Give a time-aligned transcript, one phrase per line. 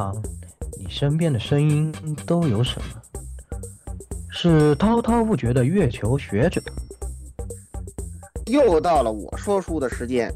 [0.00, 0.16] 场，
[0.78, 1.92] 你身边的声音
[2.26, 2.86] 都有什么？
[4.30, 6.58] 是滔滔不绝的月球学者，
[8.46, 10.32] 又到了我说书的时间，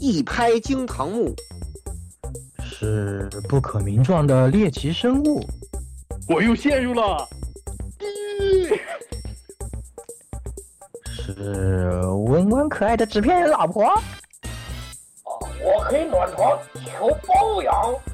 [0.00, 1.34] 一拍惊堂木，
[2.62, 5.44] 是不可名状的猎奇生物，
[6.26, 7.28] 我又陷入了，
[11.04, 13.84] 是温婉可爱的纸片人老婆，
[15.62, 18.13] 我可以暖床求包养，是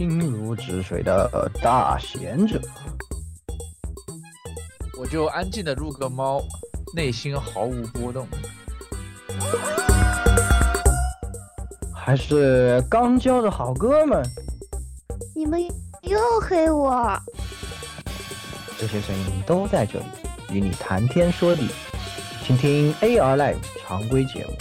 [0.00, 2.58] 心如止水的大贤者。
[4.98, 6.40] 我就安静的入个猫，
[6.96, 8.26] 内心毫无波动。
[11.94, 14.22] 还是刚交的好哥们，
[15.36, 15.60] 你们
[16.00, 17.14] 又黑我。
[18.78, 20.06] 这些声音都在这里，
[20.50, 21.68] 与你谈天说地，
[22.42, 24.54] 请听 AR Live 常规节目。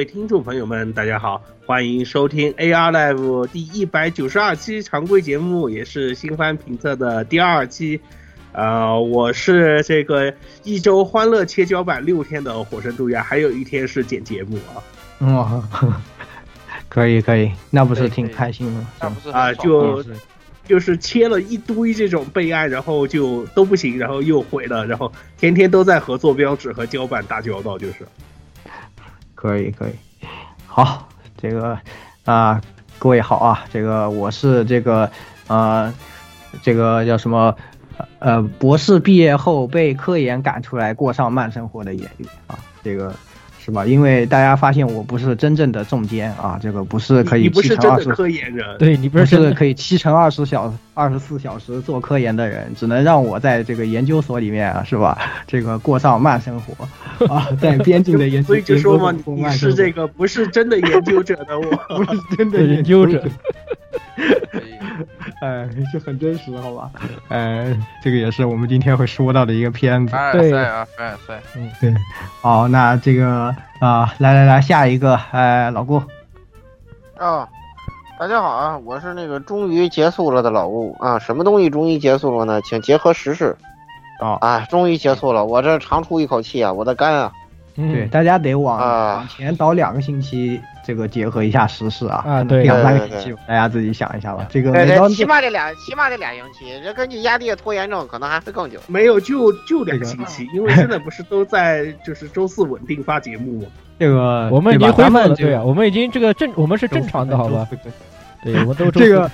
[0.00, 8.00] 位听众朋友们，大家好，欢迎收听 AR Live 第一百九十二期常规节目，也是新番评测的第二期。
[8.52, 10.32] 呃，我是这个
[10.64, 14.80] 一周欢乐切胶板六天的火神杜亚，还有一天是剪节目啊。
[15.18, 15.62] 哇，
[16.88, 18.88] 可以可以，那不是挺开心吗？
[19.02, 20.02] 那不是啊，就
[20.64, 27.96] 就是切了一堆这种备案，然后就都不行，然后又毁了，然后天天都在合作标志和胶板打交道，就是。
[29.40, 29.92] 可以可以，
[30.66, 31.78] 好，这个
[32.26, 32.60] 啊、
[32.98, 35.10] 各位好啊，这个我是这个
[35.46, 35.90] 呃，
[36.62, 37.56] 这个叫什么
[38.18, 43.14] 呃，博士毕业后被科研赶出来过上慢生活的野驴啊，这个
[43.62, 43.84] 是吧？
[43.84, 55.18] 因为大家发现我不是真正的重监啊，这个不是可以你不是七乘二十，科研人，对你不不是可以七乘二十小二十四小时做科研的人，只能让我在这个研究所里面啊，是吧？
[55.46, 61.70] 这个过上慢生活啊， 在边境的研究，所以就说嘛，你是这个不是真的研究者的我。
[61.96, 63.22] 不是真的研究者，
[65.40, 66.90] 哎，就很真实，好吧？
[67.28, 70.14] 哎，这个也是我们今天会说到的一个片子。
[70.32, 71.40] 对赛啊，凡尔赛。
[71.80, 71.94] 对，
[72.42, 76.02] 好，那这个啊、来来来，下一个，哎，老顾，
[77.16, 77.48] 啊，
[78.18, 81.18] 大家好啊，我是那个终于结束了的老顾啊。
[81.18, 82.60] 什么东西终于结束了呢？
[82.62, 83.56] 请结合时事
[84.20, 87.32] 哦哎，终于结束了，我这长出一口气啊，我的肝啊
[87.74, 94.44] 对，嗯，大家得往、啊往前倒两个星期，这个结合一下时事啊，啊对两三个星期，大家自己想一下吧。
[94.50, 96.80] 这个对对，起码得俩，起码得俩星期。
[96.82, 98.80] 这根据压力的拖延症，可能还会更久。
[98.88, 103.68] 没有，就就两这个星期，因为现在不是都在就是周四稳定发节目吗？
[104.00, 107.68] 这个，我们已经恢复了，对啊，我们已经这个正，我们是正常的，好吧？？
[108.42, 109.30] 对，我们都这个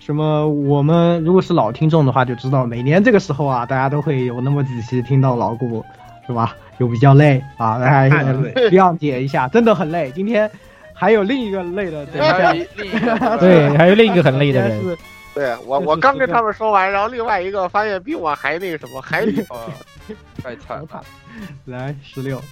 [0.00, 5.84] 什么，我们如果是老听众的话，就知道每年这个时候啊，大家都会有那么几期听到老顾，
[6.26, 6.56] 是吧？
[6.78, 10.10] 有比较累啊，大家太要累谅解一下，真的很累。
[10.14, 10.50] 今天
[10.94, 14.96] 还有另一个累的， 对，还有另一个对，还有另一个很累的人，
[15.34, 19.44] 对我，我刚跟他们说完，然后另外一个发现比我还那个什么，还厉害。
[19.50, 19.70] 哦，
[20.42, 21.04] 太惨了。
[21.66, 22.42] 来十六，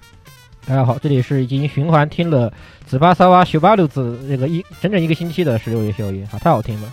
[0.67, 2.53] 大家好，这里是已经循环听了
[2.85, 6.93] 紫巴萨瓦修巴六子这个一整整一个星期的十六夜宵夜啊，太好听了。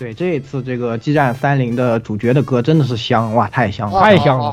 [0.00, 4.00] 对这一次这个激战三零的主角的歌真的是香哇，太香了。
[4.00, 4.50] 太香了。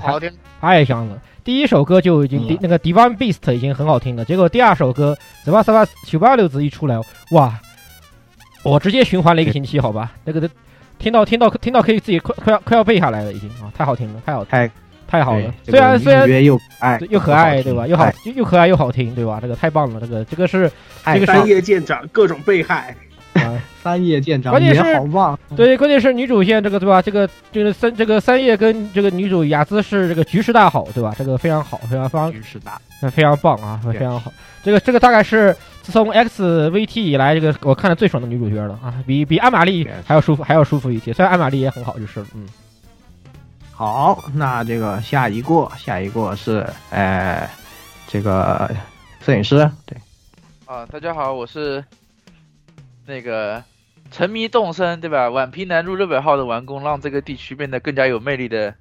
[0.59, 1.17] 太香了！
[1.41, 6.99] 第一首歌就已经、嗯那个 Divine Beast 已经很好听了，结果第二首歌紫巴萨瓦修巴鲁子一出来，
[7.31, 7.57] 哇！
[8.63, 10.11] 我直接循环了一个星期，好吧？
[10.25, 10.49] 那个的
[10.99, 14.69] 听到听到听到可以自己快快要快要背下来了，已经啊，太好听了，太好太
[15.07, 15.53] 太好了。
[15.63, 17.87] 虽然虽然又可爱对又可爱，对吧？
[17.87, 19.39] 又好哎又又可爱又好听，对吧？
[19.41, 20.69] 这个太棒了，这个这个是
[21.03, 22.93] 太这个是三叶舰长各种被害，
[23.37, 27.01] 啊，三叶舰长也关键是好棒，对，关键是女主线这个对吧？
[27.01, 31.13] 这个这个三这个三叶跟这个女主雅姿是这个局势大好，对吧？
[31.17, 32.79] 这个非常好，非常非常局势大。
[32.99, 34.33] 那非常棒啊，非常好。
[34.63, 41.13] 这个这个大概是自从 XVT 以来，这个我看的最爽的女主角了啊，比比安玛丽还要舒服，还要舒服一些。
[41.13, 42.47] 虽然安玛丽也很好，就是嗯，
[43.71, 47.47] 好，那这个下一个，下一个是，呃，
[48.07, 48.67] 这个
[49.21, 49.95] 摄影师，对，
[50.65, 51.83] 啊，大家好，我是
[53.07, 53.63] 那个
[54.11, 55.29] 沉迷动身，对吧？
[55.29, 58.73] 宛平南路六百号的完工，让这个地区变得更加有魅力的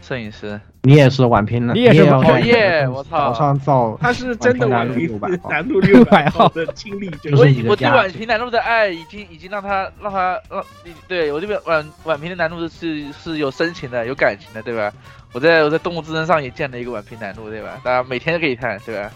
[0.00, 10.64] 摄影师，你也是宛平的，你也是哦要在耶我操早上造，他是真的宛宛平平南路600南路六百号号的经历，就是我你的我对宛平南路的爱已经已经让他让他让
[11.06, 14.92] 对我这边宛宛平的南路是是有深情的有感情的，对吧？
[15.32, 17.80] 我在我在动物之声上也建了一个宛平南路，对吧？
[17.84, 19.10] 大家每天都可以看，对吧？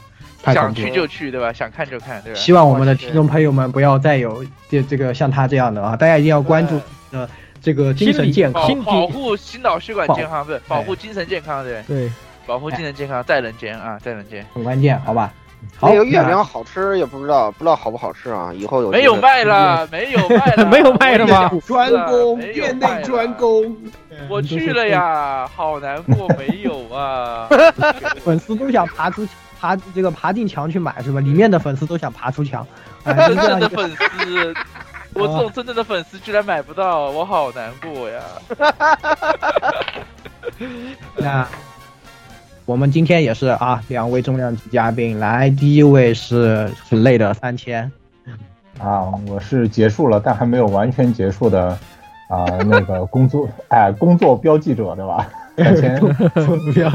[0.54, 1.52] 想去就去，对吧？
[1.52, 2.38] 想看就看，对吧？
[2.38, 6.80] 希望我们的听众朋友们不要再有这这个像他这样的啊，大家一定要关注
[7.12, 7.28] 呃
[7.60, 9.00] 这个精神健康保。
[9.00, 12.10] 保护心脑血管健康，不是保护精神健康，对，对，
[12.46, 14.46] 保护精神健康在人间啊，在人间。
[14.54, 15.32] 很关键，好吧？
[15.78, 18.52] 好，那个月那饼好吃也不知道，不知道好不好吃啊？
[18.54, 23.76] 以后有没有卖了，没有卖了， 没有卖了吗专攻店内专攻，
[24.28, 27.48] 我去了呀，好难过，没有啊。
[28.22, 29.26] 粉丝都想爬出
[29.66, 31.18] 爬这个爬进墙去买是吧？
[31.20, 32.64] 里面的粉丝都想爬出墙，
[33.02, 34.54] 哎，真正的粉丝，
[35.14, 38.20] 我这种真正的粉丝居然买不到，我好难过呀。
[41.16, 41.46] 那
[42.64, 47.90] 我们今天也是啊，两位重量级嘉宾来，第一位是很累的三千，
[48.78, 51.76] 啊，我是结束了，但还没有完全结束的
[52.28, 55.28] 啊，那个工作，哎，工作标记者对吧？
[55.56, 56.90] 三千不要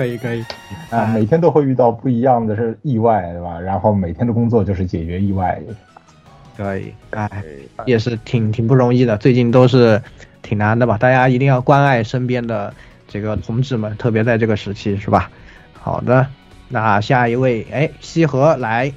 [0.00, 0.42] 可以可以
[0.88, 3.60] 啊，每天都会遇到不一样的是意外对吧？
[3.60, 5.60] 然后每天的工作就是解决意外。
[6.56, 7.28] 可以，哎，
[7.84, 10.00] 也是挺挺不容易的，最近都是
[10.40, 10.96] 挺难的吧？
[10.96, 12.72] 大家一定要关爱身边的
[13.08, 15.30] 这个同志们，特别在这个时期，是吧？
[15.74, 16.26] 好的，
[16.70, 18.90] 那下一位，哎，西河来，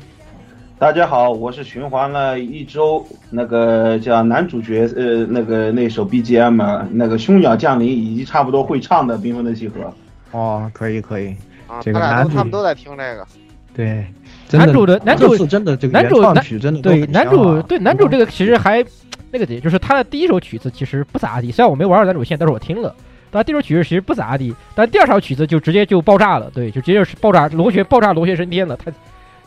[0.80, 9.94] 大家好，我是循环了一周那个叫男主角呃那个那首 BGM 啊那个凶鸟降临以及差不多会唱的缤纷的西河。
[10.34, 11.36] 哦，可以可以，
[11.68, 13.26] 啊，这个他俩男主都他们都在听这个。
[13.74, 14.06] 对，
[14.52, 18.86] 男主的男主这次真的这个原男主男创曲真的都对男主啊对男主这个其实还
[19.32, 22.94] 那个的，就是他的第一首曲子其实不咋地，虽然我没玩过男主线，但是我听了。
[23.32, 28.78] 但第一首曲子其实不咋地，但第二首曲子就直接就爆炸了，对，就直接是爆炸螺旋爆炸螺旋升天了。
[28.78, 28.92] 他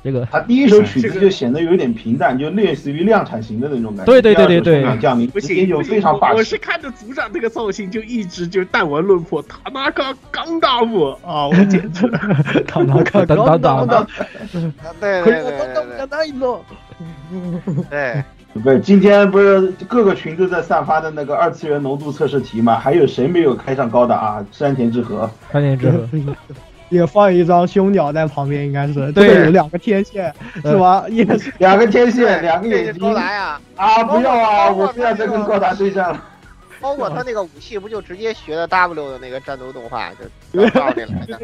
[0.07, 4.13] 这个他第一首曲子就显得有点平淡，就类似于量产型的那种感觉。
[4.13, 6.57] 对对对对对第二首凶鸟降临不直接就非常霸气我是。
[6.59, 11.47] 看着组长这个造型就一直就弹丸论破，他妈个刚大我啊！
[11.49, 12.09] 我简直
[12.67, 14.07] 当当当当当当当， 啊
[15.01, 16.27] 对对对对对
[17.91, 18.25] 对，
[18.63, 22.79] 不是，今天不是各个群都在散发的那个二次元浓度测试题嘛？
[22.79, 24.47] 还有谁没有开上高达啊？
[24.51, 25.31] 山田之和。
[25.53, 25.99] 山田之后，
[26.89, 31.05] 也放一张凶鸟在旁边，应该是 对有两个天线是吧？
[31.09, 34.05] 也是两个天线，两个眼睛高达呀，啊！
[34.05, 34.71] 不要啊！
[34.71, 36.23] 我不要再跟高达对战了。
[36.79, 40.11] 包括他那个武器不就直接学的 W 的那个战斗动画，
[40.53, 41.41] 就照那来的，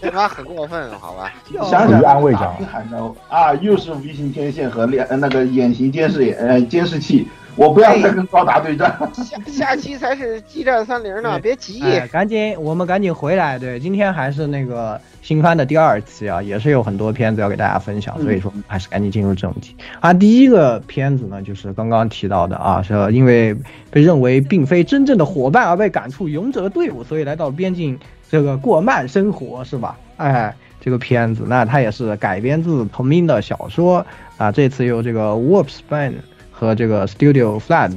[0.00, 1.32] 这妈很过分，好吧？
[1.68, 7.26] 想想安慰奖大喊着啊，又是 V 型天线和两那个眼型监视眼呃监视器，
[7.56, 9.10] 我不要再跟高达对战了。
[9.14, 11.82] 下下期才是激战三零呢，别急。
[11.82, 13.58] 哎，赶紧，我们赶紧回来。
[13.58, 20.12] 对，今天还是那个新番的第二期啊，也是有很多片子要给大家分享，所以说还是赶紧进入正题啊。
[20.12, 23.54] 第一个片子呢，就是刚刚提到的啊，是因为
[23.90, 27.98] 被认为并非真正的伙伴而被赶出勇者队伍，所以来到边境
[28.30, 29.98] 这个过慢生活，是吧？
[30.16, 34.04] 哎，这个片子那它也是改编自同名的小说
[34.36, 36.12] 啊，这次由这个 Warp Span
[36.60, 37.96] 和这个 Studio Flood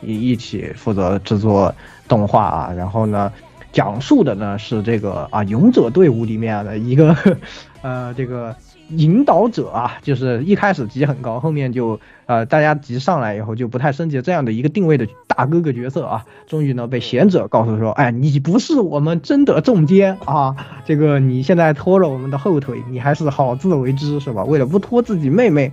[0.00, 1.74] 一一起负责制作
[2.08, 3.30] 动画啊，然后呢，
[3.70, 7.14] 讲述的呢是这个啊勇者队伍里面的一个
[7.82, 8.56] 呃这个
[8.88, 20.56] 引导者啊，就是一开始级很高，后面就呃大家级上来以后就不太升级这样的一个定位的大哥哥角色啊，终于呢被贤者告诉说，哎，你不是我们真的中间啊，
[20.86, 24.42] 这个你现在拖了我们的后腿，你还是好自为之是吧？
[24.44, 25.70] 为了不拖自己妹妹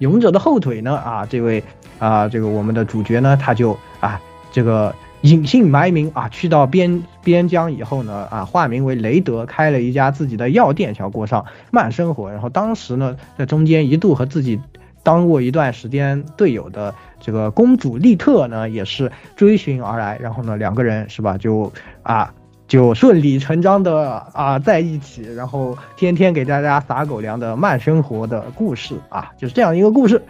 [0.00, 1.64] 勇者的后腿呢，啊，这位
[1.98, 4.20] 啊这个我们的主角呢，他就啊
[4.52, 4.94] 这个。
[5.22, 12.30] 隐姓埋名啊，去到边边疆以后呢，啊，化名为雷德，开了一家自己的药店，想要过上慢生活。
[12.30, 14.60] 然后当时呢，在中间一度和自己
[15.02, 20.16] 当过一段时间队友的这个公主利特呢，也是追寻而来。
[20.22, 21.72] 然后呢，两个人是吧，就
[22.04, 22.32] 啊，
[22.68, 30.22] 就顺理成章的啊在一起，然后天天给大家撒狗粮的慢生活的故事啊，就是这样一个故事。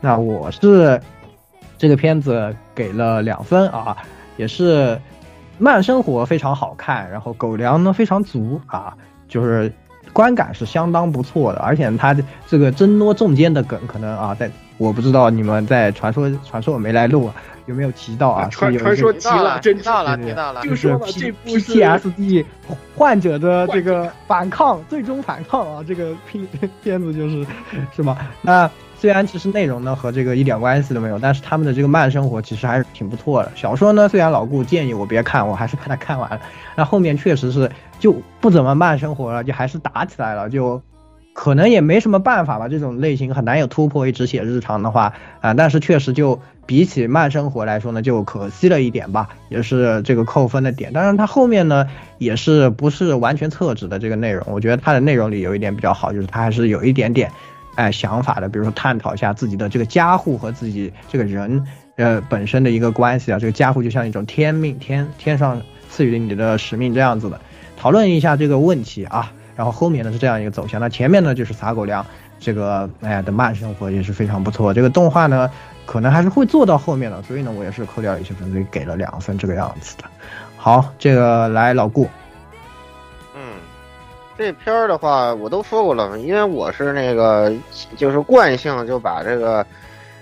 [0.00, 1.00] 那我是
[1.78, 3.96] 这个片子给了两分啊。
[4.36, 5.00] 也是
[5.56, 8.94] 慢生活非常好看，然后狗粮呢非常足啊，
[9.28, 9.72] 就是
[10.12, 12.14] 观感是相当不错的，而且它
[12.46, 17.34] 这个争夺中间的梗可能啊，在我不知道你们在传说传说我没来录啊，
[17.64, 18.46] 有没有提到啊？
[18.50, 20.76] 传传说提了，真提到了，提到了就。
[20.76, 22.44] 是 P 这部是 PTSD
[22.94, 25.82] 患者的这个反抗，最终反抗啊！
[25.88, 26.46] 这个片
[26.84, 27.46] 片子就是
[27.94, 28.18] 是吗？
[28.42, 33.52] 那虽然其实内容呢和这个一点关系都没有，但是他们的这个慢生活其实还是挺不错的。
[33.54, 36.40] 小说呢，虽然老顾建议我别看，我还是把它看完了。
[36.74, 40.80] 那后面确实是就不怎么慢生活了，就还是打起来了，就
[41.34, 42.68] 可能也没什么办法吧。
[42.68, 50.92] 这种类型很难有突破，一直写日常的话啊、但是确实就比起慢生活来说呢，就可惜了一点吧，也是这个扣分的点。
[50.92, 51.86] 当然，它后面呢
[52.18, 57.30] 也是不是完全厕纸的这个内容，我觉得它的内容里有一点比较好，就是它还是有一点点
[57.76, 61.64] 哎想法的，比如说探讨一下自己的这个家户和自己这个人
[61.94, 67.40] 呃本身的一个关系啊，这个家户就像一种天命天天上赐予你的使命这样子的，
[67.76, 69.32] 讨论一下这个问题啊。
[69.54, 72.04] 然后后面呢是这样一个走向，那前面呢就是撒狗粮
[72.38, 75.50] 这个哎呀的慢生活也是非常不错，这个动画呢
[75.86, 80.04] 可能还是会做到后面的，所以呢我也是扣掉一些分，所以给了两分这个样子的。
[80.58, 82.06] 好，这个来老顾，
[84.38, 87.52] 这片儿的话，我都说过了嘛，因为我是那个
[87.96, 89.66] 就是惯性就把这个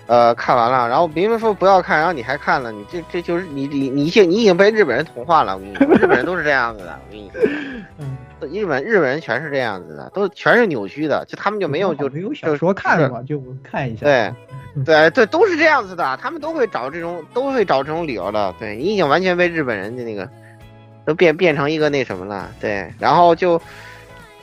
[0.06, 7.40] 呃看完了，然后明明说不要看，然后你还看了，你这这就是你你你已经你已经被日本人同化了，我跟你说，日本人都是这样子的，我跟你说，
[8.52, 14.04] 日本日本人全是这样子的，都全是扭曲的，就他们就没有就没有小说看了嘛，就看一下。
[14.04, 14.32] 对，
[14.84, 18.54] 对对，都是这样子的，他们都会找这种，都会找这种理由的。
[18.58, 20.28] 对你已经完全被日本人的那个，
[21.06, 22.50] 都变变成一个那什么了。
[22.60, 23.58] 对，然后就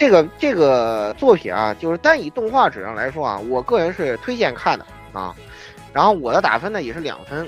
[0.02, 5.36] 这个这个作品啊，就是单以动画质量来说啊，我个人是推荐看的啊。
[5.94, 7.48] 然后我的打分呢也是两分，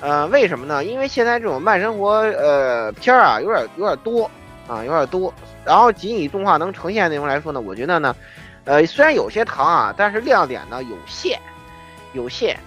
[0.00, 0.84] 呃，为什么呢？
[0.84, 4.30] 因为现在这种慢生活呃片儿啊，有点有点多
[4.68, 5.32] 啊，有点多。
[5.64, 8.14] 然后仅以动画能呈现内容来说呢，我觉得呢，
[8.66, 11.40] 呃，虽然有些糖啊，但是亮点呢有限。
[12.12, 12.58] 有限，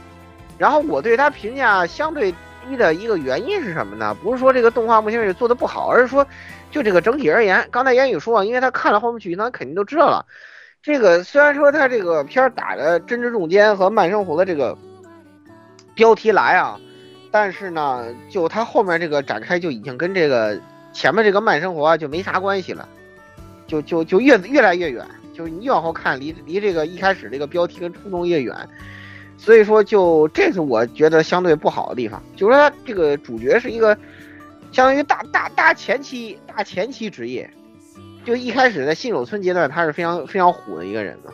[0.58, 2.34] 然后我对它评价相对
[2.66, 4.16] 低的一个原因是什么呢？
[4.24, 6.26] 不是说这个动画目前为止做的不好，而是说
[6.74, 10.26] 就这个整体而言，刚才言语说啊，因为他看了后面剧情，他肯定都知道了。
[10.82, 14.76] 这个虽然说他这个片打的真知重奸和慢生活的这个
[15.94, 16.80] 标题来啊，
[17.30, 20.60] 但是呢，就他后面这个展开就已经跟这个
[20.92, 22.90] 前面这个慢生活啊就没啥关系了，
[23.68, 28.56] 就就就越越来越远，就是你越往后看，离离这个一开始这个标题跟初衷越远。
[29.38, 33.96] 所以说，就这是我觉得相对不好的地方，就是说他这个主角是一个
[34.74, 37.48] 相当于大大大前期大前期职业，
[38.26, 41.32] 就一开始在新手村阶段他是非常非常虎的一个人嘛，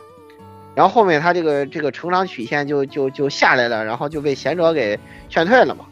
[0.74, 5.86] 然后后面他这个这个成长曲线就就就下来了，然后就被贤者给劝退了嘛，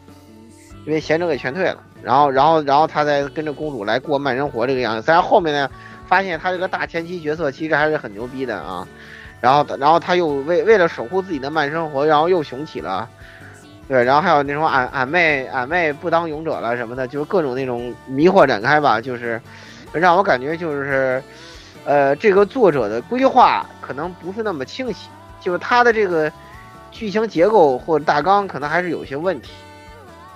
[0.84, 5.70] 就被贤者给劝退了，然后然后然后他再跟着公主来过慢生活这个样子，再然后面呢
[6.06, 8.86] 发现他这个大前期角色其实还是很牛逼的啊。
[9.40, 13.08] 然后，然后他又为为了守护自己的慢生活，然后又雄起了，
[13.88, 19.40] 对，然后还有那种俺俺妹俺妹不当勇者了什么的，就是各种那种迷惑展开吧，就是
[19.92, 21.22] 让我感觉就是，
[21.84, 25.08] 呃，这个作者的规划可能不是那么清晰，
[25.40, 26.30] 就是他的这个
[26.90, 29.50] 剧情结构或者大纲可能还是有些问题。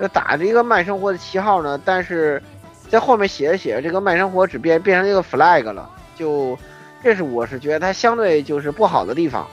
[0.01, 2.43] 就打着一个慢生活的旗号呢，但是
[2.89, 6.59] 在后面写着写着，这个慢生活只变变成一个 flag 了，就。
[7.05, 9.45] 这是我是觉得它相对就是不好的地方，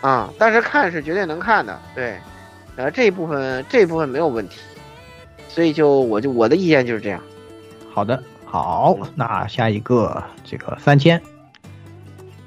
[0.00, 2.16] 啊，但是看是绝对能看的，对，
[2.76, 4.60] 呃，这一部分这一部分没有问题，
[5.48, 7.20] 所以就我就我的意见就是这样。
[7.90, 11.20] 好的，好，那下一个这个三千，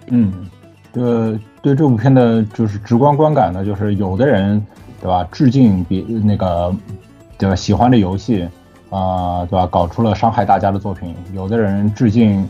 [0.08, 0.32] 嗯，
[0.94, 4.64] 呃，对这部片的就是直观观感呢，就是有的人
[5.02, 6.74] 对吧，致敬别那个
[7.38, 8.48] 对吧喜欢的游戏
[8.90, 12.48] 啊、对吧，搞出了伤害大家的作品；有的人致敬。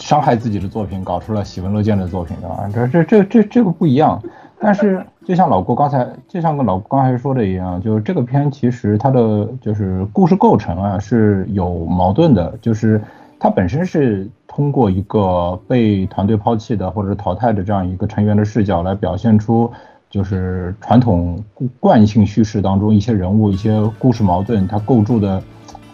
[0.00, 2.68] 伤害自己的作品，搞出了喜闻乐见的作品，对吧？
[2.74, 4.20] 这这这这这个不一样。
[4.60, 13.00] 但是就像老郭刚才，就像跟老郭刚才说的一样，就是这个片其实它的就是故事构成啊是有矛盾的，就是
[13.38, 19.70] 它本身是通过一个被团队抛弃的或者是淘汰的这样一个成员的视角来表现出，
[20.08, 21.42] 就是传统
[21.80, 25.42] 惯性叙事当中一些人物、一些故事矛盾它构筑的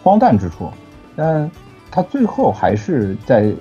[0.03, 0.69] 荒诞之处，
[1.15, 1.49] 但
[1.89, 3.53] 它最后还是在。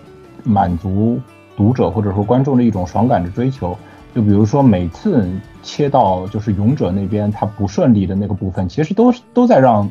[0.42, 1.20] 满足
[1.54, 3.76] 读者或者说观众的一种爽感的追求，
[4.14, 5.28] 就比如说每次
[5.62, 9.88] 切到就是勇者那边他不顺利的那个部分，其实都是都在让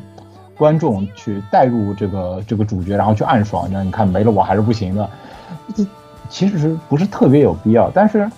[0.58, 3.70] 观众去带入这个这个主角，然后去暗爽。
[3.72, 5.10] 那你看没了我还是不行的，
[5.74, 5.86] 这
[6.30, 7.90] 其实是不是特别有必要？
[7.92, 8.30] 但是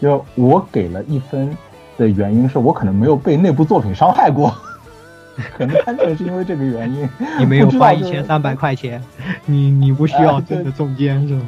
[0.00, 1.56] 就我给了一分
[1.96, 4.52] 的原因是我可能没有被那部作品伤害过。
[5.56, 9.02] 可能单纯是因为这个原因，你没有花一千三百块钱，
[9.46, 11.46] 你你不需要真的中间是吧？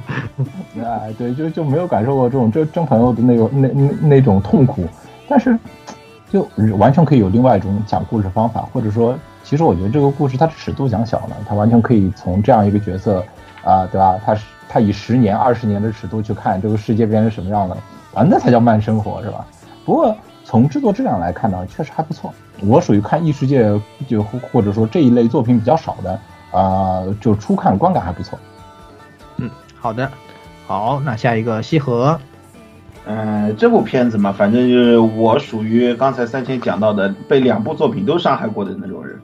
[0.85, 4.87] 哎，对，就就没有感受过这种真真朋友的那种那那那种痛苦，
[5.29, 5.59] 但是
[6.31, 13.25] 就完全可以有另外一种讲故事方法，或者说，其实我觉得这个故事它的尺度讲小了，它完全可以从这样一个角色
[13.65, 14.19] 啊，对吧？
[14.25, 17.77] 他是他以十年、二十年的尺度去看这个世界变成什么样了，
[18.15, 19.45] 啊，那才叫慢生活，是吧？
[19.85, 22.33] 不过从制作质量来看呢，确实还不错。
[22.63, 23.69] 我属于看异世界
[24.07, 26.21] 就或者说这一类作品比较少的，
[26.53, 28.39] 啊，就初看观感还不错。
[29.37, 29.49] 嗯，
[29.79, 30.11] 好的，
[30.67, 32.19] 好，那下一个西河。
[33.07, 39.19] 嗯，这部片子嘛，反正就是我属于刚才三千讲到的被两部作品都伤害过的那种人，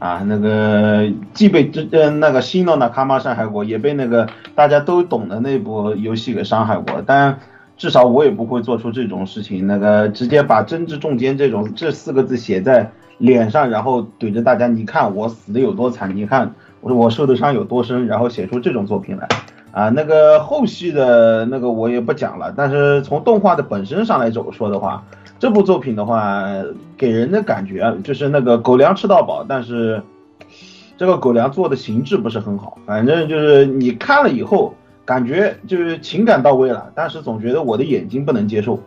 [0.00, 7.38] 啊，那个既被这呃那个新诺那卡玛伤害过，也被那个大家都懂的那部游戏给伤害过，但
[7.82, 19.28] 至少我也不会做出这种事情，那个直接把真知重奸这种这四个字写在脸上，然后怼着大家，你看我死的有多惨，你看我我受的伤有多深，然后写出这种作品来。
[19.72, 25.02] 啊，那个后续的那个我也不讲了，但是从动画的本身上来走说的话，
[25.40, 26.44] 这部作品的话，
[26.96, 30.00] 给人的感觉就是那个狗粮吃到饱，但是
[30.96, 34.72] 这个狗粮做的形制不是很好，反正就是你看了以后
[35.12, 38.80] 感觉就是情感到位了，但是总觉得我的眼睛不能接受，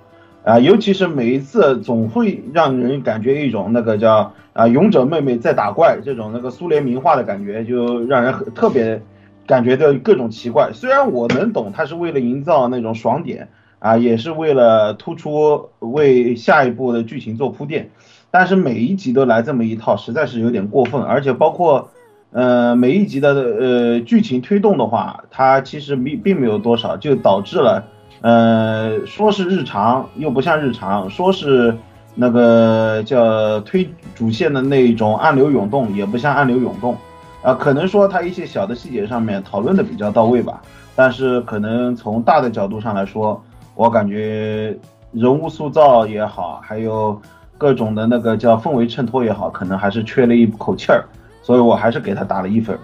[0.43, 8.99] 啊，尤其是每一次总会让人感觉一种那个叫啊勇者妹妹在打怪这种那个苏联名画的感觉，就让人很特别。
[9.47, 17.91] 感觉的各种奇怪，虽然我能懂，他是为了营造那种爽点啊，也是为了突出为下一步的剧情做铺垫，
[18.31, 20.99] 但是每一集都来这么一套，实在是有点过分。
[20.99, 21.91] 而且包括，
[22.35, 27.81] 呃，每一集的呃剧情推动的话，它其实并并没有多少，就导致了，
[28.19, 31.73] 呃，说是日常又不像日常，说是
[32.13, 36.97] 那个叫推主线的那种暗流涌动，也不像暗流涌动。
[37.41, 40.61] 啊，可能说他一些小的细节上面讨论的比较到位吧，
[40.93, 43.41] 但是可能从大的角度上来说，
[43.75, 44.77] 我感觉
[45.13, 47.17] 人物塑造也好，还有
[47.57, 51.05] 各种的那个叫氛围衬托也好，可能还是缺了一口气儿，
[51.45, 52.75] 所以我还是给他打了一分。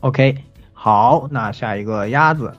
[0.00, 0.36] OK，
[0.72, 2.52] 好，那下一个鸭子，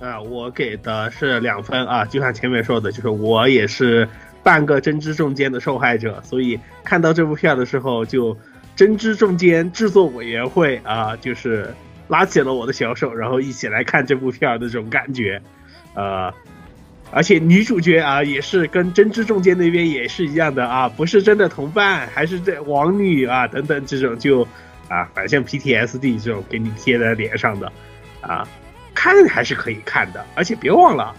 [0.00, 4.08] 啊，我给的是两分啊，就像前面说的，就是我也是
[4.42, 8.36] 半个真知重间的受害者，所以看到这部片的时候就。
[8.74, 11.74] 真知重间制作委员会啊， 就是
[12.08, 15.40] 拉起了我的小手，然后一起来看这部片儿的这种感觉，
[15.94, 16.30] 呃，
[17.10, 24.42] 而且女主角啊也是跟真知中间那边也是一样的啊，不是真的同伴，还是这王女啊等等这种就
[24.88, 27.72] 啊，反正 PTSD 这种给你贴在脸上的
[28.20, 28.46] 啊，
[28.94, 31.14] 看还是可以看的，而且别忘了，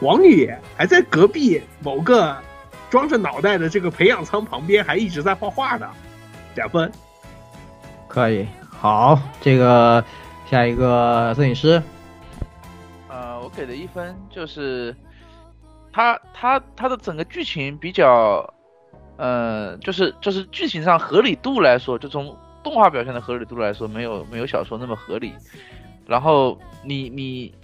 [0.00, 2.36] 王女还在隔壁某个
[2.90, 5.90] 装着脑袋的这个培养舱旁边还一直在画画呢。
[6.54, 6.90] 两分，
[8.06, 10.04] 可以，好，这个
[10.48, 11.82] 下一个摄影师，
[13.08, 14.94] 呃，我给的一分就是，
[15.94, 18.52] 他他他的整个剧情比较，
[19.16, 25.32] 呃，就是就是剧情上合理度来说，就从动画表现的合理度来说，没有没有小说那么合理。
[26.06, 27.54] 然后你你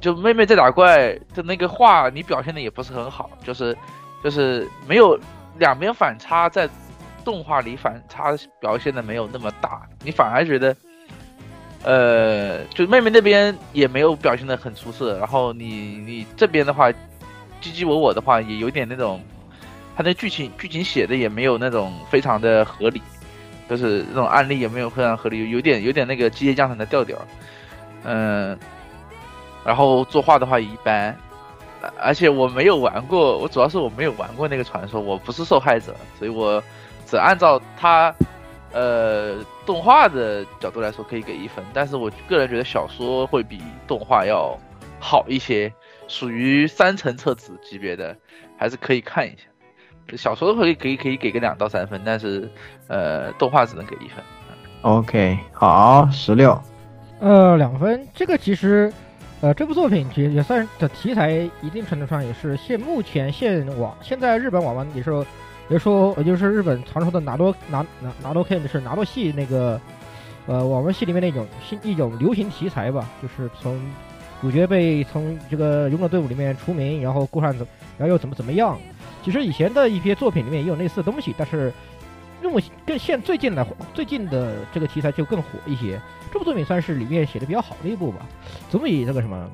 [0.00, 3.76] 就妹妹在打怪的那个画，你表现的也不是很好，就是
[4.22, 5.18] 就是没有
[5.58, 6.70] 两边反差在。
[7.24, 10.76] 动画里反差表现的没有那么大，你反而觉得，
[11.84, 16.90] 呃，就妹妹那边也没有表现的很出色，然后你你这边的话，
[17.62, 19.20] 唧唧我我的话也有点那种，
[19.96, 23.00] 他的剧情剧情写的也没有那种非常的合理，
[23.70, 27.16] 就是那种案例也没有非常合理，有点有点那个机械降神的调调，
[28.04, 28.58] 嗯，
[29.64, 31.16] 然后作画的话一般，
[32.00, 36.62] 而且我没有玩过，我主要是我没有玩过那个传说，我不是受害者，所以我。
[37.04, 38.14] 只按照他，
[38.72, 41.62] 呃，动画的角度来说，可以给一分。
[41.74, 44.58] 但是我个人觉得小说会比动画要
[44.98, 45.70] 好一些，
[46.12, 48.14] 属于三层册子级别的，
[48.58, 50.16] 还是可以看一下。
[50.16, 52.46] 小说可以可以可以给个两到三分，但是
[52.86, 54.22] 呃，动画只能给一分。
[54.82, 56.60] OK，好，十六，
[57.20, 58.06] 呃，两分。
[58.12, 58.92] 这个其实，
[59.40, 61.30] 呃，这部作品其实也算的题材，
[61.62, 65.24] 一定程度上也是现目前现网现在日本网文也是。
[65.68, 69.80] 别说，也就是日本常说的拿多拿拿拿多 K，就是拿多系那个，
[70.46, 73.80] 呃，网文系里面那种新一种流行题材吧，就是从
[74.42, 78.76] 主角被从这个勇者队伍里面除名，然后过上怎，然后又怎么怎么样。
[79.24, 81.72] 其实以前的一些作品里面也有类似的东西，但是
[82.42, 85.98] 用更现最近的最近的这个题材就更火一些。
[86.32, 88.26] 这部作品算是里面写的比较好的一部吧，
[88.68, 89.48] 总比那个什么。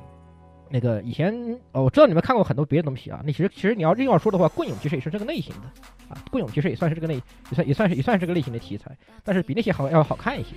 [0.71, 1.33] 那个以前
[1.71, 3.19] 哦，我知道你们看过很多别的东西啊。
[3.25, 5.67] 那其实其实你要硬要说的话，《棍勇》其实也是这个类型的
[6.07, 10.49] 啊，《棍勇》其实也算是这个类，也算也算是也算是这个类型的题材，但是比那些好要好看一些，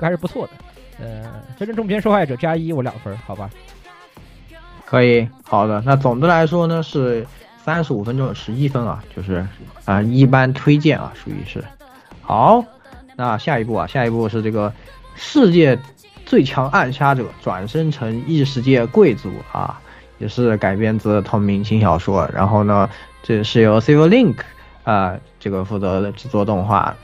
[0.00, 0.52] 还是不错的。
[1.00, 3.50] 呃，真正中篇受害者加一，我两分，好吧？
[4.84, 5.82] 可以，好的。
[5.86, 7.26] 那总的来说呢，是
[7.64, 9.46] 三十五分钟有十一分啊，就是
[9.86, 11.64] 啊、一般推荐啊，属于是。
[12.20, 12.62] 好，
[13.16, 14.72] 那下一步啊，下一步是这个
[15.14, 15.78] 世界
[16.26, 19.80] 最强暗杀者转生成异世界贵族啊，
[20.18, 22.28] 也是改编自同名轻小说。
[22.32, 22.88] 然后呢，
[23.22, 24.36] 这是由 Civil Link
[24.84, 26.94] 啊、这个负责的制作动画。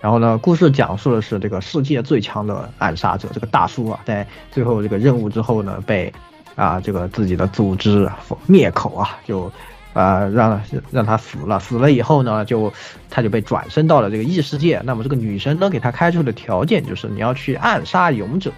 [0.00, 6.12] 然后呢，故事讲述的是这个世界最强的暗杀者这个大叔啊，在最后这个任务之后呢，被
[6.54, 8.08] 啊这个自己的组织
[8.46, 9.50] 灭口啊，就
[9.92, 11.58] 啊让让他死了。
[11.58, 12.72] 死了以后呢，就
[13.10, 14.80] 他就被转生到了这个异世界。
[14.84, 18.52] 那么这个女神呢，给他开出的条件就是你要去暗杀勇者。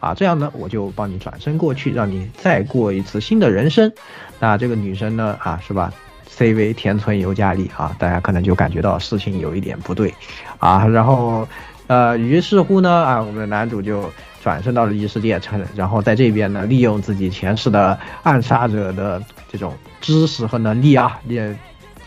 [0.00, 3.90] 啊，这样呢，我就帮你转身过去，让你再过一次新的人生。
[4.38, 5.90] 那这个女生呢，啊，是吧
[6.36, 10.12] C V 田村由佳丽啊，大家可能就感觉到事情有一点不对，
[10.58, 11.46] 啊，然后，
[11.86, 14.10] 呃，于是乎呢，啊，我们的男主就
[14.42, 21.56] 转身到了异世界，成，然后在这边呢，利用自己前世的暗杀者的这种知识和能力啊，也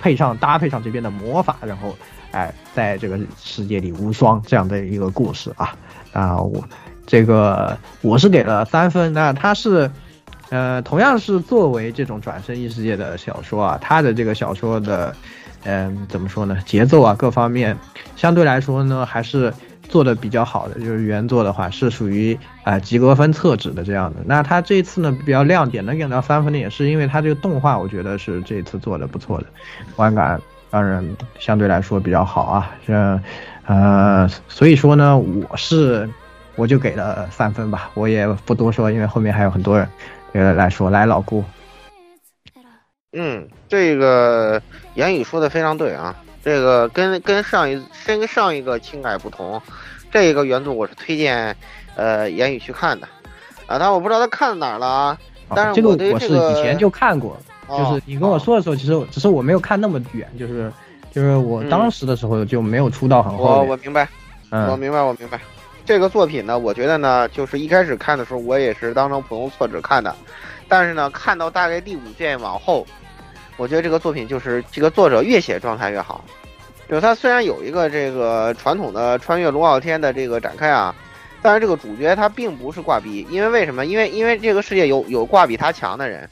[0.01, 1.95] 配上搭配上这边的魔法，然后，
[2.31, 5.73] 哎，在这个世界里无双这样的一个故事啊，
[6.11, 6.61] 啊，我。
[7.09, 9.89] 这个我是给了三分，那他是，
[10.49, 15.13] 呃，同样是作为这种转生异世界的小说啊，它的这个小说的，
[15.65, 17.77] 嗯、怎么说呢，节奏啊各方面
[18.15, 19.53] 相对来说呢还是
[19.89, 24.21] 做的比较好的，就是原作的话是属于啊、及格分厕纸的这样的。
[24.25, 29.47] 那它这一次呢比较亮点能给到三分的也是因为它这个动画，我觉得是这次做的不错的，
[29.95, 31.05] 观感当然
[31.39, 33.21] 相对来说比较好啊，这
[33.65, 36.09] 呃，所以说呢，我是。
[36.55, 39.87] 我就给了三分吧，我也不多说，因为后面还有很多人
[40.37, 40.89] 呃来说。
[40.89, 41.43] 来，老顾，
[43.13, 44.61] 嗯，这个
[44.93, 49.61] 言语说的非常对啊，这个跟跟上一跟上一个情感不同，
[50.11, 51.55] 这个原著我是推荐
[51.95, 53.07] 呃言语去看的
[53.65, 55.17] 啊，但我不知道他看哪儿了啊，
[55.49, 60.71] 但是啊这个我是以前就看过，哦就是你跟我说的时候，其实只是我没有看那么远，就是
[61.11, 63.69] 就是我嗯当时的时候就没有出到很我后面。
[63.69, 64.07] 我明白，
[64.51, 65.39] 我嗯，明白，我明白。
[65.87, 70.13] 这个作品呢，我觉得呢，就是一开始看的时候，我也是当成普通厕纸看的，
[70.67, 72.85] 但是呢，看到大概第五卷往后，
[73.55, 76.25] 我觉得这个作品就是这个作者越写状态越好。
[76.89, 80.93] 就是他虽然有一个这个传统的穿越龙傲天的这个展开啊，
[81.41, 83.85] 但是这个主角他并不是挂逼，因为为什么？
[83.85, 86.29] 因为因为这个世界有有挂比他强的人，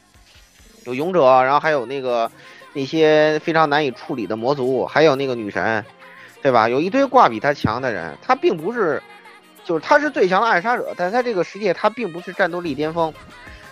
[0.84, 2.30] 有勇者，然后还有那个
[2.74, 5.86] 那些非常难以处理的魔族，还有那个女神，
[6.42, 6.68] 对吧？
[6.68, 9.02] 有一堆挂比他强的人，他并不是，
[9.66, 13.14] 就是他是最强的暗杀者，但是他这个世界他并不是战斗力巅峰，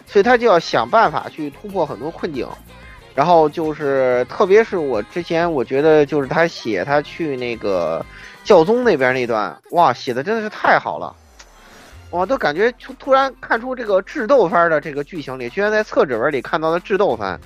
[0.06, 2.46] 所以他就要想办法去突破很多困境。
[3.16, 8.04] 然后就是，特别是我之前我觉得就是他写他去那个
[8.44, 11.16] 教宗那边那段，哇，写的真的是太好了，
[12.10, 17.40] 我都感觉突突然看出这个智斗番的这个剧情里，居然在厕纸文里看到了智斗番，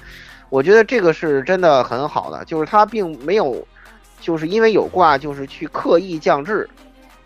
[0.48, 3.68] 我觉得这个是真的很好的，就是他并没有，
[4.22, 6.70] 就是因为有挂，就是去刻意降智，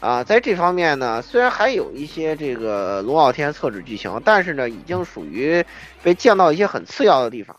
[0.01, 5.63] 啊，在这方面呢，虽然还有一些这个龙傲天厕纸剧情，但是呢，已经属于
[6.03, 7.55] 被降到一些很次要的地方。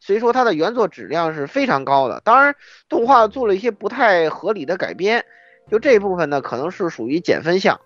[0.00, 2.20] 所以说它的原作质量是非常高的。
[2.24, 2.56] 当然，
[2.88, 5.24] 动画做了一些不太合理的改编，
[5.70, 7.78] 就这一部分呢，可能是属于减分项。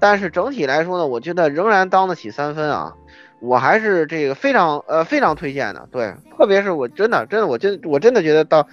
[0.00, 2.94] 但是整体来说呢，我觉得仍然当得起三分啊。
[3.40, 8.66] 我还是这个非常呃非常推荐的，对，特别是我真的真的我真我真的觉得到，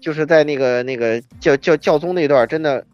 [0.00, 2.84] 就是在那个那个教教教宗那段，真的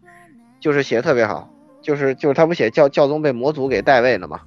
[0.65, 1.47] 就是写的特别好，
[1.83, 4.41] 就是就是他不写教教宗被魔族给代位了嘛，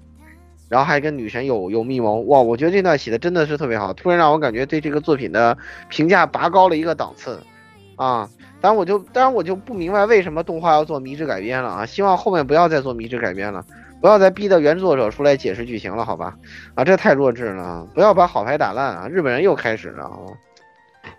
[0.68, 5.56] 然后还跟女神有有密谋，哇，我觉得这段写的真的是特别好，突然让我感觉对这个作品的
[5.90, 7.40] 评价拔高了一个档次，
[7.98, 8.28] 啊，
[8.60, 13.64] 当然我就当然我就不明白为什么动画要做迷之改编了啊，希望后面不要再做迷之改编了，
[14.02, 16.36] 不要再逼着原作者出来解释剧情了，好吧？
[16.74, 19.08] 啊，这太弱智了，不要把好牌打烂啊！
[19.08, 20.18] 日本人又开始了啊，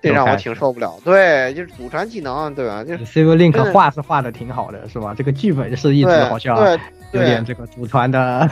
[0.01, 0.94] 这让我挺受不了。
[1.05, 2.85] 对，就是祖传技能，对吧？
[2.85, 5.14] 就是 Civil 真 Link 画是画的挺好的，是吧？
[5.16, 8.48] 这个剧本是一直好像对有点这个祖传的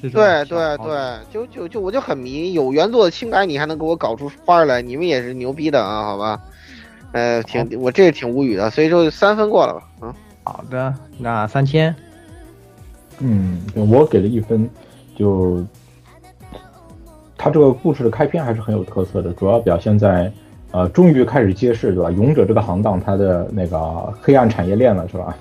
[0.00, 6.40] 对对对，就就就我就很迷，有原作的清白，你还能给我搞出花儿来，你们也是牛逼的啊，好吧？
[7.12, 10.14] 呃，挺我这挺无语的，所以就三分过了吧，嗯。
[10.44, 11.94] 好的，那三千，
[13.20, 14.68] 嗯，我给了一分，
[15.14, 15.64] 就
[17.38, 20.32] 他这个故事的开篇还是很有特色的，主要表现在，
[20.72, 22.10] 呃，终于开始揭示，对吧？
[22.10, 25.36] 勇者这个行当它的那个黑暗产业链了，是吧？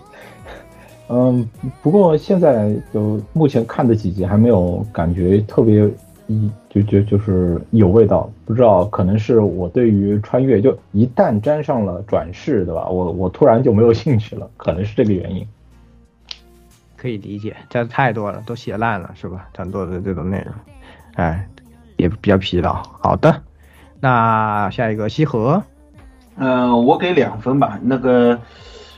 [1.09, 1.47] 嗯，
[1.81, 5.89] 不过现在就目前看的几集还没有感觉特别
[6.27, 12.87] 一就就就是有味道，不知道可能是我对于穿越就一旦沾上了转世，对吧？
[12.87, 15.45] 我我突然就没有兴趣了，可能是这个原因。
[16.95, 19.49] 可以理解，这太多了，都写烂了，是吧？
[19.57, 20.53] 很多的这种内容，
[21.15, 21.47] 哎，
[21.97, 22.73] 也比较疲劳。
[23.01, 23.41] 好的，
[24.01, 25.61] 那下一个西河，
[26.37, 27.79] 嗯、我给两分吧。
[27.83, 28.39] 那个，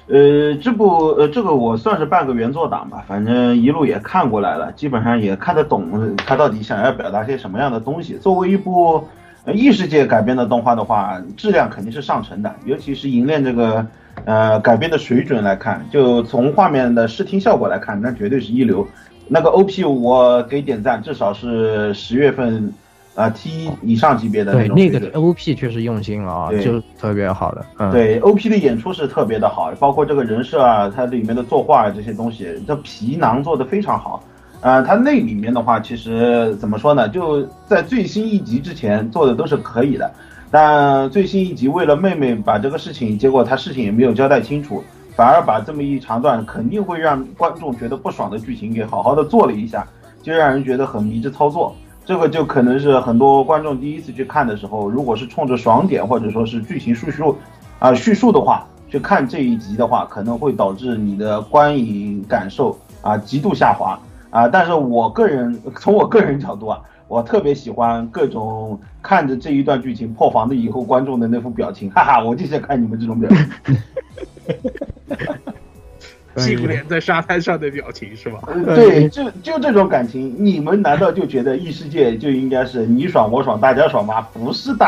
[0.07, 8.13] 呃，这部呃这个我算是半个原作党吧，反正一路也看过来了，基本上也看得懂他到底想要表达些什么样的东西。
[8.15, 9.05] 作为一部
[9.53, 13.85] 异世界改编的动画的话，质量肯定是上乘的，尤其是银链这个
[14.23, 18.87] 呃改编的水准来看，就从画面的视听效果来看，那绝对是一流。
[19.27, 22.73] 那个 OP 我给点赞，至少是十月份
[23.15, 24.75] 啊、T 以上级别的那对种。
[24.75, 27.65] 那个 OP 确实用心了啊，对就特别好的。
[27.77, 34.23] 嗯，，对 OP 的演出是特别的好，包括这个人设啊，它里面的作画啊这些东西，这皮囊做的非常好。
[34.61, 37.07] 呃，它那里面的话，其实怎么说呢？
[37.09, 40.09] 就在最新一集之前做的都是可以的，
[40.49, 44.81] 但最新一集为了妹妹把这个事情，结果他事情也没有交代清楚，
[45.15, 49.85] 反而把这么一长段肯定会让观众觉得不爽的剧情给好好的做了一下，
[50.23, 51.75] 就让人觉得很迷之操作。
[52.05, 57.37] 这个就可能是很多观众第一次去看的时候，如果是冲着爽点或者说是剧情叙述
[57.79, 64.47] 啊、叙述的话，去看这一集的话，可能会导致你的观影感受啊极度下滑啊。
[64.47, 73.77] 但是我个人从我个人角度啊，我特别喜欢各种看着这一段剧情破防的以后观众的那副表情，哈哈，我就想看你们这种表情。
[76.35, 78.39] 屁股脸在沙滩上的表情是吧？
[78.47, 84.21] 呃对，就就这种感情，你们难道就觉得异世界就应该是你爽我爽大家爽吗？
[84.33, 84.85] 不是的，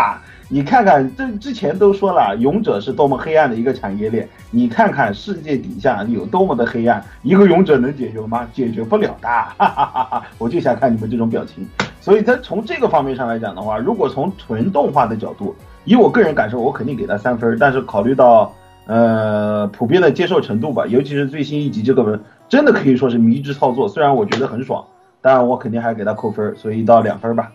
[0.49, 8.47] 你看看这之前都说了，勇者是多么黑暗的一个产业链，你看看世界底下有多么的黑暗，一个勇者能解决吗？
[8.53, 10.23] 解决不了的，哈哈哈哈！
[10.37, 11.67] 我就想看你们这种表情。
[12.01, 15.55] 所以他从这个方面上来讲的话，如果从纯动画的角度，
[15.85, 17.57] 以我个人感受，我肯定给他三分。
[17.59, 18.53] 但是考虑到
[18.85, 24.85] 呃普遍的接受程度吧，尤其是最新一集这个真的可以说是迷之操作，虽然我觉得很爽，
[25.21, 27.51] 但我肯定还给他扣分，所以到两分吧。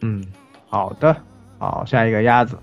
[0.00, 0.24] 嗯，
[0.68, 1.16] 好的，
[1.58, 2.56] 好，下一个鸭子，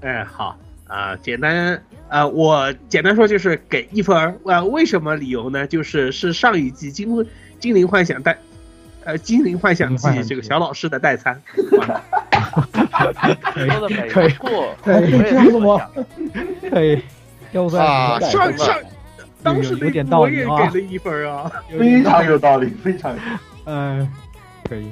[0.00, 0.56] 哎，好
[0.88, 5.66] 啊、简单啊、我简单说就是给一分儿啊、为什么理由呢？
[5.66, 7.26] 就是是上一季精
[7.58, 8.36] 精灵幻想代
[9.04, 11.78] 呃精灵幻想记这个小老师的代餐，说
[13.80, 15.10] 的没可以错，可以。
[16.70, 17.02] 可以，
[17.52, 18.76] 要不 啊然上上
[19.42, 21.50] 当时那有有点部我也道理啊给了一分儿啊。
[21.78, 23.30] 非常有道理，非常有道理。
[23.66, 24.08] 嗯，
[24.68, 24.86] 可以。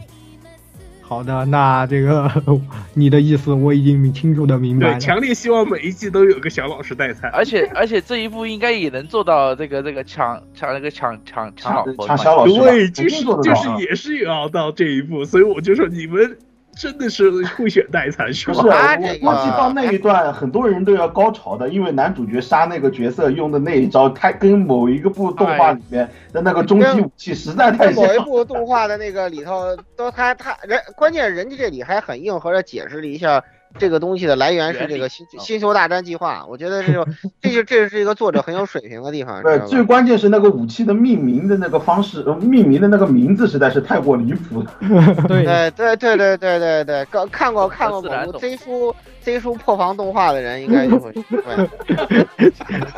[1.10, 2.30] 好的，那这个
[2.94, 7.28] 你的意思我已经清楚的明白对，强烈希望每一季都有个小老师代餐。
[7.32, 16.38] 而且而且这一步应该也能做到这个这个抢抢那个抢抢抢老婆抢小老师，对，就是就是也是有要到这一步，所以我就说你们
[16.80, 19.14] 真的是会选代餐是吧不是，？
[19.18, 33.44] 计到那一段，很多人都要高潮的，因为男主角杀那个角色用的那一招，他跟某一个部动画里面的那个终极武器实在太像在某一部动画的那个里头，都他他人，关键人家这里还很硬核的解释了一下
[33.78, 36.44] 这个东西的来源是这个星星球大战计划。
[36.48, 37.06] 我觉得这就
[37.40, 39.58] 这就这是一个作者很有水平的地方，对？
[39.66, 44.72] 最关键是那个武器的命名的那个方式，呃命名的那个名字实在是太过离谱了。
[45.28, 51.12] 对，对对对对对对对，刚看过看过某部自然懂 Z 书 Z 书破防动画的人应该就会。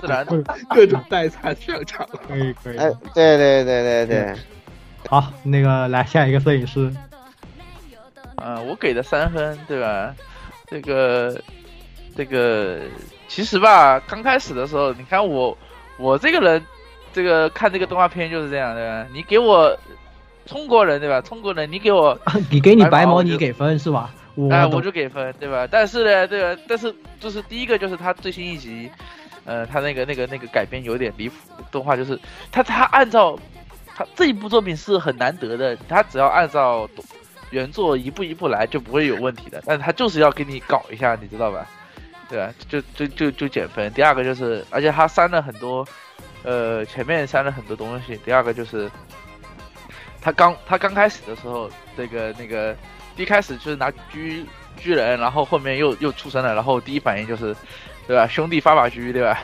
[0.01, 0.43] 自然懂。
[0.71, 2.07] 各种代餐上场。
[2.29, 2.77] 可以可以。
[2.79, 4.35] 哎，对对对对对，
[5.09, 6.93] 好，那个来下一个摄影师，
[8.37, 10.15] 嗯，我给的三分，对吧？
[10.73, 11.39] 这个，
[12.17, 12.81] 这个，
[13.29, 15.57] 其实吧，刚开始的时候，你看我，
[15.99, 16.65] 我这个人，
[17.13, 19.07] 这个看这个动画片就是这样，对吧？
[19.13, 19.79] 你给我
[20.47, 21.21] 中国人，对吧？
[21.21, 22.19] 中国人，你给我，
[22.51, 24.11] 你给你白白毛你给分是吧？
[24.35, 25.69] 我哎，懂我就给分，对吧？
[25.71, 26.63] 但是呢，对吧？
[26.67, 28.91] 但是就是第一个就是他最新一集，
[29.45, 31.35] 呃，他那个那个那个改编有点离谱，
[31.71, 32.19] 动画就是
[32.51, 33.39] 他他按照
[33.95, 36.89] 他这一部作品是很难得的，他只要按照
[37.53, 41.65] 原作一步一步来就不会有问题的，但是他就是要给你搞一下，你知道吧？
[42.29, 42.53] 对吧？
[42.69, 43.93] 就就就就减分。
[43.93, 45.87] 第二个就是，而且他删了很多，
[46.43, 48.19] 呃，前面删了很多东西。
[48.25, 48.91] 第二个就是，
[50.21, 52.75] 他刚他刚开始的时候，这个那个
[53.17, 54.47] 一开始就是拿狙
[54.81, 57.55] 狙人，然后后面又又出生了，然后第一反应就是，
[58.07, 58.27] 对吧？
[58.27, 59.39] 兄弟发把狙，对吧？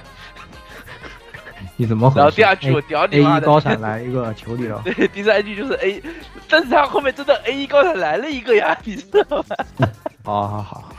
[1.76, 2.18] 你怎么回事？
[2.18, 3.42] 然后第二句我屌你妈的！
[3.42, 6.02] 一高闪来一个求你了， 对，第三句就是 A，
[6.48, 9.88] 但是他后面真的 A 一高闪来了一个呀， 你知道吗？
[10.24, 10.92] 好好好，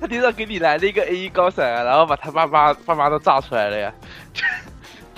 [0.00, 3.92] 他地上给你来了一个 A 一高闪啊，然后把他爸妈爸妈都炸出来了呀，
[4.32, 4.44] 就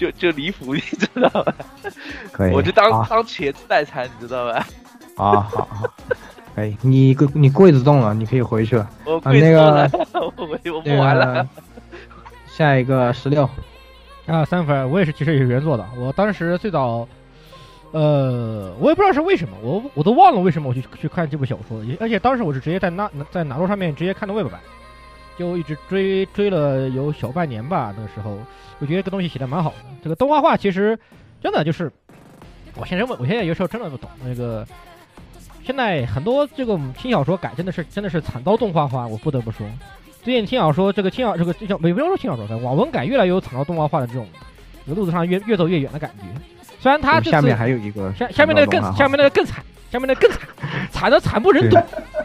[0.06, 1.54] 就就离谱，你知道吧？
[2.32, 2.52] 可以。
[2.52, 4.66] 我就当好当茄子代餐，你知道吧？
[5.16, 5.92] 啊好好，
[6.54, 6.76] 可以。
[6.80, 8.88] 你柜你柜子动了，你可以回去了。
[9.04, 11.48] 我啊那个跪着了，我我我那摸完了个。
[12.46, 13.48] 下一个十六，
[14.28, 15.84] 啊，三分，我也是其实也是原作的。
[15.96, 17.08] 我当时最早
[17.92, 24.60] 呃，我也不知道是为什么，我我都忘了为什么我去去看这部小说，而且当时我是直接在那在哪路上面直接看的 Web 版，
[25.38, 27.94] 就一直追追了有小半年吧。
[27.96, 28.38] 那个时候，
[28.78, 29.76] 我觉得这东西写的蛮好的。
[30.02, 30.98] 这个动画化其实
[31.42, 31.90] 真的就是，
[32.76, 34.66] 我现在我我现在有时候真的不懂那个。
[35.64, 39.66] 现在很多这个轻小说改真的是真的是惨遭动画化，我不得不说。
[40.22, 44.26] 最近听小说这个轻小这个这叫没不要说轻小说，网文改越来越有惨遭动画化的这种，
[44.87, 46.24] 这个路子上越越走越远的感觉。
[46.81, 50.40] 虽然他这次下面还有一个下下面那个更下面那个更惨，下面那个更惨，
[50.90, 51.76] 惨的惨不忍睹，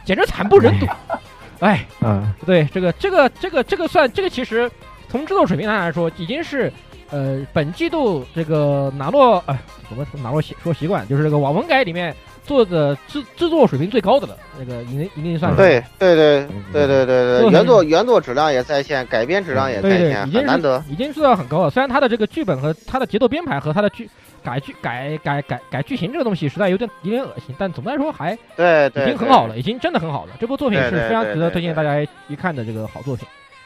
[0.05, 0.85] 简直惨不忍睹。
[1.59, 4.69] 哎，嗯，对，这个这个这个这个算这个其实
[5.07, 6.71] 从制作水平上来说，已经是
[7.09, 12.13] 呃本季度这个拿诺哎怎么拿诺习说习惯，就是这个网文改里面
[12.45, 20.83] 做的制制作水平最高的了，那个已经已经算是对对对对对对对，原作原作质量也在线，改编质量也在对对，线，已经很难得。
[20.89, 21.69] 已经做到很高了。
[21.69, 24.09] 虽然它的这个剧本和它的节奏编排和它的剧
[24.43, 30.33] 改剧改改改改剧情这个东西实在有点有点恶心，但总的来说还对对，已经很好了，已经真的很好了。
[30.39, 33.25] 这部作品是对对非常值得对对对推荐大家一看的这个好作品。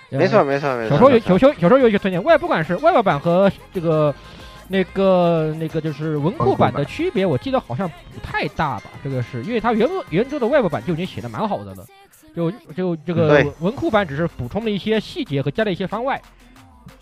[0.09, 0.95] 呃没错没错没错。
[0.95, 4.13] 小说有没错小说小说有一些推荐，外不管是外版和这个
[4.67, 8.85] 那个那个就是文库版的区别，我记得好像不太大吧？
[9.03, 11.85] 这个是因为它原原著的外部版就已经写的蛮好的了，
[12.35, 16.21] 就就这个文库版只是补充了一些细节和加了一些番外，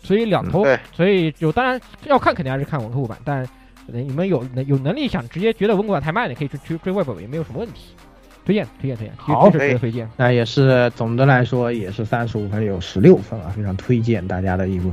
[0.00, 3.38] 所以两头，所以就当然要看肯定还是看文库版，但
[3.92, 7.94] 呃你们有有能力想直接觉得文库版太慢的，可以去去追外本也没有什么问题。
[8.44, 10.08] 推荐推荐推荐，好这是推荐。
[10.16, 14.92] 那也是总的来说也是三十五分有十六分啊，非常推荐大家的一部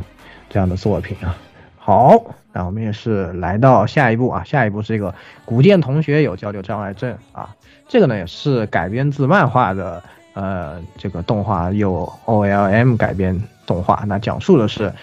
[0.50, 1.38] 这样的作品啊。
[1.86, 7.54] 好，那我们也是来到下一步啊，下一步是这个古剑同学有交流障碍症啊，
[7.90, 10.02] 这个呢也是改编自漫画的，
[10.34, 14.94] 呃，这个动画有 OLM 改编动画，那讲述的是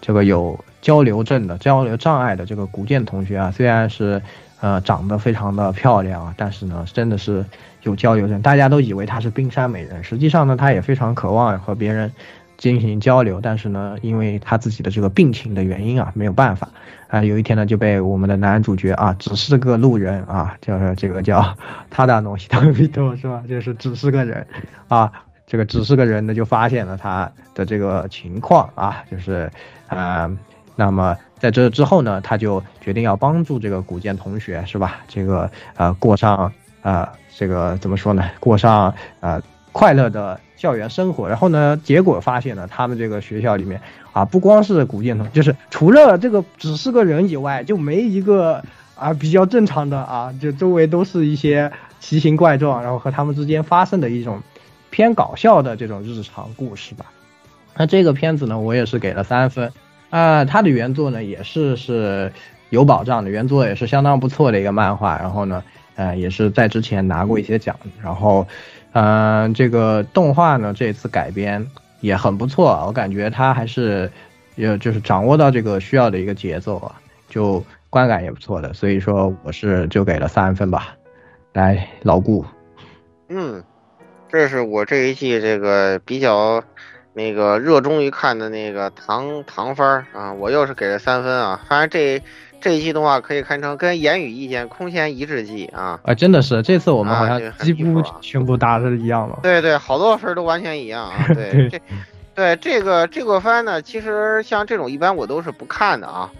[0.00, 4.20] 这个有交流症的交流障碍的这个古剑同学啊，虽然是
[4.60, 7.44] 呃长得非常的漂亮啊，但是呢真的是
[7.84, 12.10] 有交流症，大家都以为她是冰山美人，实际上呢她也非常渴望和别人
[12.56, 16.68] 进行交流，但是呢因为他自己的这个病情的原因啊，没有办法
[17.08, 21.56] 啊，有一天呢就被我们的男主角啊只是个路人啊，就是这个叫
[21.90, 23.42] 他的诺西他比多是吧？
[23.48, 24.46] 就是只是个人
[24.88, 25.12] 啊。
[25.46, 29.48] 这个只是个人呢，就发现了他的这个情况啊，就是，
[29.88, 30.26] 呃，
[30.74, 35.02] 那么在这之后呢，他就决定要帮助这个古剑同学，是吧？
[35.06, 38.24] 这个呃，过上呃，这个怎么说呢？
[38.40, 39.38] 过上呃
[39.74, 41.28] 快乐的校园生活。
[41.28, 43.82] 然后呢，结果发现呢，他们这个学校里面
[44.14, 48.62] 啊，不光是古剑同，就是除了这个只是个人以外，就没一个
[48.94, 54.40] 啊比较正常的啊，就周围都是一些奇形怪状，然后和他们之间发生的一种。
[54.90, 57.06] 偏搞笑的这种日常故事吧。
[57.76, 59.72] 那这个片子呢，我也是给了三分。
[60.08, 62.32] 啊，它的原作呢也是是
[62.70, 65.18] 有保障的，原作也是相当不错的一个漫画。
[65.18, 65.64] 然后呢，
[65.96, 67.74] 呃，也是在之前拿过一些奖。
[68.00, 68.46] 然后，
[68.94, 71.64] 嗯、这个动画呢这次改编
[72.00, 74.10] 也很不错，我感觉它还是
[74.56, 76.94] 也就是掌握到这个需要的一个节奏啊，
[77.28, 78.72] 就观感也不错的。
[78.72, 80.96] 所以说我是就给了三分吧。
[81.52, 82.44] 来，老顾，
[83.28, 83.62] 嗯。
[84.30, 86.60] 这是我这一季这个比较
[87.12, 91.60] 那个热衷于看的那个唐唐番啊，我又是给了三分啊。
[91.68, 92.20] 反正这
[92.64, 96.00] 这一季动画可以堪称跟言语意见空前一致季啊。
[96.02, 99.40] 啊，真的是这次我们好啊像几乎全部答的一样了。
[99.42, 101.26] 对对，好多分都完全一样啊。
[101.34, 101.78] 对这
[102.34, 106.30] 对这个这个番呢，其实像这种一般我都是不看的啊，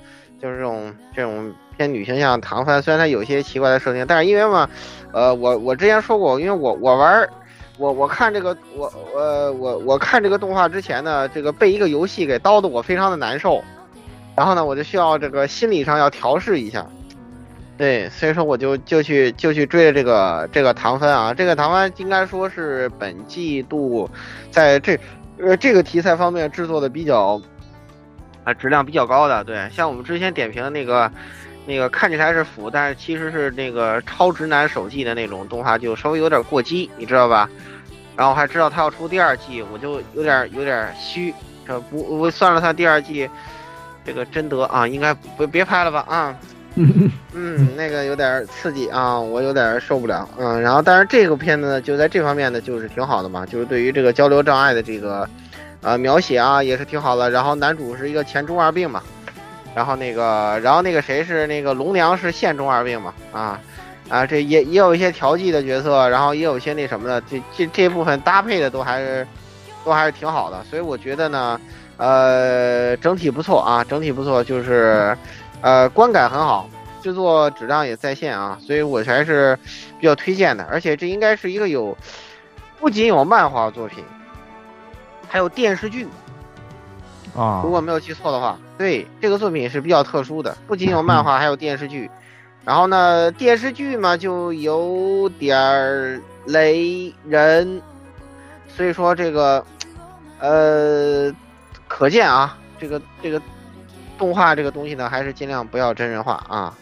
[0.40, 4.66] 就是这种这种偏女性向唐番，虽然它有一些奇怪的设定，但是因为嘛，
[5.12, 7.28] 呃，我我之前说过，因为我我玩。
[7.76, 13.60] 我我看这个我我我我看这个动画之前呢，这个被一个游戏给叨的我非常的难受，
[14.36, 16.86] 然后呢，我就需要这个心理上要调试一下，
[17.76, 24.10] 对，所以说我就就去就去追这个这个唐番啊，这个唐番应该说是本季度
[24.50, 24.98] 在这
[25.38, 27.40] 呃这个题材方面制作的比较
[28.44, 31.10] 啊质量比较高的，对，像我们之前点评的那个。
[31.66, 37.48] 那个看起来是腐，但是其实是那个超直男手记的那种动画，就稍微有点过激，你知道吧？
[38.14, 41.32] 然后还知道他要出第二季，我就有点有点虚，
[41.66, 43.30] 这不我算了，他第二季
[44.04, 46.36] 这个真德啊，应该不别拍了吧啊？
[46.76, 50.28] 嗯，那个有点刺激啊，我有点受不了。
[50.36, 55.28] 嗯，然后但是这个片子呢，就在这方面呢，就是挺好的嘛，就是对于这个交流障碍的这个
[55.82, 57.30] 呃描写啊，也是挺好的。
[57.30, 59.02] 然后男主是一个前中二病嘛。
[59.74, 63.12] 然后那个，然后那个谁是那个龙娘是现中二病嘛？
[63.32, 63.60] 啊，
[64.08, 69.26] 啊，这也也有一些调剂的角色，然后也有一些那什么的，这这这部分搭配的都还是
[69.84, 71.60] 都还是挺好的，所以我觉得呢，
[71.96, 75.16] 呃，整体不错啊，整体不错，就是
[75.60, 76.68] 呃观感很好，
[77.02, 79.58] 制作质量也在线啊，所以我还是
[80.00, 80.64] 比较推荐的。
[80.70, 81.96] 而且这应该是一个有
[82.80, 84.02] 不仅有漫画作品，
[85.28, 86.06] 还有电视剧。
[87.36, 92.08] 啊如果没有记错的话，对这个作品是比较特殊的，不仅有漫画，还有电视剧。
[92.64, 97.82] 然后呢，电视剧嘛就有点儿雷人，
[98.68, 99.64] 所以说这个，
[100.38, 101.30] 呃，
[101.88, 103.40] 可见啊，这个这个
[104.18, 106.74] 动画这个东西呢，还是尽量不要真人化啊。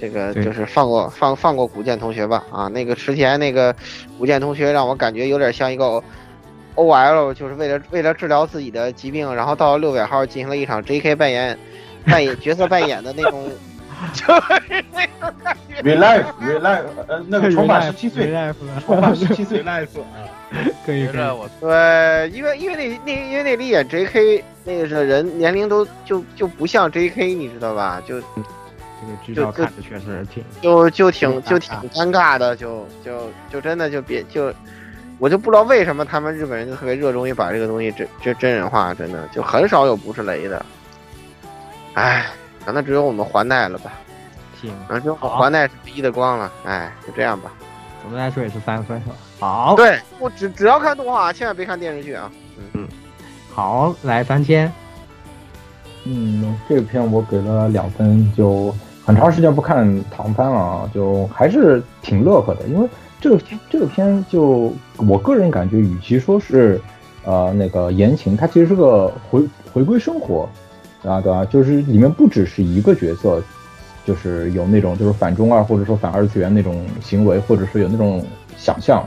[0.00, 3.74] 这个就是放过放放过古剑同学吧啊，那个池田那个
[4.18, 6.02] 古剑同学让我感觉有点像一个
[6.74, 11.58] OL，就是为了为了治疗自己的疾病，然后到了六百号进行了一场 JK 扮演
[12.06, 13.46] 扮演 角色扮演的那种，
[14.14, 15.82] 就是那种感觉。
[15.82, 18.32] relive relive 呃那个 重返十七岁，
[18.86, 20.24] 重返十七岁 life 啊，
[20.84, 24.44] 可以可我对，因为因为那那因为那里演 J.K.
[24.64, 27.34] 那个是人年龄都就就不像 J.K.
[27.34, 28.02] 你知道吧？
[28.06, 34.52] 就这个剧照就就看着确实挺就就挺挺就挺尴尬的，就就就真的就别就，
[35.18, 40.66] 我就不知道为什么他们日本人就特别热衷于把这个东西真真真人化，真的就很少有不是雷的。
[41.94, 42.26] 哎，
[42.66, 43.92] 可能只有我们环奈了吧？
[44.60, 44.70] 挺。
[44.88, 46.52] 可能只有我好环奈是逼的光了。
[46.64, 47.52] 哎，就这样吧。
[48.02, 49.14] 总的来说也是三分是吧？
[49.40, 52.30] 好，对我只只要看动画，千万别看电视剧啊。
[52.74, 52.86] 嗯
[53.52, 54.70] 好，来三千，
[56.04, 58.72] 嗯，这个片我给了两分，就
[59.04, 62.66] 很长时间不看唐番了啊，就还是挺乐呵的。
[62.68, 62.88] 因为
[63.18, 66.80] 这个这个片就我个人感觉，与其说是
[67.24, 70.46] 呃那个言情，它其实是个回回归生活
[71.02, 71.46] 啊，对吧？
[71.46, 73.42] 就是里面不只是一个角色，
[74.04, 78.22] 就是有那种就是反中二或者说反二次元那种行为，或者是有那种
[78.56, 79.04] 想象，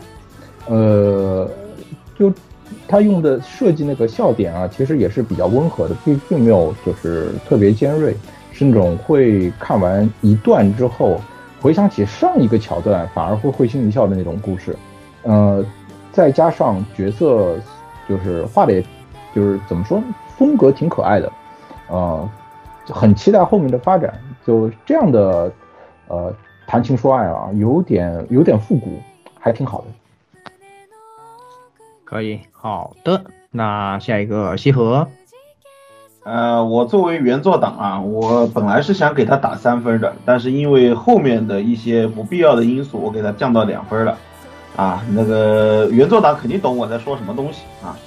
[0.67, 1.49] 呃，
[2.17, 2.31] 就
[2.87, 8.15] 他用的设计那个笑点啊，其实也是比较温和的，并并没有就是特别尖锐，
[8.51, 11.19] 是那种会看完一段之后
[11.61, 14.75] 回想起上一个桥段，反而会会心一笑的那种故事。
[15.23, 15.63] 呃，
[16.11, 17.55] 再加上角色
[18.07, 18.83] 就是画的，也
[19.33, 20.01] 就是怎么说，
[20.37, 21.31] 风格挺可爱的，
[21.89, 22.29] 呃，
[22.87, 24.13] 很期待后面的发展。
[24.45, 25.51] 就这样的
[26.09, 26.33] 呃
[26.67, 28.99] 谈情说爱啊，有点有点复古，
[29.39, 29.85] 还挺好的。
[32.13, 33.23] 可以，好的。
[33.49, 35.07] 那下一个西河，
[36.23, 44.15] 呃，我作为原作党啊，我本来是想给他打三分的，但是因为后面的一些不必要的因素，我给他降到两分了。
[44.75, 47.97] 啊，那个原作党肯定懂我在说什么东西啊。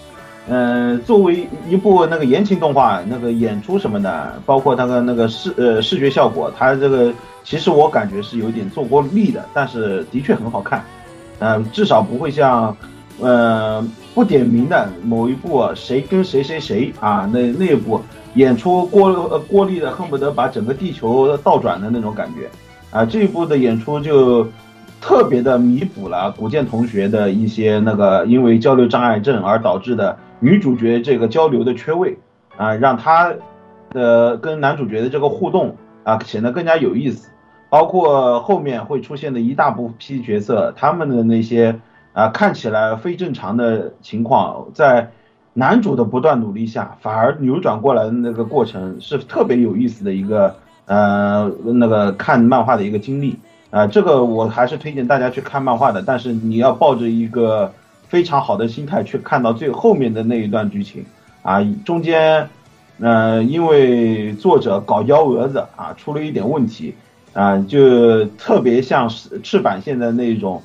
[0.48, 10.84] 呃，作为一部那个言情动画，那个演出什么的，包括那个那个视呃视觉效果，它这个其实我感觉是有点做过力的，但是的确很好看。
[11.40, 12.74] 嗯、至少不会像
[13.20, 18.00] 呃不点名的某一部谁跟谁谁谁啊那那一部
[18.34, 22.48] 演出过呃过力的恨不得把整个地球倒转的那种感觉
[22.90, 24.46] 啊，这一部的演出就
[25.00, 32.18] 特别的弥补了古剑同学的一些那个因为交流障碍症而导致的女主角这个交流的缺位
[32.56, 33.32] 啊，让她
[33.90, 37.28] 的跟男主角的这个互动啊显得更加有意思。
[37.68, 41.76] 包括后面会出现的一大部批角色，他们的那些
[42.16, 45.10] 啊看起来非正常的情况，在
[45.52, 50.56] 男主的不断努力下，反而扭转过来的那个过程是特别有意思的一个
[50.86, 53.38] 呃那个看漫画的一个经历
[53.70, 57.70] 啊、这个我还是推荐大家去看漫画的，但是你要抱着一个
[58.08, 61.04] 非常好的心态去看到最后面的那一段剧情
[61.42, 62.48] 啊，中间
[62.98, 66.94] 呃因为作者搞幺蛾子啊出了一点问题。
[67.34, 70.62] 啊，就特别像是赤坂现在那种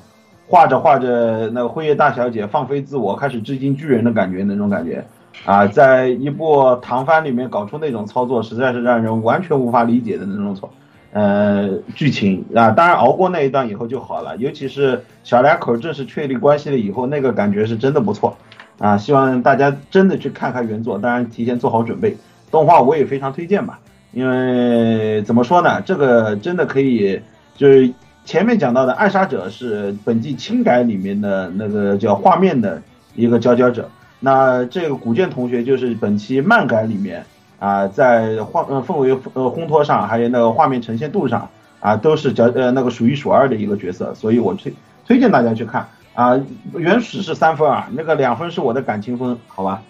[0.52, 5.02] 画着画着那个辉夜大小姐放飞自我，开始致敬巨人的感觉那种感觉
[5.46, 10.68] 啊，在一部唐番里面搞出那种操作，实在是让人完全无法理解的那种错
[11.14, 12.70] 呃剧情啊。
[12.70, 18.36] 当然熬过那一段以后就好了，尤其是小两口正式确立关系了以后，那个感觉是真的不错
[18.76, 18.98] 啊。
[18.98, 22.14] 希望大家真的去看看原作，当然提前做好准备。
[22.50, 23.80] 动画我也非常推荐吧。
[24.12, 27.18] 因为怎么说呢，这个真的可以，
[27.56, 27.90] 就是
[28.24, 32.80] 前面讲到的《暗杀者》是本季轻改里面的那个叫画面的
[33.14, 37.24] 一个佼佼者，那这个古剑同学就是本期漫改里面
[37.58, 41.48] 啊，在画呃氛围呃烘托上，还有那个画面呈现度上
[41.80, 44.72] 啊，都是佼呃那个数一数二的一个角色，所以我推
[45.06, 46.40] 推荐大家去看啊。
[46.74, 49.82] 原始是三分啊，那个两分是我的感情分，好吧？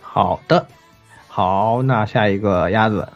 [0.00, 0.66] 好的，
[1.26, 3.08] 好，那下一个鸭子，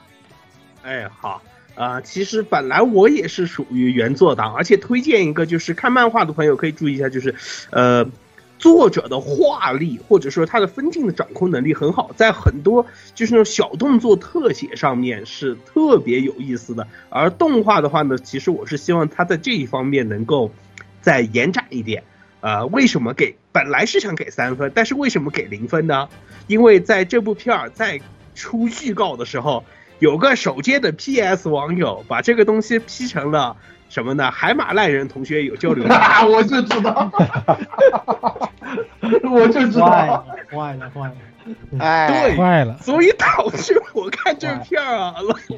[0.82, 1.40] 哎，好
[1.76, 7.34] 啊、其实本来我也是属于原作党，而且推荐一个就是看漫画的朋友可以注意一下，就是
[7.70, 8.04] 呃，
[8.58, 16.88] 作者的画力或者说他的分镜的掌控能力很好，在很多就是那种小动作特写上面是特别有意思的。
[17.10, 20.50] 而动画的话呢，其实我是希望他在这一方面能够
[21.02, 22.02] 再延展一点。
[22.40, 26.08] 呃，为什么给本来是想给三分，但是为什么给零分呢？
[26.46, 28.00] 因为在这部片儿在
[28.34, 29.64] 出预告的时候，
[29.98, 33.56] 有个首届的 PS 网友把这个东西 P 成了
[33.88, 34.30] 什么呢？
[34.30, 35.84] 海马赖人同学有交流。
[36.28, 37.10] 我就知道，
[39.30, 41.14] 我就知坏道了，坏了，坏了！
[41.78, 45.14] 哎，对，坏了，所以导致我看这片儿啊，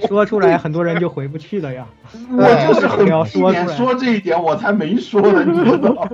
[0.06, 1.86] 说出来很多人就回不去了呀。
[2.30, 6.06] 我就是很要说说这一点，我才没说的，你知道吗？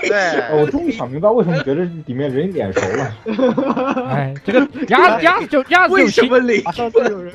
[0.00, 4.08] 对，我终于想明白为什么觉得里面人脸熟了。
[4.10, 7.34] 哎，这个鸭子鸭子就鸭子就为什么零马上就有人，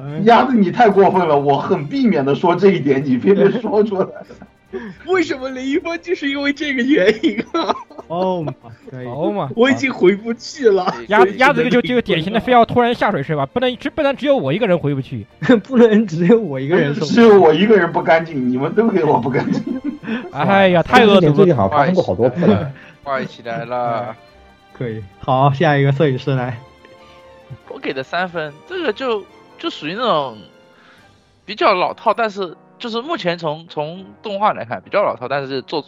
[0.00, 4.08] 哎鸭子，你太过分了，我很避免的说这一点，你偏偏说出来。
[5.06, 6.00] 为什么零分？
[6.00, 7.74] 就是因为这个原因啊！
[8.06, 8.54] 哦嘛，
[8.88, 9.50] 可以，好嘛。
[9.56, 10.86] 我已经回不去了。
[11.08, 13.44] 鸭子鸭子这个就这个典型的非要突然下水是吧？
[13.46, 15.26] 不能只不能只有我一个人回不去。
[15.64, 19.80] 不能只有我一个人只有我一个人不干净，你们都给我不干净。
[20.30, 21.32] 哎呀，太恶毒了。
[21.32, 22.70] 最近好像发生过好多次了。
[23.02, 24.14] 坏起来了。
[24.72, 26.56] 可以，好，下一个摄影师来。
[27.68, 29.24] 我给的三分，这个就
[29.60, 30.38] 就属于那种
[31.44, 35.84] 比较老套，但是就是目前从从动画来看比较老套，但是做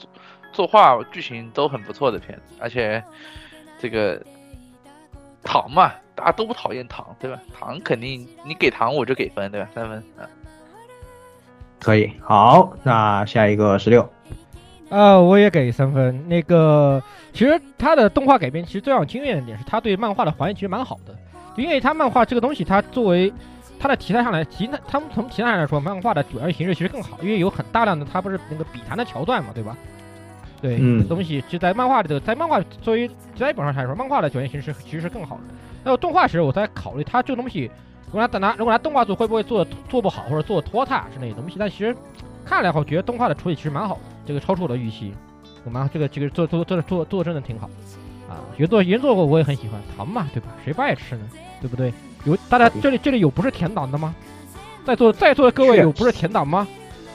[0.53, 3.03] 作画剧情都很不错的片子，而且
[3.81, 4.23] 这个
[5.43, 7.41] 糖嘛，大家都不讨厌糖，对吧？
[7.59, 9.69] 糖肯定你给糖我就给分，对吧？
[9.75, 10.29] 三分，啊，
[11.81, 14.07] 可以，好，那下一个十六。
[14.91, 16.29] 啊，我也给三分。
[16.29, 17.03] 那个，
[17.33, 21.17] 其实他的动画改编其实最让我惊艳的点是，他对漫画的还原其实蛮好的。
[21.57, 23.31] 因为他漫画这个东西，它作为
[23.83, 29.77] 它的题材上来，题材他们从题材上来说，漫画的主要形式其实更好，因为有很大量的它不是那个笔谈的桥段嘛，对吧？
[30.61, 35.43] 对，嗯这东西就在漫画里头，在漫画作为题材本上来说，漫画的表现形式其实是更好的。
[35.83, 37.69] 还有动画时，我在考虑它这个东西，
[38.07, 41.57] 如果拿等拿如果拿动画做，会不会做做不好或者做拖沓之类的东西？
[41.59, 41.93] 但其实
[42.45, 45.13] 看来后觉得动画的处理其实蛮好的，这个超出我的预期。
[45.65, 47.69] 我蛮这个这个做做做做做的真的挺好
[48.31, 48.39] 啊！
[48.59, 50.47] 原作原作我我也很喜欢，糖嘛对吧？
[50.65, 51.29] 谁不爱吃呢？
[51.61, 51.93] 对不对？
[52.25, 54.15] 有大家这里这里有不是甜党的吗？
[54.85, 56.67] 在座在座的各位有不是甜党吗？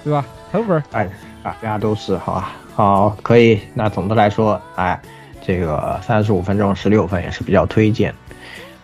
[0.03, 0.26] 对吧？
[0.51, 0.82] 很不是？
[0.91, 1.10] 哎，
[1.43, 2.51] 大家都是好吧？
[2.74, 3.60] 好，可以。
[3.74, 4.99] 那总的来说，哎，
[5.41, 8.14] 这个三十五分钟十六分也是比较推荐。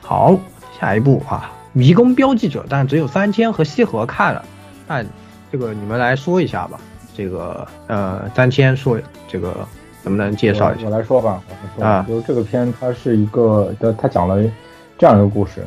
[0.02, 0.38] 好，
[0.78, 4.44] 下一步啊，迷宫标记者，但只有三千和西河看了，
[4.88, 5.04] 那
[5.52, 6.78] 这个你们来说一下吧。
[7.16, 9.00] 这个呃，三千说
[9.30, 9.66] 这个
[10.04, 10.92] 能不能介绍一下我？
[10.92, 14.44] 我来说吧，我来说吧啊就是这个片它是一个，它它讲了
[14.98, 15.66] 这样一个故事。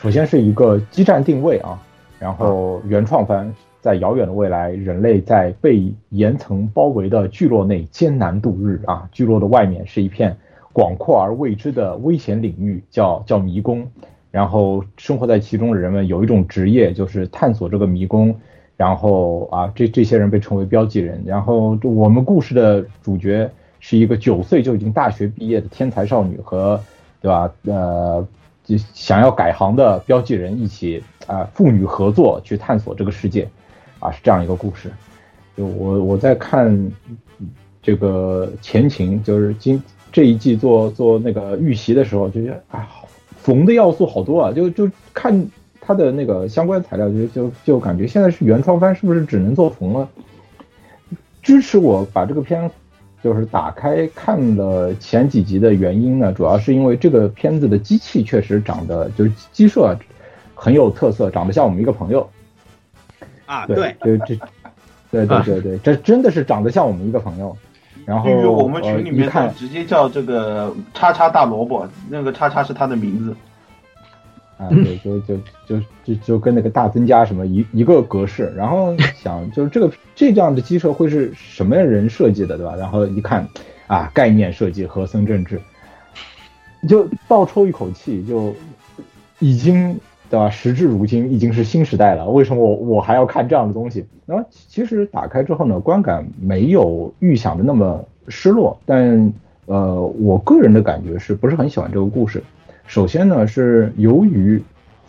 [0.00, 1.76] 首先是一个基站定位啊，
[2.20, 9.08] 然后原创番在遥远的未来，人类在被岩层包围的聚落内艰难度日啊。
[9.10, 10.36] 聚落的外面是一片
[10.72, 13.84] 广阔而未知的危险领域，叫叫迷宫。
[14.30, 18.32] 然后生活在其中的人们有一种职业，就是探索这个迷宫。
[18.76, 21.20] 然后啊，这这些人被称为标记人。
[21.26, 26.80] 然后我们故事的主角是一个九岁就已经大学毕业的天才少女和，
[27.20, 27.52] 对吧？
[27.64, 28.24] 呃，
[28.68, 33.48] 就想要改行的标记人一起啊，父女合作去探索这个世界，
[33.98, 34.92] 啊，是这样一个故事。
[35.56, 36.92] 就我我在看
[37.82, 43.08] 这个前情，就是今这一季做做那个预习的时候，就觉得啊，好
[43.40, 45.48] 缝的要素好多啊，就就看
[45.80, 50.06] 它的那个相关材料，就就就感觉现在是原创番，是不是只能做缝了？
[51.40, 52.70] 支持我把这个片
[53.22, 59.96] 就是打开看了前几集的原因呢，主要是因为这个片子的机器确实长得就是机设
[60.54, 62.28] 很有特色，长得像我们一个朋友。
[63.46, 64.38] 啊，对对，，就这，
[65.10, 67.56] 对对对对，这真的是长得像我们一个朋友。
[68.04, 73.36] 然后我们群里面看直接叫这个叉叉大萝卜，那个叉叉是他的名字。
[74.58, 74.68] 啊，
[75.02, 75.36] 就，就就
[75.66, 82.74] 就就就跟那个大增加什么一一个格式，然后想就是这个这样的机设会是什么样人设计的，对吧？
[82.76, 83.48] 然后一看，
[83.86, 85.60] 啊，概念设计和森政治，
[86.88, 88.52] 就倒抽一口气，就
[89.38, 89.98] 已经
[90.28, 90.50] 对吧？
[90.50, 94.04] 时至如今已经是新时代了，为什么我我还要看这样的东西？
[94.26, 99.32] 然后其实打开之后呢，观感没有预想的那么失落，但
[99.66, 102.42] 呃，我个人的感觉是不是很喜欢这个故事？
[102.88, 104.62] 首先呢，是由于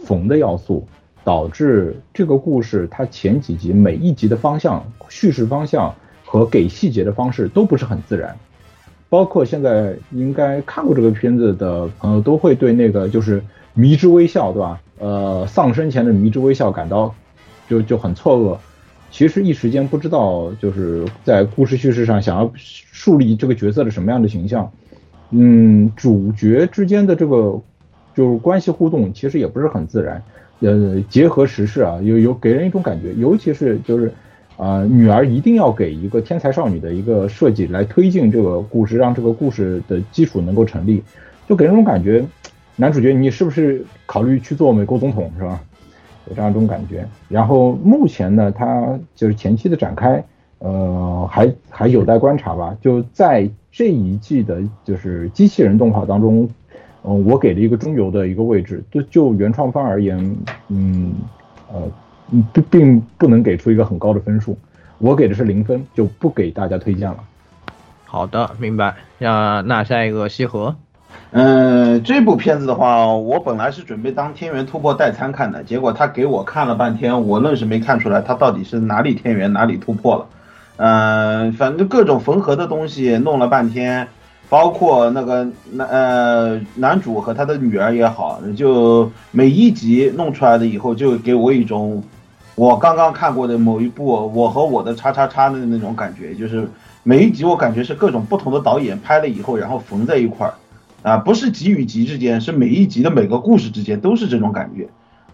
[0.04, 0.86] 缝的要素，
[1.24, 8.36] 导致这个故事它前几集每一集的方向、叙事方向和给细节的方式都不是很自然。
[9.08, 13.42] 包括现在应该看过这个片子的朋友都会对那个就是
[13.74, 14.82] 迷之微笑，对吧？
[15.00, 17.16] 呃，丧生前的迷之微笑感到
[17.70, 18.58] 就就很错愕。
[19.10, 24.70] 其实一时间不知道就是在故事叙事上想要树立这个角色的什么样的形象。
[25.32, 27.62] 嗯，主角之间的这个
[28.20, 30.22] 就是关系互动其实也不是很自然。
[30.60, 34.12] 呃，结合时事啊，有有给人一种感觉，尤其是就是
[34.58, 41.02] 啊、女儿一定要给一个天才少女的一个设计来推进这个故事，让这个故事的基础能够成立，
[41.48, 42.26] 就给人一种感觉，
[42.76, 45.62] 男主角你是不是考虑去做美国总统是吧？
[46.28, 47.08] 有这样一种感觉。
[47.30, 50.22] 然后目前呢，它就是前期的展开，
[50.58, 52.76] 呃，还还有待观察吧。
[52.82, 56.50] 就在这一季的，就是机器人动画当中，
[57.04, 58.84] 嗯、我给了一个中游的一个位置。
[58.92, 60.18] 就就原创方而言，
[60.68, 61.14] 嗯，
[61.72, 61.82] 呃，
[62.32, 64.58] 嗯并并不能给出一个很高的分数，
[64.98, 67.18] 我给的是零分，就不给大家推荐了。
[68.06, 68.96] 好的，明白。
[69.18, 70.76] 那那下一个西河，
[71.32, 80.26] 嗯，这部片子的话，我本来是准备当天元突破代餐看的，结果他给我看了半天，我愣是没看出来他到底是哪里天元哪里突破了。
[80.78, 84.08] 嗯，反正各种缝合的东西弄了半天，
[84.50, 92.04] 包括那个男呃男主和他的女儿也好，就每一集弄出来的以后，就给我一种
[92.56, 96.68] 我刚刚看过的某一部我和我的叉叉叉的那种感觉，就是
[97.04, 100.54] 每一集我感觉是各种不同的导演拍了以后，然后缝在一块儿。
[101.02, 104.90] 啊，不是集与集之间，是每一集的每个故事之间都是这种感觉，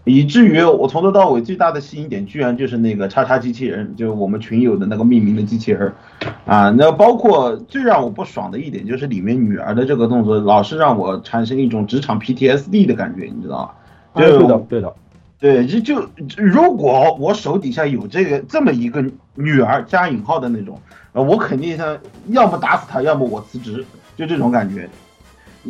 [0.06, 5.92] 以至于我从头到尾最大的吸引点，居然就是那个叉叉机器人，就是我们群友的那个命名的机器人，
[6.44, 13.70] 啊，那包括最让我不爽的一点就是里面女儿的这个动作，老是让我产生一种职场 PTSD 的感觉，你知道吗？
[14.12, 14.94] 哎对的，对的。
[15.38, 19.04] 对，就就如果我手底下有这个这么一个
[19.34, 20.80] 女儿加引号的那种，
[21.12, 23.84] 呃，我肯定是要么打死她，要么我辞职，
[24.16, 24.88] 就这种感觉。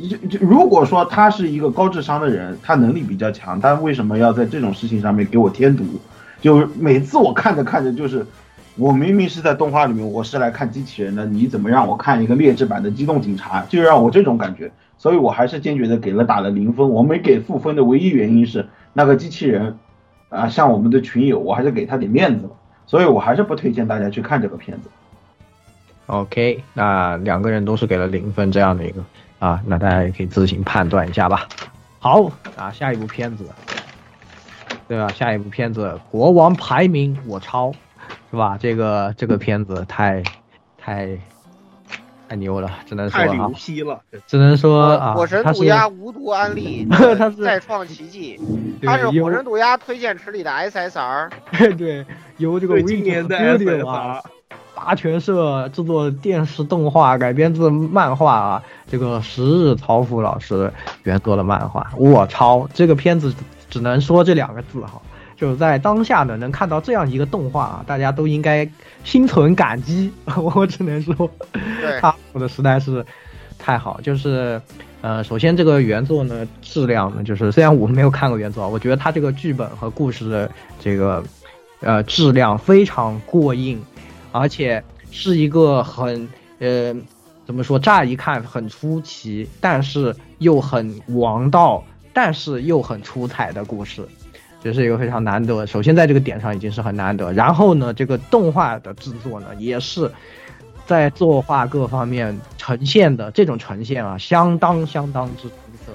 [0.08, 5.84] 就就如果说他是一个高智商的人，他能力比较强，他为什么要在这种事情上面给我添堵？
[6.40, 8.24] 就每次我看着看着，就是
[8.76, 13.64] 我明明是在动画里面，我是来看机器人的，你怎么让我看一个劣质版的机动警察？
[13.68, 16.88] 就让我这种感觉，所以我还是坚决的给了打了零分。
[16.88, 19.78] 我没给负分的唯一原因是那个机器人
[20.28, 22.52] 啊，像我们的群友，我还是给他点面子了，
[22.86, 24.90] 所以我还是不推荐大家去看这个片子。
[26.06, 29.02] OK，那两个人都是给了零分这样的一个
[29.38, 31.46] 啊，那大家也可以自行判断一下吧。
[31.98, 33.44] 好啊，下一部片子，
[34.88, 35.08] 对吧？
[35.08, 37.72] 下一部片子《国王排名》我超，
[38.30, 38.56] 是吧？
[38.60, 40.22] 这个这个片子太
[40.78, 41.18] 太
[42.28, 44.00] 太牛了，只能说太牛啊，批了。
[44.26, 48.40] 只能说啊，火神渡鸦无毒安利， 他是再创奇迹，
[48.80, 51.30] 对它是火神渡鸦推荐池里的 SSR。
[51.76, 52.06] 对，
[52.38, 54.22] 由这个对 Wings 今年的 SSR，
[54.76, 60.70] 八泉社制作电视动画改编自漫画啊，这个十日曹福老师
[61.04, 63.34] 原作的漫画，我操，这个片子
[63.70, 65.00] 只能说这两个字哈，
[65.34, 68.68] 就是在当下呢能看到这样一个动画啊，大家都应该
[69.02, 70.12] 心存感激，
[70.54, 71.14] 我只能说，
[71.80, 73.04] 对他我的实在是
[73.58, 74.60] 太好，就是。
[75.02, 80.50] 呃，首先这个原作呢，质量呢，就是虽然我没有看过原作啊，我觉得他这个剧本和故事的
[80.80, 81.22] 这个
[81.80, 83.80] 呃质量非常过硬，
[84.38, 86.28] 而且是一个很
[86.58, 86.94] 呃
[87.46, 91.82] 怎么说，乍一看很出奇，但是又很王道，
[92.12, 94.06] 但是又很出彩的故事。
[94.62, 100.10] 这是一个非常难得，首先在这个点上已经是很难得，然后呢，这个动画的制作呢，也是
[100.86, 105.54] 在作画各方面呈现的这种呈现啊，相当相当之出
[105.86, 105.92] 色，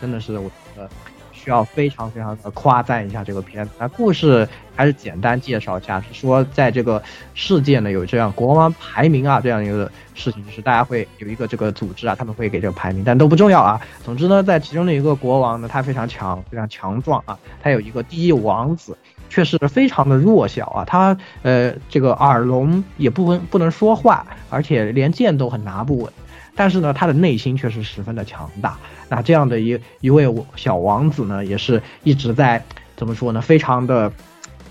[0.00, 0.88] 真的是我觉得
[1.34, 3.72] 需要非常非常的夸赞一下这个片子。
[3.78, 7.02] 那故事还是简单介绍一下，是说在这个
[7.34, 13.80] 世界呢有这样国王排名啊这样一个事情，就是大家会有一个这个组织啊，他们会给这个排名，但都不重要啊。
[14.04, 18.96] 总之呢，在其中的一个国王呢，他非常强，非常强壮啊，他有一个第一王子。
[19.30, 26.12] 却是非常的弱小啊，他呃这个耳聋也不能不能说话，而且连剑都很拿不稳。
[26.56, 28.76] 但是呢，他的内心却是十分的强大。
[29.08, 32.64] 那这样的一一位小王子呢，也是一直在
[32.96, 33.40] 怎么说呢？
[33.40, 34.12] 非常的，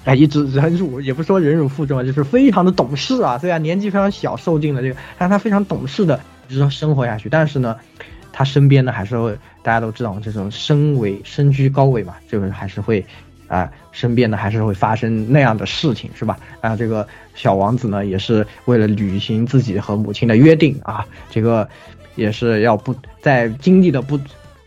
[0.05, 3.38] 哎，一直忍辱， 也不说忍辱负重啊，就是非常的懂事啊。
[3.38, 7.29] 虽然年纪非常小，受尽了这个，但他非常懂事的，就是生活下去。
[7.29, 7.75] 但是呢，
[8.31, 13.05] 他身边呢，还是会大家都知道，这种身为身居高位嘛，就是还是会。
[13.54, 16.39] 啊，身边呢还是会发生那样的事情，是吧？
[16.60, 21.70] 啊，这个小王子呢，也是为了履行自己和母亲的约定啊，这个
[22.16, 24.20] 也是要不在经历的不，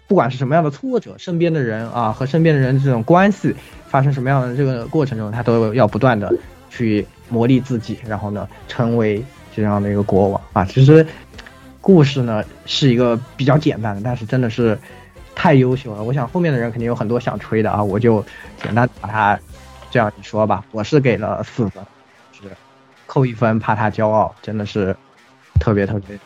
[0.06, 3.52] 不管是什么样的挫折，身边的人啊和身边的人这种关系
[3.88, 6.32] 发生什么样的这个过程中，他都要不断的
[6.70, 9.20] 去磨砺自己，然后呢，成为
[9.52, 10.64] 这样的一个国王啊。
[10.64, 11.04] 其实
[11.80, 14.78] 故事呢是一个比较简单的，但是真的是。
[15.36, 18.24] 太优秀了，我想后面的人肯定有很多想吹的啊，我就
[18.60, 19.38] 简单把它
[19.90, 20.64] 这样一说吧。
[20.72, 21.84] 我是给了四分，
[22.32, 22.50] 是
[23.06, 24.96] 扣一分，怕他骄傲，真的是
[25.60, 26.18] 特别特别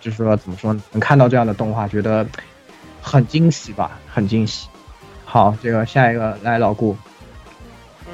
[0.00, 2.26] 就是说怎么说呢，能看到这样的动画，觉得
[3.02, 4.68] 很惊喜吧，很惊喜。
[5.24, 6.96] 好，这个下一个来老顾，
[8.06, 8.12] 嗯，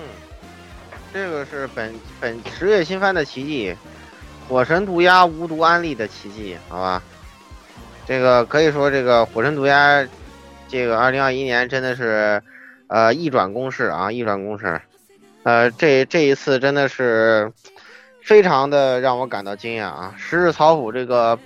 [1.14, 3.74] 这个是本本十月新番的奇迹，
[4.48, 7.02] 火神毒鸦无毒安利的奇迹，好吧？
[8.04, 10.04] 这个可以说，这个火神毒鸦，
[10.72, 12.42] 这个二零二一年真的是，
[12.86, 14.80] 呃，一转公式啊，一转公式，
[15.42, 17.52] 呃，这这一次真的是
[18.22, 20.14] 非常的让我感到惊讶啊！
[20.16, 21.38] 十日草辅这个，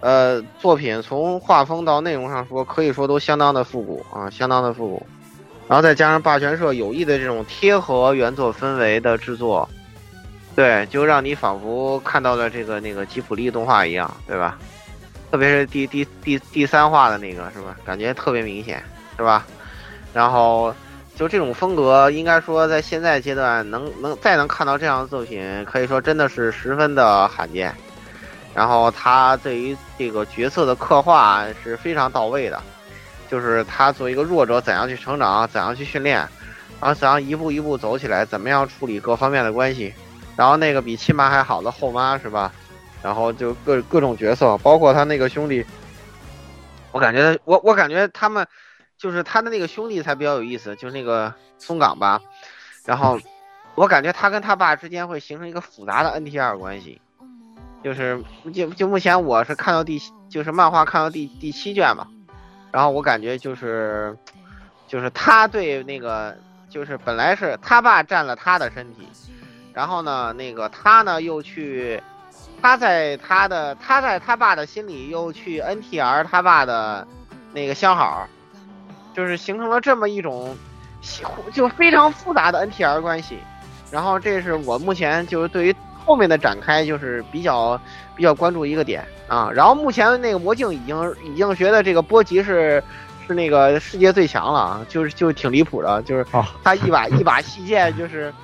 [0.00, 5.06] 呃，作品从画风到内容上说，可以说都相当的复古啊，相当的复古。
[5.66, 9.66] 然后再加上霸权社有意的这种贴合原作氛围的制作，
[10.54, 14.58] 对，就让你仿佛看到了这个那个吉普力动画一样，对吧？
[15.30, 17.76] 特别是第第第第三话的那个是吧？
[17.84, 18.82] 感觉特别明显，
[19.16, 19.46] 是吧？
[20.12, 20.74] 然后
[21.14, 27.74] 就这种风格，应该说在现在阶段能能再能看到这样的作品，可以说真的是十分的罕见。
[28.54, 32.62] 然后他对于这个角色的刻画是非常到位的。
[33.28, 36.18] 就是他作为一个弱者，怎样去成长，怎样去训练，
[36.80, 39.92] 然后怎样一步一步走起来，怎么样处理各方面的关系，
[40.36, 42.52] 然后那个比亲妈还好的后妈是吧？
[43.06, 45.64] 然后就各各种角色，包括他那个兄弟，
[46.90, 48.44] 我感觉我我感觉他们
[48.98, 52.20] 就是他的那个兄弟才比较有意思，就是那个松岗吧。
[52.84, 53.16] 然后
[53.76, 57.00] 我感觉他跟他爸之间会形成一个复杂的 NTR 关系，
[57.84, 58.20] 就是
[58.52, 62.08] 就就目前我是看到第就是漫画看到第第七卷嘛。
[62.72, 64.18] 然后我感觉就是，
[64.88, 66.36] 就是他对那个，
[66.68, 69.06] 就是本来是他爸占了他的身体，
[69.72, 72.02] 然后呢，那个他呢又去，
[72.66, 77.06] 他在他的他在他爸的心里又去 NTR 他爸的
[77.52, 78.26] 那个相好，
[79.14, 80.56] 就是形成了这么一种，
[81.52, 83.38] 就非常复杂的 NTR 关系。
[83.88, 87.80] 然后这是我目前就是对于后面的展开就是比较
[88.16, 89.06] 比较关注一个点。
[89.28, 92.82] 啊，然后目前那个魔镜已经已经觉得这个波吉是
[93.28, 96.26] 是那个世界最强了啊，就是就挺离谱的，就是
[96.64, 98.34] 他一把一把细剑就是，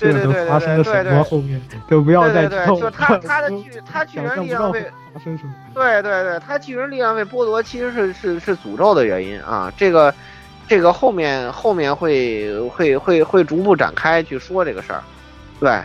[0.00, 4.84] 对对对对对对对，后面都不要再对，就他他的巨他巨人力量被
[5.74, 10.12] 对对对，他巨人力量被剥夺其实是是是诅咒的原因啊，这个
[10.66, 15.02] 这个后面后面会会会会逐步展开去说这个事儿，
[15.60, 15.80] 对，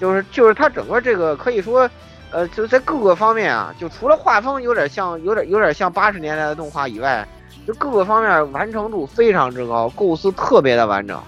[0.00, 1.88] 就是就是他整个这个可以说。
[2.30, 7.26] 呃，就在各个方面啊，就除了画风有点像，有点有点像八十年代的动画以外，
[7.66, 11.18] 就各个方面完成度非常之高，构思特别的完整。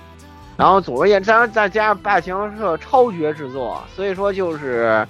[0.60, 5.06] 然后总而言之，再加上霸权社超绝制作，所以说就是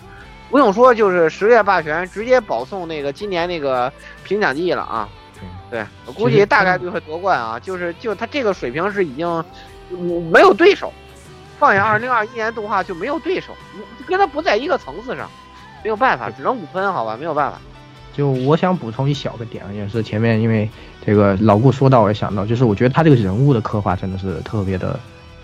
[0.48, 3.92] 不用说，就是十月霸权直接保送那个今年那个
[4.22, 5.08] 评奖季了啊。
[5.68, 7.58] 对，我估计大概率会夺冠啊。
[7.58, 9.44] 就是就他这个水平是已经
[10.30, 10.92] 没有对手，
[11.58, 13.52] 放眼二零二一年动画就没有对手，
[14.06, 15.28] 跟他不在一个层次上。
[15.82, 17.58] 没有办法，只能五分，好吧，没有办法。
[18.12, 20.68] 就我想补充一小个点，也是前面因为
[21.04, 25.00] 这个老顾说到，我也想到，就是我觉得他这个人物的刻画真的是特别的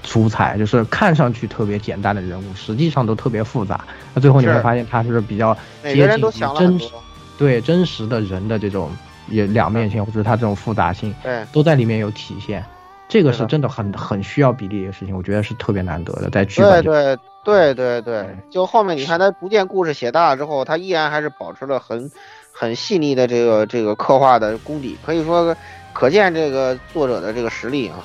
[0.06, 3.84] 出彩，就是看上去特别简单的人物，实际上都特别复杂。
[4.14, 5.52] 那最后你会发现他是比较
[5.82, 6.88] 接近真实，
[7.36, 8.90] 对真实的人的这种
[9.28, 12.64] 也两面性，或者他这种复杂性，对，都在里面有体现。
[13.08, 16.82] 这个是真的很很需要比例的事情，我觉得是特别难得的，在剧本。
[16.82, 22.10] 对对对对对，就后面你看他逐渐故事写大了之后，他依然还是保持了很
[22.52, 25.56] 很细腻的这个这个刻画的功底，可以说
[25.92, 27.96] 可见这个作者的这个实力啊。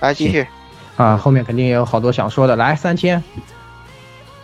[0.00, 0.44] 来继续
[0.96, 3.22] 啊，后面肯定也有好多想说的，来三千。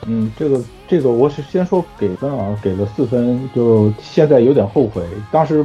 [0.07, 5.65] 嗯，这个这个我是先说给分啊，给了四分，就现在有点后悔，当时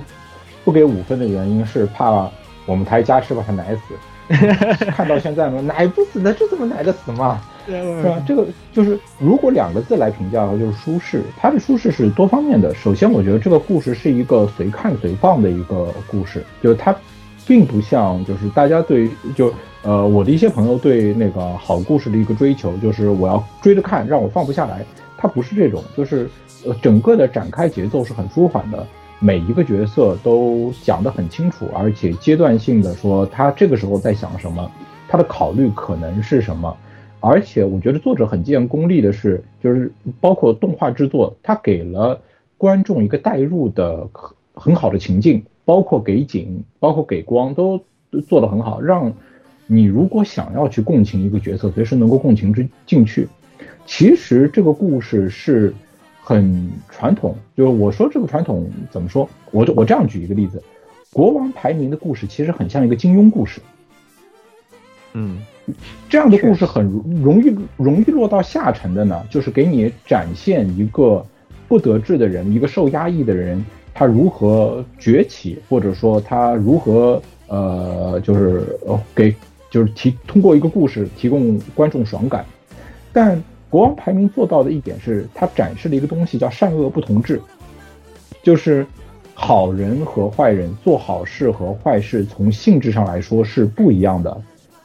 [0.66, 2.30] 不给五分的原因是怕
[2.66, 3.96] 我们台加持把他奶死。
[4.96, 5.60] 看到现在吗？
[5.62, 7.42] 奶不死的，这怎么奶得死嘛？
[7.68, 8.22] 是吧？
[8.26, 11.22] 这个就是如果两个字来评价的话，就是舒适。
[11.38, 12.74] 它的舒适是多方面的。
[12.74, 16.96] 首先，我觉得这个故事是一个随看随放的一个故事，就是它
[17.46, 19.54] 并不像就是大家对就
[19.84, 24.86] 呃我的一些朋友对那个好故事的一个追求，就是我要追着看，让我放不下来。
[25.18, 26.30] 它不是这种，就是
[26.66, 28.86] 呃整个的展开节奏是很舒缓的。
[29.20, 34.70] 每一个角色都讲得很清楚，而且阶段性的说他这个时候在想什么，
[35.08, 36.76] 他的考虑可能是什么，
[37.22, 42.20] 而且我觉得作者很见功力的是，就是包括动画制作，他给了
[42.58, 47.80] 观众一个代入的很很好的情境，包括给景，包括给光都
[48.28, 49.14] 做得很好，让
[49.74, 53.28] 你如果想要去共情一个角色，随时能够共情之进去。
[53.86, 55.74] 其实这个故事是。
[56.26, 59.30] 很传统，就是我说这个传统怎么说？
[59.52, 60.64] 我我这样举一个例子，
[61.12, 63.60] 国王排名的故事其实很像一个金庸故事。
[65.12, 65.40] 嗯，
[66.08, 66.86] 这样的故事很
[67.22, 71.26] 容易容易落到下沉的呢，就是给你展现一个
[71.68, 73.62] 不得志的人，一个受压抑的人，
[73.94, 79.36] 他如何崛起，或者说他如何呃，就是呃给
[79.74, 82.46] 就是提通过一个故事提供观众爽感。
[83.12, 87.42] 但国王排名做到的一点是，他展示了一个东西叫善恶不同质，
[88.44, 88.86] 就是
[89.34, 94.40] 好人和坏人做好事和坏事从性质上来说是不一样的。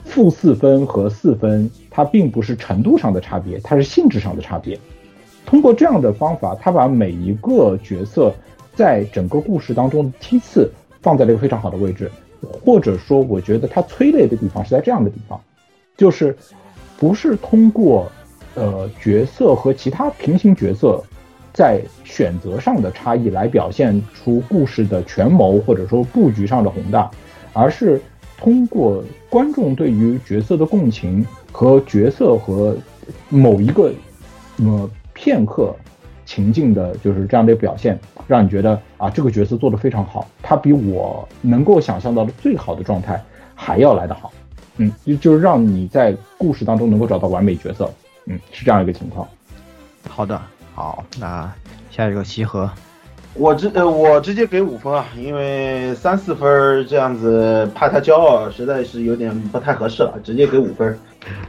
[0.07, 4.79] 负四分和四分，它并不是程度上的差别，它是性质上的差别。
[5.45, 8.35] 通过这样的方法，他把每一个角色
[8.75, 10.71] 在整个故事当中的梯次
[11.03, 12.11] 放在了一个非常好的位置，
[12.43, 15.41] 或者说，我觉得他催泪的地方是在这样的地方，
[15.97, 16.37] 就是
[16.99, 18.11] 不是通过
[18.55, 21.03] 呃角色和其他平行角色
[21.53, 27.11] 在选择上的差异来表现出故事的权谋或者说布局上的宏大，
[27.53, 28.01] 而是。
[28.41, 32.77] 通过观众对于角色的共情和角色和
[33.29, 33.93] 某一个
[34.59, 35.75] 呃片刻
[36.29, 43.19] 情境的，就是这样的表现，让你觉得啊，这个角色做得非常好，他比我能够想象到的最好的状态
[43.55, 44.31] 还要来得好，
[44.77, 47.91] 嗯，就就是让你在故事当中能够找到完美角色，
[48.27, 49.27] 嗯，是这样一个情况。
[50.07, 50.39] 好的，
[50.75, 51.51] 好，那
[51.91, 52.71] 下一个西河。
[53.35, 60.99] 我直呃，我直接给五分啊，因为三四分这样子怕他骄傲，实在是有点不太合适了，直接给五分。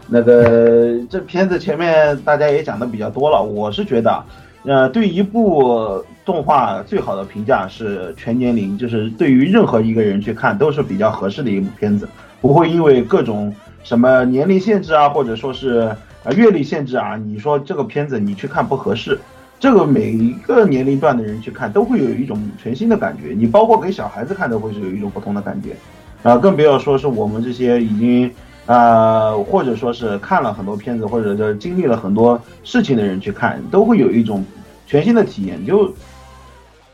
[0.08, 4.24] 那个这片子前面大家也讲的比较多了，我是觉得，
[4.70, 12.08] 呃，对一部动画最好的评价是全年龄，就是对于任何一个人去看都是比较合适的一部片子，
[12.40, 13.52] 不会因为各种
[13.84, 15.92] 什么年龄限制啊，或者说是
[16.24, 19.20] 啊阅历限制啊，你说这个片子你去看不合适。
[19.60, 23.34] 这个每一个年龄段的人去看，都会有一种全新的感觉。
[23.36, 25.76] 你包括给小孩子看，都会是有一种不同的感觉，
[26.22, 28.32] 啊，更不要说是我们这些已经，
[28.68, 34.46] 啊，或者说是看了很多片子，或者是经历了很多事情的人去看，都会有一种
[34.90, 35.94] 全新的体验，就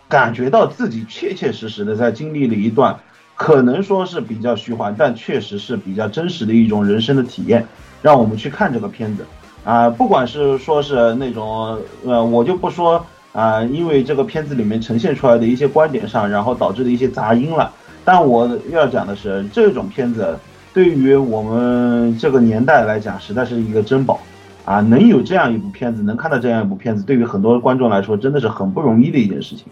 [0.09, 2.99] 感觉到自己切切实实的在经历了一段，
[3.35, 7.65] 可能说是比较虚幻，但确实是比较真实的一种人生的体验，
[8.01, 9.25] 让我们去看这个片子。
[9.63, 17.71] 啊，不管是说是那种，呃，我就不说啊，因为这个片子里面呈现出来的一些观点上，然后导致的一些杂音了。
[18.03, 20.37] 但我要讲的是，这种片子
[20.73, 24.19] 对于我们这个年代来讲，实在是一个珍宝
[24.65, 24.81] 啊！
[24.81, 29.67] 能有这样一部片子，能看到这样一部片子，对于很多观众来说，真的是很不容易的一件事情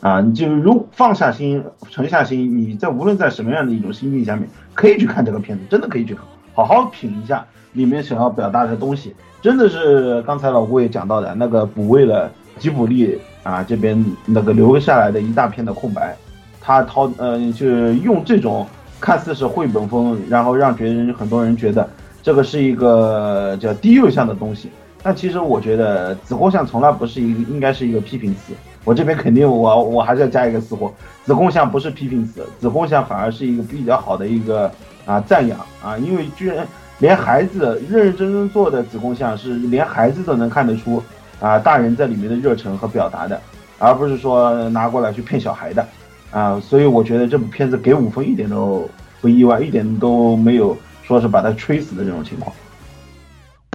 [0.00, 0.20] 啊！
[0.20, 6.16] 你就如放下心，沉下心，你在无论在什么样的一种心境下面，可以去看这个片子，真的可以去，
[6.54, 9.14] 好好品一下里面想要表达的东西。
[9.42, 16.16] 真的是刚才老顾也讲到的那个补位了吉卜力啊这边那个留下来的一大片的空白，
[16.60, 18.66] 他掏呃就是用这种
[19.00, 21.88] 看似是绘本风，然后让觉得很多人觉得
[22.22, 24.70] 这个是一个叫低幼向的东西，
[25.02, 28.52] 但其实我觉得子贡像从来不是一个应该是一个批评词，
[28.84, 30.92] 我这边肯定我我还是要加一个词货，
[31.24, 34.70] 子贡像不是批评词，子贡像反而是一个比较好的一个
[35.06, 36.66] 啊赞扬啊，因为居然。
[37.00, 41.02] 连孩子认认真真做的子宫像是连孩子都能看得出
[41.40, 43.40] 啊，大人在里面的热忱和表达的，
[43.78, 45.86] 而不是说拿过来去骗小孩的
[46.30, 46.60] 啊。
[46.60, 48.86] 所以我觉得这部片子给五分一点都
[49.22, 50.76] 不意外，一点都没有
[51.10, 52.54] 说是把他吹死的这种情况。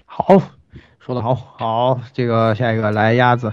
[0.06, 0.42] 好，
[1.02, 3.52] 说的好，好，这个下一个来鸭子。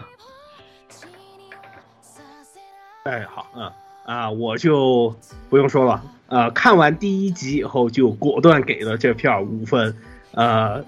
[3.03, 3.73] 哎，好，嗯
[4.07, 5.13] 啊，我就
[5.51, 6.01] 不用说了。
[6.29, 9.97] 呃，看完第一集以后就果断给了这片五分。
[10.31, 10.85] 呃，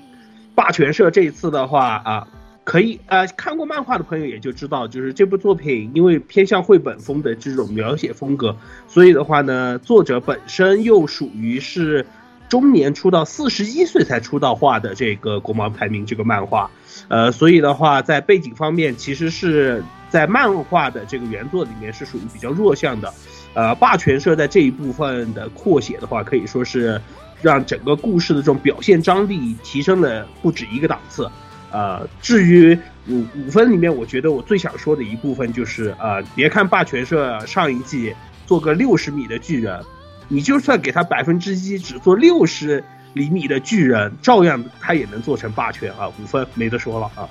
[0.55, 2.28] 霸权社这一次的话啊，
[2.62, 12.07] 可以呃看过漫画的朋友也就知道，就是这部作品因为偏向绘本风的这种描写风格，所以的话呢，作者本身又属于是
[12.55, 16.70] 中年出道，四十一岁才出道画的这个国王排名这个漫画，
[17.09, 23.12] 呃，所以的话在背景方面其实是在漫画的这个原作里面是属于比较弱项的。
[23.55, 27.00] 呃，霸权社在这一部分的扩写的话，可以说是
[27.42, 31.28] 让整个故事的这种表现张力提升了不止一个档次。
[31.72, 32.78] 呃，至于
[33.09, 38.14] 五五分里面，我觉得我最想说的一部分就是，呃，别看霸权社上一季
[38.46, 39.82] 做个六十米的巨人，
[40.29, 47.29] 你就算给他百分之一只做六十厘米的巨人，照样他也能做成霸权啊，五分没得说了啊。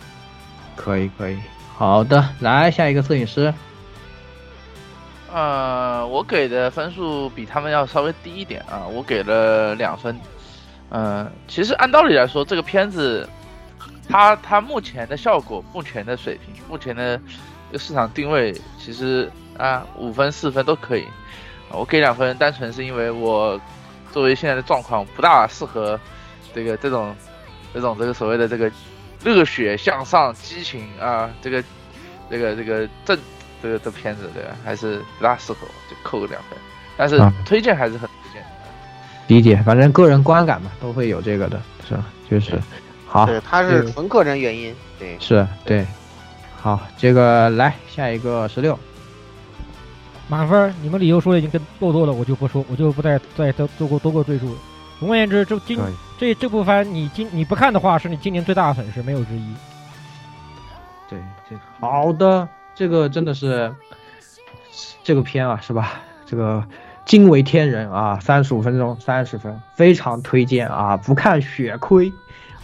[0.75, 1.37] 可以可以，
[1.75, 3.53] 好的，来下一个摄影师。
[5.31, 10.15] 呃，我给的分数比他们要稍微低一点啊，我给了两分。
[10.89, 13.27] 嗯，其实按道理来说，这个片子，
[14.07, 17.19] 它它目前的效果、目前的水平、目前的
[17.79, 21.07] 市场定位，其实啊五分、四分都可以。
[21.73, 23.59] 我给两分，单纯是因为我
[24.11, 25.99] 作为现在的状况不大适合
[26.53, 27.15] 这个这种
[27.73, 28.71] 这种这个所谓的这个
[29.23, 31.63] 热血向上、激情啊这个。
[32.29, 33.19] 这个这个正
[33.61, 34.55] 这个的片子，对吧？
[34.63, 36.57] 还是不大适合我，就扣个两分。
[36.97, 38.43] 但是啊推荐还是很推荐。
[39.27, 42.05] 理解，反正个人观感嘛，都会有这个的，是吧？
[42.31, 42.59] 就是
[43.05, 44.73] 好，对，他是纯个人原因。
[44.97, 45.85] 对，是对，
[46.59, 48.79] 好，这个来下一个十六，
[50.27, 54.59] 满分儿，你们理由说的已经跟够多了，我就不说，我就不再再多多过多过赘述了。
[54.99, 55.77] 总而言之，这今
[56.17, 59.53] 这这部番你今你不看的话，是你今年最大的损失，没有之一。
[61.09, 61.19] 对，
[61.49, 63.73] 这好的，这个真的是
[65.03, 65.99] 这个片啊，是吧？
[66.25, 66.63] 这个
[67.05, 72.11] 惊为天人啊，三十五分钟三十分，非常推荐啊，不看血亏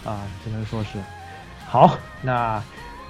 [0.05, 0.97] 啊，只能说是
[1.67, 1.97] 好。
[2.21, 2.63] 那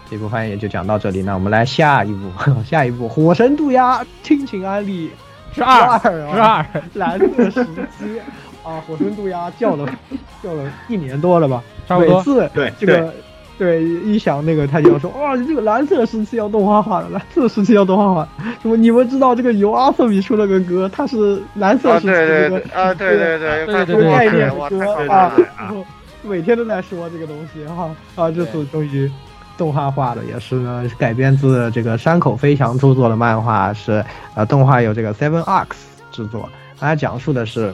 [0.09, 2.29] 这部番也就讲到这里，那我们来下一部，
[2.65, 5.11] 下一部《火神渡鸦》，亲情安利
[5.53, 7.65] 是二二啊是二， 蓝色时
[7.97, 8.19] 期
[8.63, 9.87] 啊，火神渡鸦叫了
[10.43, 12.17] 叫了一年多了吧，差不多。
[12.17, 13.13] 每次对这个
[13.57, 18.27] 对一想那个他就要说，哇，这个蓝色时期要动画化了，蓝色时期要动画化。
[18.61, 18.77] 什么？
[18.77, 24.63] 你们知道这个由阿瑟米出了个歌，他是蓝色啊，时期对对这个对啊，对对对，对对这个对概念歌
[25.11, 25.45] 啊对对
[25.75, 25.83] 对，
[26.21, 29.09] 每天都在说这个东西哈啊，这次终于
[29.59, 34.03] 动画化的，也是呢改编自这个山口飞翔著作的漫画，是
[34.33, 35.75] 呃动画由这个 Seven Arcs
[36.11, 36.49] 制作，
[36.79, 37.71] 它讲述的是。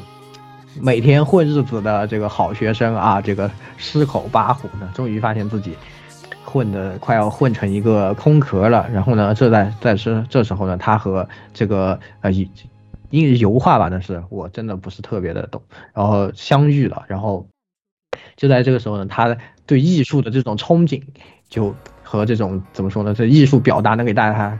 [0.81, 5.73] 每天混日子的这个好学生啊，这个狮口八虎呢，终于发现自己
[6.43, 8.85] 混的快要混成一个空壳了。
[8.91, 12.29] 然后呢，这在在是这时候呢，他和这个呃
[13.09, 15.61] 因为油画吧，那是我真的不是特别的懂。
[15.93, 17.47] 然后相遇了，然后
[18.35, 21.01] 就在这个时候呢，他对艺术的这种憧憬，
[21.49, 21.73] 就
[22.03, 24.59] 和这种怎么说呢，这艺术表达能给大家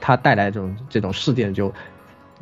[0.00, 1.72] 他带来这种这种事件就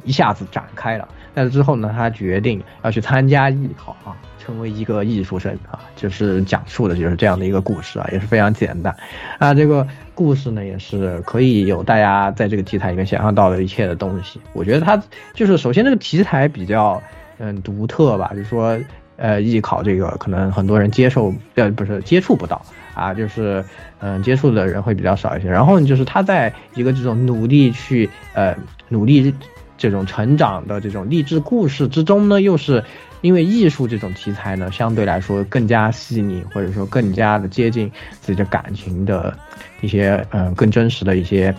[0.05, 1.09] 一下子展开了。
[1.35, 8.95] 但是之后呢，他决定要去参加艺考啊，成为一个艺术生啊，就是讲述的就是这样的一个故事啊，也是非常简单
[9.39, 9.55] 啊。
[9.55, 14.39] 这个故事呢，也是可以有大家在这个题材里面想象到的一切的东西。
[14.53, 17.03] 我觉得它就是首先这个题材比较
[17.39, 18.79] 嗯独特吧，就是说
[19.23, 22.61] 呃艺考这个可能很多人接受呃不是接触不到
[22.93, 23.65] 啊，就是
[24.01, 25.49] 嗯接触的人会比较少一些。
[25.49, 28.55] 然后，就是他在一个这种努力去呃
[28.89, 29.33] 努力。
[29.79, 32.85] 这种成长的这种励志故事之中呢，又是
[33.21, 39.37] 因为艺术这种题材呢，相对来说更加细腻，或者说更加的接近自己的感情的
[39.81, 41.53] 一些嗯、更真实的一些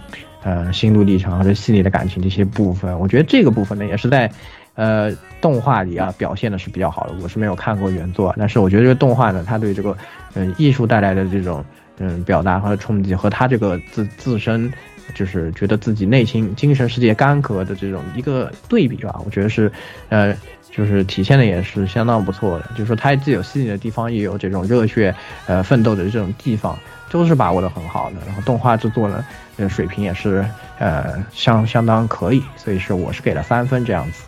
[0.44, 2.98] 呃心路历程或者细腻的感情这些部分。
[2.98, 4.32] 我觉得这个部分呢，也是在
[4.76, 5.12] 呃
[5.42, 7.14] 动画里啊表现的是比较好的。
[7.22, 9.98] 我是没有看过原作，但是我觉得这个动画呢，它对这个
[10.34, 11.64] 嗯艺术带来的这种
[11.98, 14.72] 嗯表达和冲击，和他这个自自身。
[15.14, 19.70] 就是觉得自己内心精神世界干涸的这种一个对比吧，我觉得是，
[20.08, 20.34] 呃，
[20.72, 22.70] 就是体现的也是相当不错的。
[22.70, 25.14] 就是说他既有细腻的地方，也有这种热血，
[25.46, 26.80] 呃，奋斗的这种地方，
[27.12, 28.16] 都是把握的很好的。
[28.26, 29.24] 然后动画制作呢，
[29.58, 30.44] 呃，水平也是
[30.80, 34.24] 呃相相当可以，所以是我是给了三分这样子。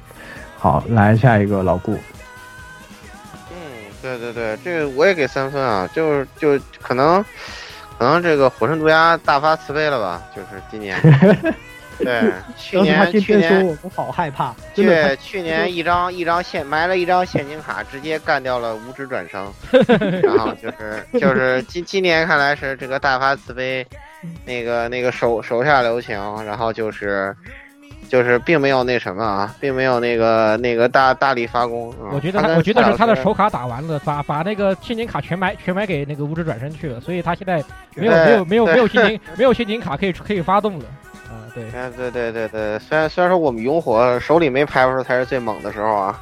[0.66, 1.94] 好，来下一个老顾。
[3.52, 3.56] 嗯，
[4.02, 7.24] 对对对，这个我也给三分啊，就是就可能。
[8.00, 10.24] 可能这个火神毒鸦大发慈悲了吧？
[10.36, 11.00] 就是今年，
[12.00, 19.54] 对，去年去年我们好害怕，对，去年一张一张现埋了一张现金卡，直接干掉了五指转生，
[20.24, 23.86] 然后就是就是今今年看来是这个大发慈悲，
[24.44, 27.36] 那个那个手手下留情，然后就是。
[28.08, 31.94] 就是并没有那什么啊，并没有那个那个大大力发功。
[32.00, 37.64] 嗯、我觉得他，我觉得是他的手卡打完了，把把那个陷阱卡全买全买给那个无指转身去了，所以他现在
[37.96, 40.86] 没有没有没有没有陷阱 没有陷阱卡可以可以发动了。
[41.30, 46.20] 啊，对，哎，对对对对，虽然虽然说我们勇火手里没牌的时候才是最猛的时候啊，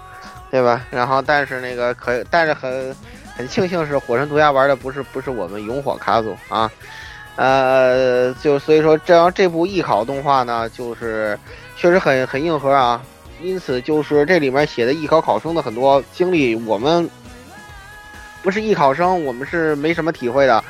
[0.50, 0.82] 对吧？
[0.90, 2.96] 然后但是那个可但是很
[3.36, 6.72] 很庆幸是火神毒牙玩的不是不是我们勇火卡组啊，
[7.36, 11.38] 呃，就所以说这样这部艺考动画呢，就是。
[11.84, 13.04] 确实很很硬核啊，
[13.42, 17.10] 因此就是这里面写的艺考考生的很多经历，我们
[18.42, 20.64] 不是艺考生，我们是没什么体会的。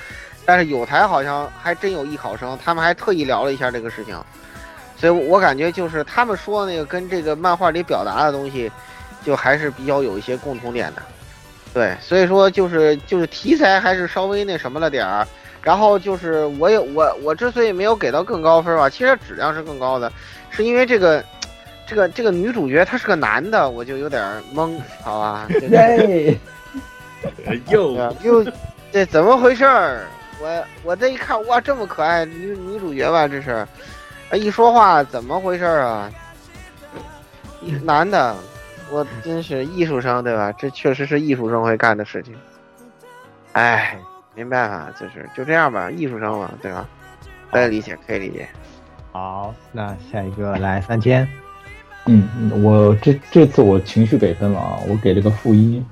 [0.44, 4.20] 但是有台好像还真有艺考生，他们还特意聊了一下这个事情，
[4.98, 8.72] 所以我感觉就是他们说的那个跟这个漫画里表达的东西，
[9.24, 11.04] 就还是比较有一些共同点的。
[11.76, 15.28] 对，所以说就是就是题材还是稍微那什么了点儿。
[15.62, 20.12] 然后就是我也我我之所以没有给到更高分吧，其实质量是更高的。
[20.56, 21.24] 是因为这个，
[21.88, 24.22] 这个这个女主角她是个男的，我就有点
[24.54, 25.48] 懵，好吧？
[25.50, 26.38] 对，
[27.70, 28.46] 又又
[28.92, 30.06] 这怎么回事儿？
[30.40, 33.52] 我我这一看，哇，这么可爱女女主角吧，这是
[34.30, 36.12] 啊，一说话怎么回事儿啊？
[37.84, 38.36] 男的，
[38.92, 40.52] 我 真是艺术生对吧？
[40.54, 42.36] 这确实是艺术生会干的事情。
[43.54, 43.98] 哎，
[44.36, 46.86] 没办法，就是就这样吧，艺术生嘛，对吧？
[47.52, 48.48] 可以理解，可以理解。
[49.14, 51.28] 好，那下一个来三千。
[52.08, 52.28] 嗯，
[52.64, 55.84] 我这这次我情绪给分了啊，我给了个负一，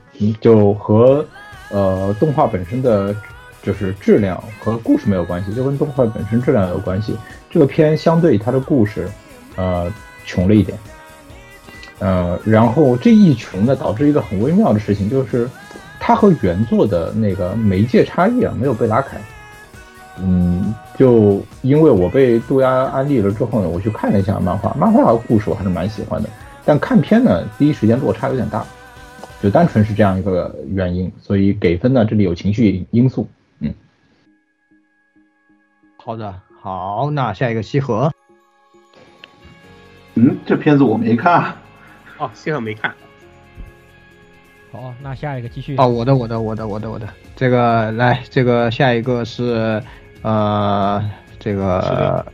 [0.42, 1.24] 就和
[1.70, 3.16] 呃动画本身的
[3.62, 7.16] 就是质量和故事没有关系，就跟动画本身质量有关系。
[7.48, 9.08] 这个片相对它的故事，
[9.56, 9.94] 呃，
[10.26, 10.76] 穷了一点，
[12.00, 15.48] 呃，然后这一穷呢，导致一个很微妙的事情，就是
[16.00, 19.16] 它和原作的那个媒介差异啊没有被拉开。
[20.20, 26.30] 嗯，就因为我被杜鸦安利了之后呢，我去看了一下漫画，漫画的故事我还是蛮喜欢的，
[26.66, 28.64] 但看片呢，第一时间落差有点大，
[29.42, 33.28] 就单纯是这样一个原因，所以给分呢，这里有情绪因素。
[33.60, 33.74] 嗯，
[35.98, 38.12] 好的，好，那下一个西河。
[40.16, 41.56] 嗯，这片子我没看。
[42.20, 42.94] 哦，西河没看。
[44.72, 45.78] 好，那下一个继续。
[45.78, 49.82] 哦，我的，我的，我的，我的，我的，这个来，这个下一个是。
[50.24, 51.04] 呃，
[51.40, 52.26] 这个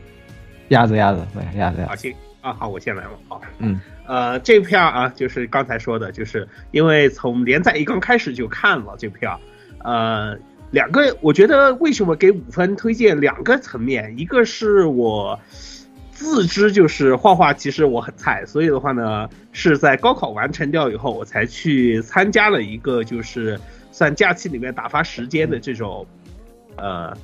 [0.68, 1.86] 鸭子鸭子对鸭子鸭子。
[1.86, 3.10] 好，行啊，好，我先来了。
[3.28, 9.30] 好，嗯，呃，这片啊，就是刚才说的，就是因为从连载一刚开始就看了这片，
[9.82, 10.36] 呃，
[10.70, 15.38] 两个，我觉得为什么给五分推荐两个层面，一个是我
[16.10, 23.58] 自知就是画画其实我很菜，所以的话呢，是在高考完成掉以后，我才去参加了一个就是
[23.90, 26.06] 算假期里面打发时间的这种，
[26.76, 27.16] 呃。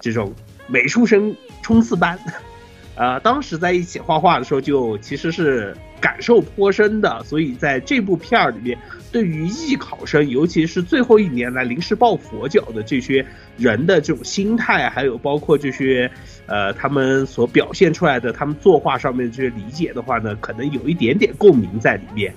[0.00, 0.32] 这种
[0.66, 2.18] 美术生冲刺班，
[2.94, 7.22] 呃，当时在一起画画的时候，就其实是感受颇深的。
[7.24, 8.78] 所以在这部片儿里面，
[9.12, 13.24] 对于艺考生，尤其是最后一年来临时抱佛脚的这些
[13.56, 16.10] 人的这种心态，还有包括这些
[16.46, 22.34] 呃他们所表现出来的他们作画上面这些理解的话呢，可能有一点点共鸣在里面。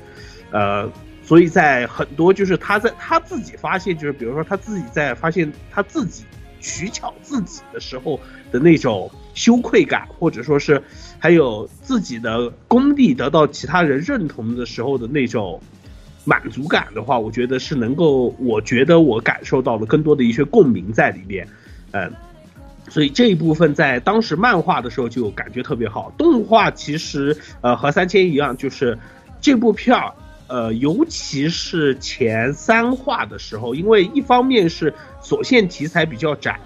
[0.52, 0.88] 呃，
[1.24, 6.24] 所以在很多就是他在他自己发现，就是比如说他自己在发现他自己。
[6.62, 8.20] 取巧自己的时候
[8.52, 10.82] 的那种羞愧感，或者说是
[11.20, 15.60] 还有自己的功力得到其他人认同的时候的那种
[16.24, 21.48] 满足感的话，我觉得是能够，我觉得我感受到了更多的一些共鸣在里面，
[21.92, 22.14] 嗯，
[22.88, 26.14] 所以这一部分在当时漫画的时候就感觉特别好。
[26.18, 28.98] 动画其实呃和三千一样，就是
[29.42, 30.14] 这部片儿。
[30.52, 36.60] 呃，尤其是前三话的时候，因为一方面是所限题材比较窄，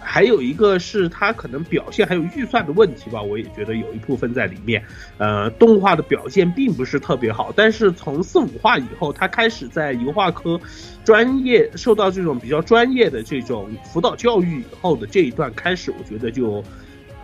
[0.00, 4.80] 还有一个是它可能表现还有预算的问题吧，我也觉得有一部分在里面。
[5.18, 10.60] 呃，动画的表现并不是特别好，但是从四五话以后，它开始在油画科
[11.04, 16.62] 专业受到这种比较专业的这种辅导教育以后的这一段开始，我觉得就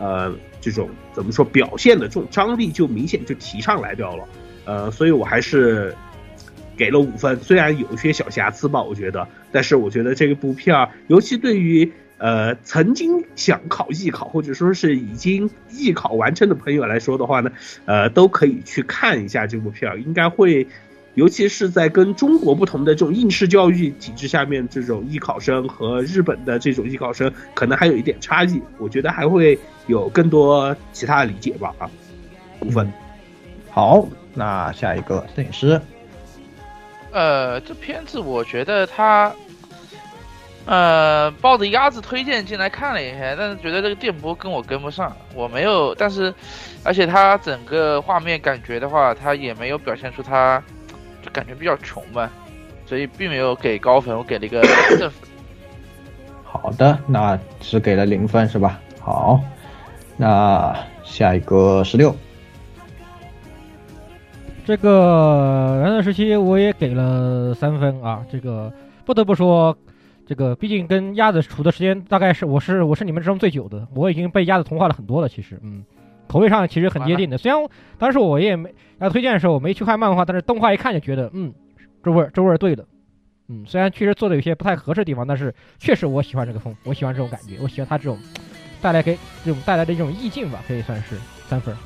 [0.00, 4.24] 呃这种怎么说表现的这种张力就明显就提上来掉了。
[4.64, 5.94] 呃，所以我还是
[6.76, 17.50] 给了五分，虽然有些小瑕疵吧，我觉得，但是我觉得这部片儿，尤其对于呃曾经想考艺考或者说是已经艺考完成的朋友来说的话呢，
[17.84, 20.66] 呃，都可以去看一下这部片儿，应该会，
[21.14, 29.58] 尤其是在跟中国不同的这种应试教育体制下面，这种艺考生和日本的这种艺考生可能还有一点差异，我觉得还会
[29.88, 31.90] 有更多其他的理解吧，啊，
[32.60, 32.90] 五分，
[33.70, 34.08] 好。
[34.34, 35.80] 那下一个摄影师，
[37.12, 39.32] 呃，这片子我觉得他，
[40.64, 46.32] 呃，抱着鸭子推荐进来看了一下，但是觉得这个电波跟我跟不上，我没有，但是，
[46.82, 50.62] 而且他整个画面感觉的话，他也没有表现出他，
[51.22, 52.30] 就感觉比较穷吧，
[52.86, 54.62] 所以并没有给高分，我给了一个
[54.98, 55.12] 正分。
[56.42, 58.80] 好的，那只给了零分是吧？
[59.00, 59.40] 好，
[60.16, 60.74] 那
[61.04, 62.14] 下一个十六。
[64.64, 68.72] 这个蓝色时期我也给了三分啊，这个
[69.04, 69.76] 不得不说，
[70.24, 75.28] 这个毕竟跟鸭子处的时间大概是我是我是你们之中最久的，我已经被鸭子同化了很多了。
[75.28, 75.84] 其实，嗯，
[76.28, 77.36] 口味上其实很接近的。
[77.36, 77.60] 虽然
[77.98, 81.52] 当时我也没要推荐的时候我没去看漫画，但是动画一看就觉得，嗯，
[82.04, 82.86] 这味儿这味儿对的。
[83.48, 88.16] 嗯，虽然确实做的有些不太合适的地方，但是确实我喜欢这个风，我喜欢这种感觉，我喜欢它这种
[88.80, 91.16] 带来给这种带来的这种意境吧，可以算是
[91.48, 91.76] 三分。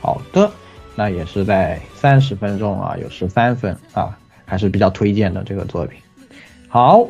[0.00, 0.50] 好的。
[0.96, 5.98] 那也是在三十分钟啊，有十三分啊，还是比较推荐的这个作品。
[6.68, 7.04] 好，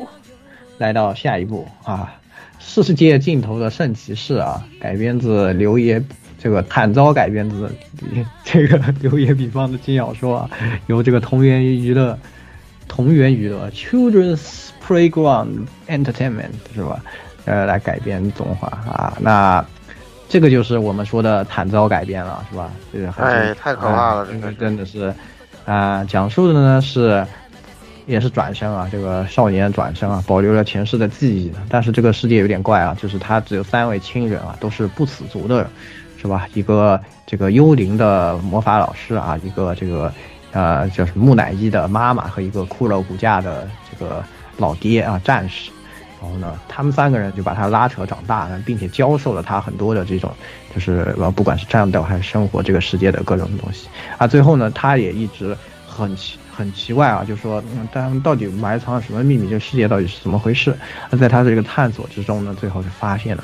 [0.79, 2.15] 来到下一部啊，
[2.83, 6.03] 《世界尽头的圣骑士》啊，改编自刘野
[6.39, 7.71] 这个惨遭改编自
[8.43, 10.49] 这个刘野比方的金小说啊，
[10.87, 12.17] 由这个同源娱乐
[12.87, 17.03] 同源娱乐 Children's Playground Entertainment 是吧？
[17.45, 19.63] 呃，来改编动画啊，那。
[20.27, 22.71] 这个就是我们说的惨遭改编了，是吧？
[22.91, 25.13] 这个哎，太可怕了，这个真的是，
[25.65, 27.25] 啊，讲述的呢是，
[28.05, 31.59] 也是转生啊，这个少年转生啊，保留了前世的记忆的。
[31.69, 35.69] 但是这个世界有点怪啊，就是他只有三位亲人啊，都是不死族的，
[36.17, 36.47] 是吧？
[36.53, 40.11] 一个这个幽灵的魔法老师啊，一个这个
[40.51, 44.23] 呃就是木乃伊的妈妈和一个骷髅骨架的这个
[44.57, 45.69] 老爹啊战士。
[46.25, 50.33] 然后呢，他们三个人就把他拉扯长大，并且教授了他很多的这种，
[50.73, 53.87] 就是呃，不管是战斗还是生活这个世界的各种东西
[54.17, 54.25] 啊。
[54.25, 55.55] 最后呢，他也一直
[55.87, 59.47] 很奇很奇怪啊，就说，嗯，他们到底埋藏了什么秘密？
[59.47, 60.75] 这个世界到底是怎么回事？
[61.11, 63.43] 那在他的这个探索之中呢，最后就发现了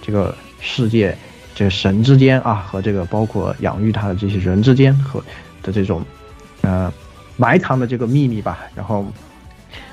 [0.00, 1.16] 这个世界，
[1.52, 5.20] 这个神之间啊，和这个包括养育他的这些人之间和
[5.64, 6.00] 的这种，
[6.60, 6.92] 呃，
[7.36, 8.60] 埋藏的这个秘密吧。
[8.76, 9.04] 然后。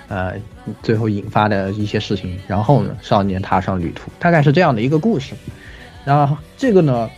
[0.09, 0.35] 呃，
[0.83, 5.33] 最后引发的一些事情，然后呢，少年踏上旅途，大概是这样的一个故事。
[6.05, 7.09] 然后这个呢，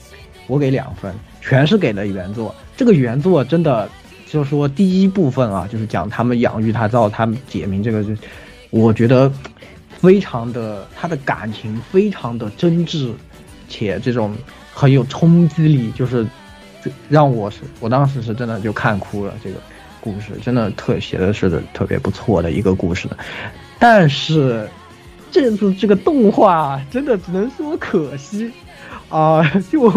[0.48, 2.54] 我给两分，全是给了原作。
[2.76, 3.88] 这个原作真的，
[4.28, 8.14] 就是说第一部分啊，就是讲他们养育他，到他们解明这个，就
[8.70, 9.32] 我觉得
[10.00, 13.12] 非常的，他的感情非常的真挚，
[13.68, 14.36] 且这种
[14.74, 16.26] 很有冲击力，就是
[17.10, 19.58] 让我是我当时是真的就看哭了这个。
[20.02, 23.18] 故事真的特写的是特别不错的一个故事的，
[23.78, 24.68] 但是
[25.32, 28.52] 这次这个动画真的只能说可惜
[29.10, 29.90] 啊， 就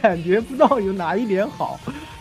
[0.00, 1.78] 感觉不到有哪一点好，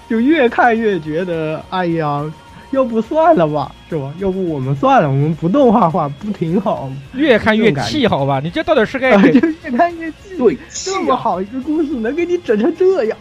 [0.10, 2.24] 就越看越觉得哎呀，
[2.72, 4.14] 要不算了吧，是吧？
[4.20, 6.92] 要不我们算了，我们不动画化不挺好？
[7.14, 8.40] 越看越气，好吧？
[8.44, 13.18] 你这到底是该 就越看越气，对，这么好一个故事能给你整成这样，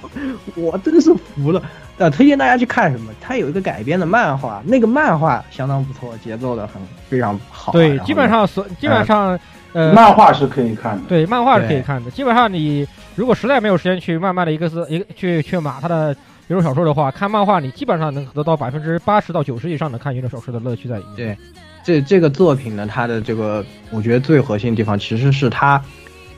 [0.55, 1.63] 我真是服了。
[1.99, 3.11] 呃，推荐大家去看什么？
[3.21, 7.73] 它有一个改编的漫画，那个漫画相当不错，节奏的很非常好。
[7.73, 9.39] 对，基本上所基本上，
[9.73, 11.03] 呃，漫画是可以看的。
[11.09, 12.11] 对，漫画是可以看的。
[12.11, 16.15] 基本上你如果实在没有时间去慢慢的一个字一个去去码它的
[16.49, 21.17] 原著小说的话，看漫画你基本上能得到百分之八十到九十以上的看原著小说的乐趣在里面。
[21.17, 21.39] 对，
[21.83, 25.83] 这这个作品呢，它的这个我觉得最核心的地方其实是它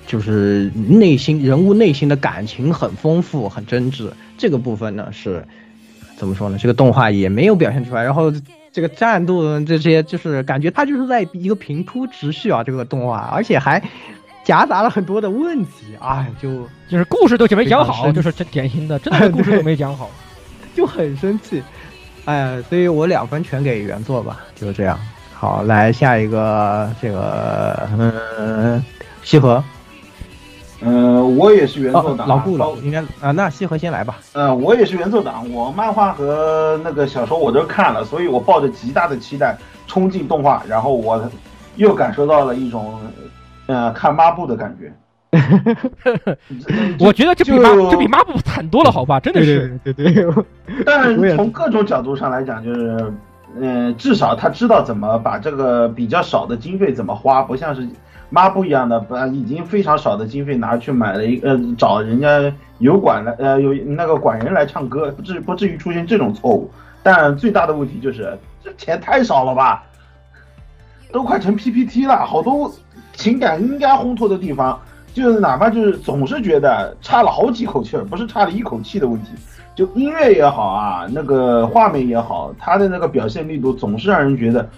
[0.07, 4.09] 就是内心人物内心的感情很丰富，很真挚。
[4.39, 5.45] 这个部分呢是，
[6.17, 6.57] 怎么说呢？
[6.59, 8.03] 这个动画也没有表现出来。
[8.03, 8.33] 然后
[8.73, 13.83] 这个战斗这些，就是感觉它就是在一个平铺直叙啊，这个动画，而且还
[14.45, 15.97] 夹杂了很多的问题。
[15.99, 20.09] 啊，就就是故事都没讲好，就是这典型的，真的故事都没讲好，
[20.75, 21.63] 就很生气。
[22.25, 24.99] 哎，所以我两分全给原作吧，就是这样。
[25.35, 28.85] 好，来下一个，这个嗯，
[29.23, 29.63] 西河。
[30.81, 34.19] 嗯，我也是原作党，老顾了，应该啊，那西河先来吧。
[34.35, 41.21] 嗯，我也是原作党，我漫画和那个小说我都看了，所以我抱着极大的期待冲进动画，然后我
[41.75, 42.97] 又感受到了一种
[43.67, 44.93] 呃看抹布的感觉。
[47.01, 49.19] 我觉得这比抹这比抹布惨多了，好吧？
[49.19, 50.33] 真的是，对对对。
[50.87, 53.13] 但从各种角度上来讲，就是
[53.61, 57.85] 嗯，至少他知道怎么把这个比较少的经费怎么花，不像是。
[58.31, 66.71] 抹布一样的，把已经非常少的经费拿去买了一呃，找人家油管来呃，有那个管人来唱歌，不至不至于出现这种错误。
[67.03, 69.83] 但最大的问题就是这钱太少了吧，
[71.11, 72.71] 都快成 PPT 了，好多
[73.15, 74.79] 情感应该烘托的地方，
[75.15, 79.31] 就是哪怕就是总是觉得差了好几口气，不是差了一口气的问题，
[79.75, 84.69] 就音乐也好啊，那个画面也好，他的那个表现力度总是让人觉得。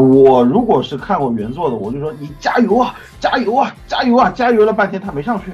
[0.00, 5.52] 我如果是看过原作的，我就说你加油啊，加油啊，加油啊，加油了半天他没上去，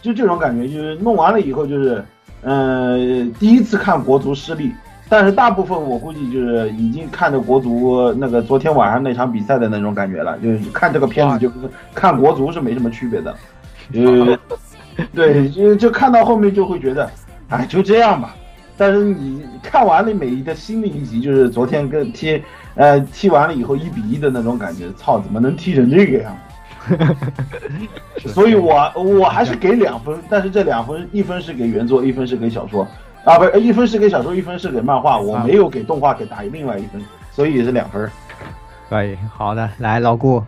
[0.00, 2.04] 就这种感觉，就是弄完了以后就是，
[2.42, 2.96] 呃，
[3.38, 4.72] 第一次看国足失利，
[5.08, 13.34] 但是大部分我估计就是已经看着国足那个昨天晚上那场比赛的那种感觉了，就是看这个片子就跟看国足是没什么区别的，
[13.94, 14.38] 呃，
[15.12, 17.10] 对，就就看到后面就会觉得，
[17.48, 18.36] 哎，就这样吧。
[18.76, 22.42] 但是你看完了每一个新的一集，就是昨天跟踢，
[22.76, 26.40] 呃，踢完了以后一比一的那种感觉，操，怎么能踢成这个样子？
[28.28, 32.86] 所以我我还是给两分，但是这两分，一分是给原作，一分是给小说，
[33.24, 37.02] 啊，不是，一分是给小说，一分是给漫画，我没有给动画给打另外一分，
[37.32, 38.10] 所以也是两分。
[38.90, 40.44] 可以，好的，来老顾。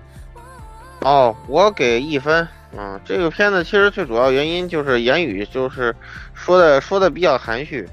[1.01, 2.47] 哦，我给一分。
[2.77, 5.94] 嗯，这个片子其实最主要原因就是言语就是
[6.35, 7.89] 说的说的比较含蓄。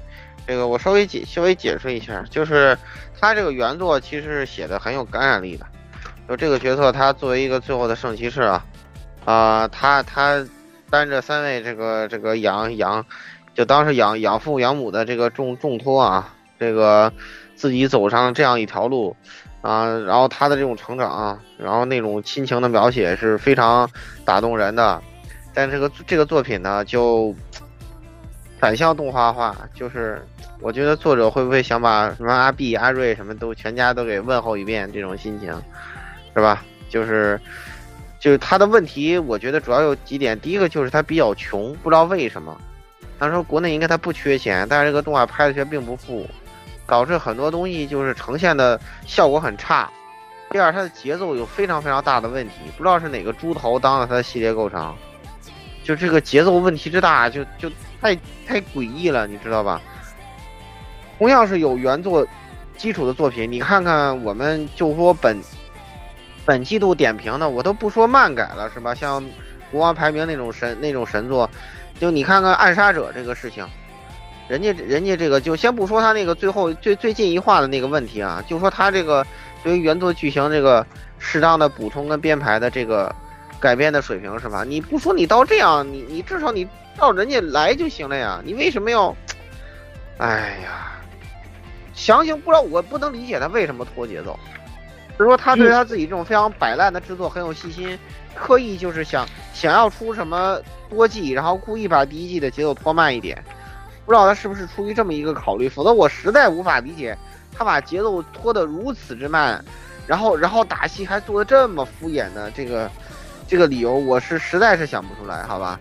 [0.46, 2.76] 这个我稍微解稍微解释一下，就是
[3.20, 5.66] 他这个原作其实是写的很有感染力的。
[6.26, 8.64] 就这个角色，他作为一个最后的圣骑士啊，
[9.26, 10.42] 啊，他他
[10.88, 13.04] 担着三位这个这个养养，
[13.52, 17.12] 就当时养养父养母的这个重重托啊，这个
[17.54, 19.14] 自己走上这样一条路
[19.60, 23.86] 啊，然后他的这种成长，然后那种亲情的描写是非常
[24.24, 25.02] 打动人的。
[25.52, 27.34] 但这个这个作品呢，就
[28.58, 30.26] 反向动画化，就是。
[30.64, 34.90] 我觉得作者会不会想把什么阿碧、阿瑞什么都全家都给问候一遍？
[34.90, 35.52] 这种心情，
[36.34, 36.64] 是吧？
[36.88, 37.38] 就是，
[38.18, 40.40] 就是他的问题，我觉得主要有几点。
[40.40, 42.58] 第一个就是他比较穷，不知道为什么。
[43.18, 46.26] 他说国内应该他不缺钱，但是这个动画拍的却并不富，
[46.86, 49.86] 导致很多东西就是呈现的效果很差。
[50.48, 54.96] 第二，它的节奏有非常非常大的问题，不知道是哪个猪头当了它的系列构成，
[55.82, 57.70] 就这个节奏问题之大，就就
[58.00, 58.16] 太
[58.46, 59.78] 太诡异了，你知道吧？
[61.24, 62.26] 同样是有原作
[62.76, 65.40] 基础的作品，你看看我们就说本
[66.44, 68.94] 本季度点评的，我都不说漫改了，是吧？
[68.94, 69.24] 像
[69.72, 71.48] 国王排名那种神那种神作，
[71.98, 73.66] 就你看看暗杀者这个事情，
[74.48, 79.26] 人家人家这个就先不说他那个最后最最近一话的那个问题啊，就说他这个
[79.62, 80.86] 对于原作剧情这个
[81.18, 83.10] 适当的补充跟编排的这个
[83.58, 84.62] 改编的水平是吧？
[84.62, 86.68] 你不说你到这样，你你至少你
[86.98, 89.16] 照人家来就行了呀，你为什么要？
[90.18, 90.92] 哎呀，
[91.94, 94.38] 详情不知道，我不能理解他为什么拖节奏。
[95.16, 97.96] 就是说他对他自己这种非常摆烂的制作很有信心，
[98.34, 100.60] 刻意就是想想要出什么
[100.90, 103.40] 多季，然后故意把第一季的节奏拖慢一点。
[104.04, 107.16] 不知道他是不是出于这么一个考虑，否则我实在无法理解
[107.56, 109.64] 他把节奏拖得如此之慢，
[110.06, 112.90] 然后然后打戏还做得这么敷衍的这个
[113.46, 115.78] 这个理由，我是实在是想不出来，好吧？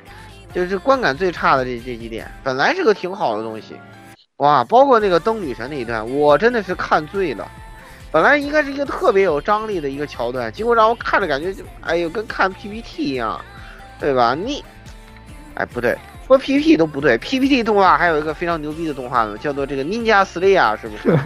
[0.54, 3.76] 就是观感最差的这这几点，本来是个挺好的东西，
[4.38, 7.50] 哇，包括那个灯女神那一段，我真的是看醉了。
[8.12, 13.40] 本来应该是一个特别有张力的一个桥段，结果让我看着感觉就，哎呦，跟看 PPT 一样，
[14.00, 14.36] 对吧？
[14.36, 14.64] 你，
[15.56, 15.98] 哎，不对，
[16.28, 21.18] 说 PPT 都不对，PPT 动画还有一个非常牛逼的动画呢，叫做这个 Ninja Slayer，是不是？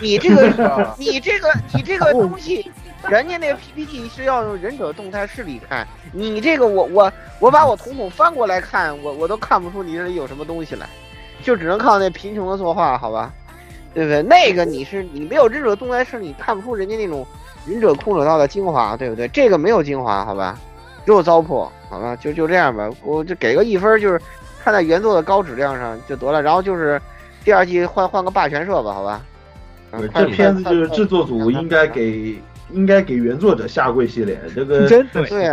[0.00, 2.70] 你这个， 你这个，你这个东西，
[3.08, 10.88] 人家那个 PPT 是要用忍者动态视力看，你这个我我我把我瞳孔翻过来看，我我都看不出你这里有什么东西来，
[11.42, 13.32] 就只能靠那贫穷的作画，好吧？
[13.92, 14.22] 对不对？
[14.22, 17.26] 那个你是你没有忍者动态是，你看不出人家那种
[17.66, 19.26] 忍者空手道的精华，对不对？
[19.28, 20.58] 这个没有精华，好吧？
[21.04, 22.14] 只有糟粕，好吧？
[22.16, 24.20] 就就这样吧，我就给个一分，就是
[24.62, 26.40] 看在原作的高质量上就得了。
[26.40, 27.00] 然后就是
[27.44, 29.20] 第二季换换个霸权社吧，好吧？
[29.92, 32.38] 嗯这片子就是制作组应该给
[32.70, 35.44] 应该给原作者下跪谢脸，这个真对对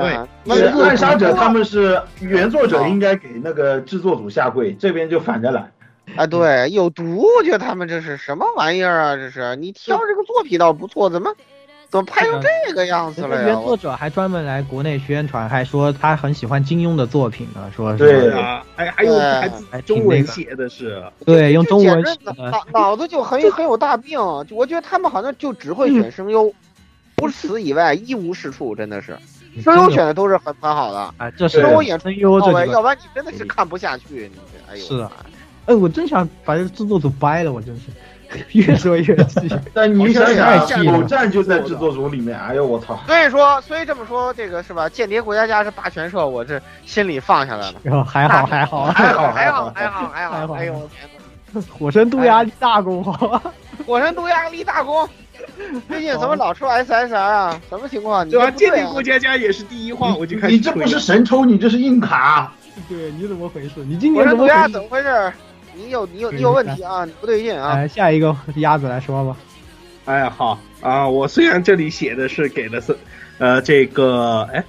[0.80, 5.72] 暗杀者他们是原作者应该给那个制作组下跪，这边就反着来。
[6.16, 7.28] 啊，对，有毒！
[7.38, 9.16] 我觉得他们这是什么玩意儿啊？
[9.16, 11.34] 这是你挑这个作品倒不错，怎么
[11.90, 13.48] 怎么拍成这个样子了呀？
[13.48, 22.52] 原作者还专门来国内宣传，还说他很喜欢金庸的作品呢，说是对啊，还还有还还中文写的是，对，用中文简写的。
[22.52, 24.20] 脑脑子就很很有大病。
[24.50, 26.52] 我觉得他们好像就只会选声优，
[27.18, 29.18] 除此以外一无是处，真的是。
[29.64, 34.30] 声优选的都是很很好的，哎，这是声优演出声优这到位，要不然你真的是看不下去。
[34.32, 35.12] 你这，哎呦，是啊
[35.68, 37.84] 哎，我真想把这个制作组掰了，我真是
[38.54, 39.50] 越说越气。
[39.74, 42.98] 但你想想，某站就在制作组里面，哎呦我操！
[43.06, 44.88] 所以说，所以这么说，这个是吧？
[44.90, 47.76] 间谍过家家是霸权社，我这心里放下来了。
[47.84, 51.10] 然后还好还好，还好，好还好，还还好，还好，哎呦，我天
[51.54, 51.62] 哪！
[51.78, 53.42] 火神渡鸦立大功，好吧？
[53.86, 55.08] 火神渡鸦立大功，
[55.90, 57.62] 最近怎么老出 SSR 啊？
[57.70, 58.26] 什么情况？
[58.26, 62.54] 你对啊间谍过家家也是第一话，我就开始你这不是神抽，你这是硬卡。
[62.88, 63.72] 对，你怎么回事？
[63.88, 64.82] 你今火年怎么怎？
[64.82, 65.34] 么回事？
[65.78, 67.06] 你有你有你有问题啊！
[67.06, 67.74] 你不对劲啊！
[67.76, 69.38] 哎，下一个鸭子来说吧。
[70.06, 72.96] 哎，好啊，我虽然这里写的是给了三，
[73.38, 74.64] 呃，这个，哎，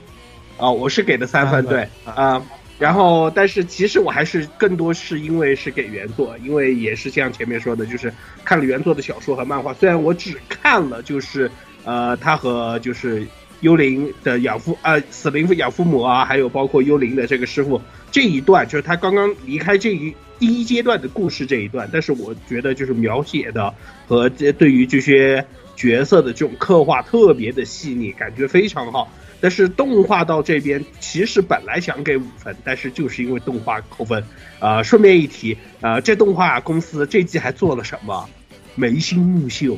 [0.58, 2.42] 啊，我是给的三分，三分对啊，
[2.78, 8.12] 然后，但是其实我还是更多是因为是给原作，因为也是像前面说的，就是
[8.44, 11.50] 看了原作的小说和漫画，虽然我只看了就是
[11.84, 13.26] 呃，他和就是
[13.60, 17.80] 幽灵的养父呃，死灵养父母啊，还有包括幽灵的这个师傅
[18.10, 23.74] 这一段，就是他刚刚离开这一第一阶段的故事这一段，但是我觉得就是描写的
[24.06, 25.44] 和这对于这些
[25.76, 29.10] 角色的这种刻画特别的细腻，感觉非常好。
[29.40, 34.24] 但是动画到这边，其实本来想给五分，但是就是因为动画扣分。
[34.58, 38.28] 呃，顺便一提，呃，这动画公司这季还做了什么？
[38.74, 39.76] 眉心目秀，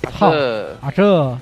[0.00, 1.38] 操这啊这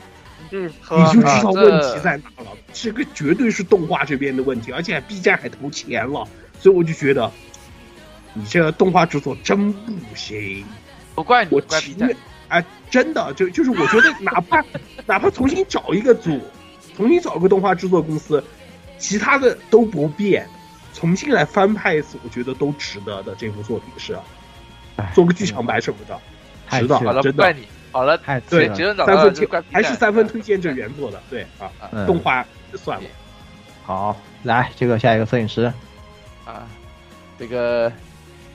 [0.51, 2.51] 嗯，你就知道啊问题在哪了。
[2.73, 6.27] 这个绝对是动画这边的问题，而且 B 站还投钱了，
[6.59, 7.31] 所以我就觉得
[8.35, 10.65] 你这个动画制作真不行。
[11.15, 12.17] 不怪你，我情愿。
[12.49, 14.65] 哎，真的就就是我觉得 哪怕
[15.07, 16.41] 哪怕重新找一个组，
[16.97, 18.43] 重新找个动画制作公司，
[18.99, 20.49] 其他的都不变，
[20.93, 23.35] 重新来翻拍一次，我觉得都值得的。
[23.37, 24.19] 这部作品是
[24.97, 26.19] 哎做个剧场版什么的，
[26.71, 27.37] 值得太气了好了，真的。
[27.37, 27.69] 不怪你。
[27.93, 33.09] 好了，太对三分还是三分推荐这原作的，对啊，嗯动画算了。
[33.85, 35.73] 好，来这个下一个摄影师，
[36.45, 36.67] 啊，
[37.39, 37.93] 这个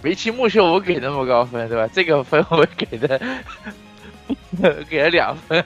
[0.05, 1.89] 围棋木秀我给那么高分，对吧？
[1.91, 3.19] 这个分我给的
[4.87, 5.59] 给了两分，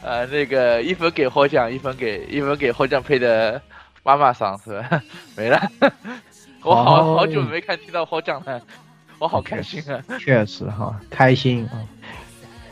[0.00, 3.60] 呃，那个一分给获奖，一分给一分给获奖配的
[4.04, 5.02] 妈妈桑是吧？
[5.36, 5.60] 没了，
[6.62, 8.62] 我好哦好久没看听到获奖了，
[9.18, 10.00] 我好开心啊！
[10.20, 11.82] 确实哈，开心啊。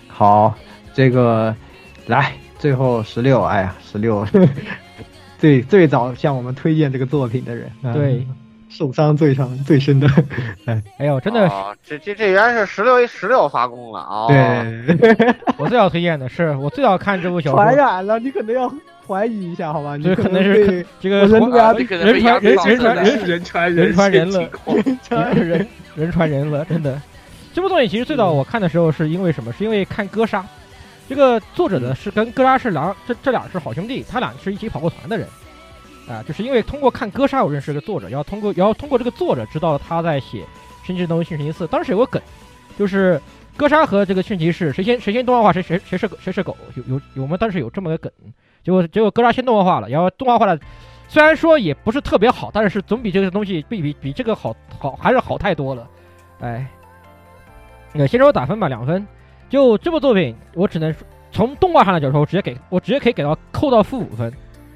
[0.07, 0.55] 好，
[0.95, 1.55] 这个
[2.07, 4.25] 来最后十六，哎呀，十六
[5.37, 8.25] 最最早向我们推荐这个作品的人，啊对，
[8.79, 10.07] 受伤最伤最深的，
[10.67, 14.07] 哎，哎呦，真的，哦，这这这原来是十六十六发功了啊！
[14.09, 17.57] 哦，对， 我最要推荐的是我最要看这部小说。
[17.61, 18.73] 传，染了，你可能要
[19.05, 19.97] 怀疑一下，好吧？
[19.97, 24.41] 你这可能能是对这个人对啊你可能人传人人传人了人传人传人了。
[24.41, 24.51] 现
[25.03, 27.01] 情况人人人传人了，真的。
[27.53, 29.53] 这部作品其实最早我看的时候是因为什么？
[29.53, 30.47] 是因为看哥杀，
[31.09, 35.27] 这个作者呢是跟哥杀是狼这这俩是好兄弟，他俩是一起跑过团的人，
[36.09, 40.43] 啊，就是因为通过看哥杀我认识这个作者，然后通过然后通过这个作者知道他在写
[40.87, 42.23] 《星际动物新神四》，当时有个梗，
[42.79, 43.21] 就是
[43.57, 48.11] 哥杀和这个圣骑士谁先谁先动画化谁谁谁是谁是狗，有有有我们当时有这么个梗，
[48.65, 50.59] 结果结果哥杀先动画化了，然后动画化了。
[51.11, 55.89] 虽然说也不是特别好，但是总比这个东西比比比这个好好还是好太多了。
[56.41, 56.67] 哎，
[57.93, 59.07] 那个先说打分吧，两分。
[59.49, 64.31] 就这部作品，我只能说从动画上来讲说，我直接给我直接可以给到扣到负五分，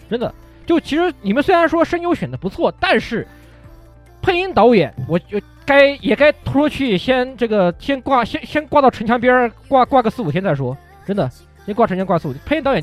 [0.09, 0.35] 真的。
[0.73, 3.29] 就其实你们虽然说声优选的不错，但是
[4.23, 10.75] 配音导演，我就该也该拖出去先这个先挂先先挂到城墙边儿挂挂个四五天再说，
[11.07, 11.31] 真的
[11.67, 12.41] 先挂城墙挂四五天。
[12.47, 12.83] 配音导演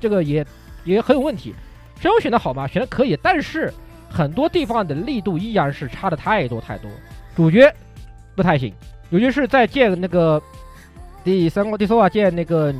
[0.00, 0.46] 这个也
[0.84, 1.52] 也很有问题，
[2.00, 2.64] 声优选的好吗？
[2.68, 3.74] 选的可以，但是
[4.08, 6.88] 很多地方的力度依然是差的太多太多。
[7.34, 7.74] 主角
[8.36, 8.72] 不太行，
[9.10, 10.40] 尤其是在见那个
[11.24, 12.72] 第三个第三话见那个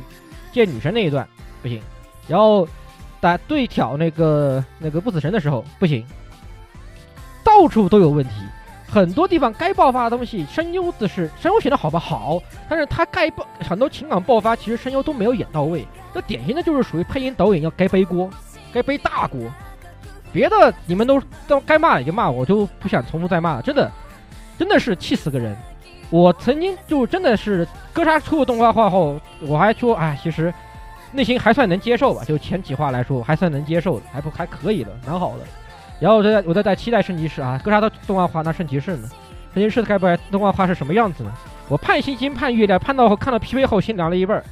[0.53, 1.27] 见女神那一段
[1.61, 1.81] 不行，
[2.29, 2.65] 然后
[3.27, 6.05] 打对挑那个那个不死神的时候不行，
[7.43, 8.31] 到处都有问题。
[8.89, 15.85] 很多地方该爆发的东西，声优的是声优选的好吧好，但是他该爆很多情感爆发，其实声优都没有演到位。
[16.13, 18.29] 这典型的就是属于配音导演要该背锅，
[18.71, 19.41] 该背大锅。
[20.31, 23.61] 别的你们都都该骂也就骂，我就不想重复再骂了。
[23.61, 23.91] 真的，
[24.57, 25.53] 真的是气死个人。
[26.09, 30.53] 我曾经就真的是哥杀出动画化后，我还说，哎，其实
[31.17, 35.39] 内心还算能接受吧，就前几话来说还算能接受的，还不还可以的，蛮好的。
[35.99, 39.09] 然后我在我在在期待圣骑士啊，哥杀的动画化，那圣骑士呢？
[39.55, 41.33] 圣骑士该不该动画化是什么样子呢？
[41.67, 44.43] 我盼星星盼月亮，盼到看到 PV 后心凉了一半儿。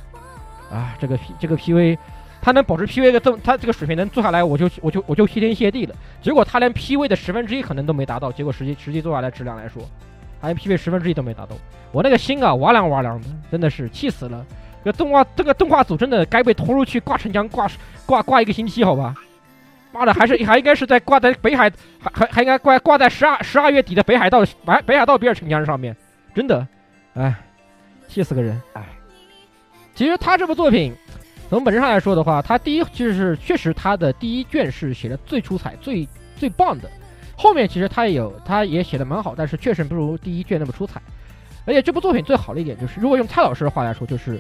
[0.76, 1.96] 啊，这个 P 这个 PV，
[2.42, 5.94] 他能保持 PV 的这么他这个水平能做下来，我就我就我就谢天谢地了。
[6.20, 9.84] 结果他连 PV 的十分之一可能都没达到，结果实际实际做下来质量来说，
[10.42, 11.56] 他连 PV 十分之一都没达到，
[11.92, 14.44] 我那个心啊哇凉哇凉的，真的是气死了。
[14.86, 17.68] 这个动画这个动画组真的该被拖出去挂城墙挂
[18.06, 19.16] 挂挂一个星期好吧？
[19.92, 25.96] 妈的，还是还应该是在挂在北海，还还还应该挂挂在十二十二月底的北海道北北海道比尔城墙上面，
[26.36, 26.68] 真的，
[27.16, 27.34] 哎，
[28.08, 28.84] 气死个人，哎。
[29.96, 30.94] 其实他这部作品，
[31.50, 36.92] 从本质上来说的话，他第一就是确实他的第一卷是写的最出彩、最最棒的，
[37.36, 41.02] 后面其实他也有他也写的蛮好，但是确实不如第一卷那么出彩。
[41.66, 44.40] 而且这部作品最好的一点就是，如果用蔡老师的话来说，就是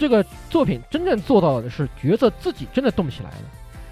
[0.00, 3.36] 这个作品真正做到的是角色自己真的动起来了。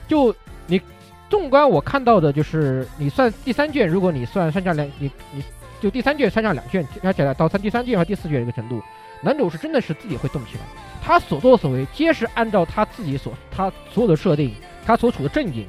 [0.09, 0.35] 就
[0.66, 0.80] 你
[1.28, 5.44] 纵观我看到的，就是你算第三卷，如果你算上下两，你你
[5.82, 8.82] 就第三卷上下两卷，加起来到三第三卷和第四卷这个程度，
[9.20, 10.62] 男主是真的是自己会动起来，
[11.05, 14.55] 他所作所为皆是按照他自己所他所有的设定，
[14.86, 15.66] 他所处的阵营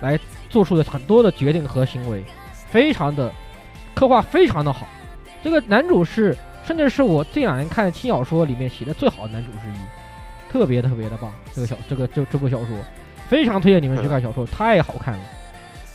[0.00, 0.18] 来
[0.50, 2.24] 做出的很多的决定和行为，
[2.68, 3.32] 非常的
[3.94, 4.88] 刻画非常的好。
[5.44, 6.36] 这个男主是
[6.66, 11.32] 甚至是我这两年看的轻小说里面写的最好的男主之一，特别特别的棒。
[11.54, 12.76] 这个小这个这这部小说
[13.28, 15.20] 非常推荐你们去看小说，太好看了。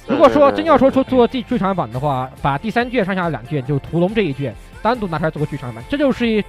[0.07, 6.43] 如果说真要说出做剧剧场版的话，把第三卷上下两卷就屠龙这一卷单独拿出来做个剧场版，这就是一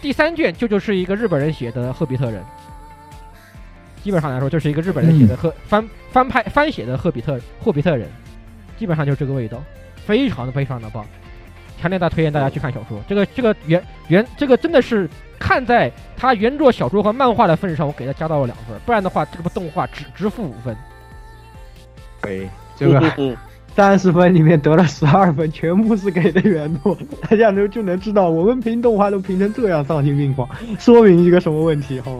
[0.00, 2.42] 第三卷就就是一个日本人写的赫比特人。
[4.02, 8.08] 基本上来说，就是一个日本人写的赫、翻翻拍翻写的赫比特霍比特人，
[8.78, 9.62] 基本上就是这个味道，
[10.06, 11.04] 非常的非常的棒。
[11.80, 20.76] 强烈大推荐大家去看小说，这个这个原原这个真的是看在他原作小说和漫画的份上，我给他加到了两分，不然的话这部动画只只负五分。
[22.22, 23.36] 对，这个
[23.74, 26.96] 三十分里面得了十二分，全部是给的原作，
[27.28, 30.48] 大家就就能知道我们评动画都评成这样，丧心病狂，
[30.78, 32.12] 说明一个什么问题哈？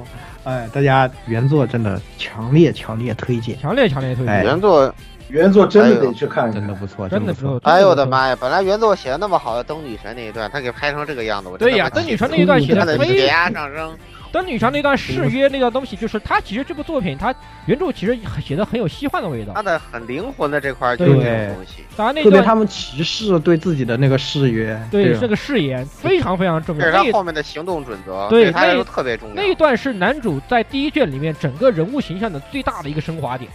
[0.43, 4.35] 哎，大家原作真的强烈强烈推荐，强烈强烈推荐。
[4.35, 4.93] 哎原作
[5.29, 7.61] 原作真的得去看，真的不错，真的不错。
[7.65, 8.37] 哎呦我的妈呀！
[8.39, 13.97] 本来原作写的那么好的灯女神那一段，他给拍成这个样子，我对呀，灯女神那一段写的非常压上升，
[14.31, 17.35] 灯女神那段誓约那段东西，就是他其实这部作品，他
[17.67, 19.53] 原著其实写的很有西幻的味道。
[19.55, 26.83] 他的很灵魂的这块就是这种东西，当然那段特别他们骑士对自己的那个誓约，吧对这个誓言非常非常重要。
[26.83, 29.35] 这是他后面的行动准则，对那他来说特别重要。
[29.35, 33.51] 那一段是男主在第一卷里面整个人物形象的最大的一个升华点。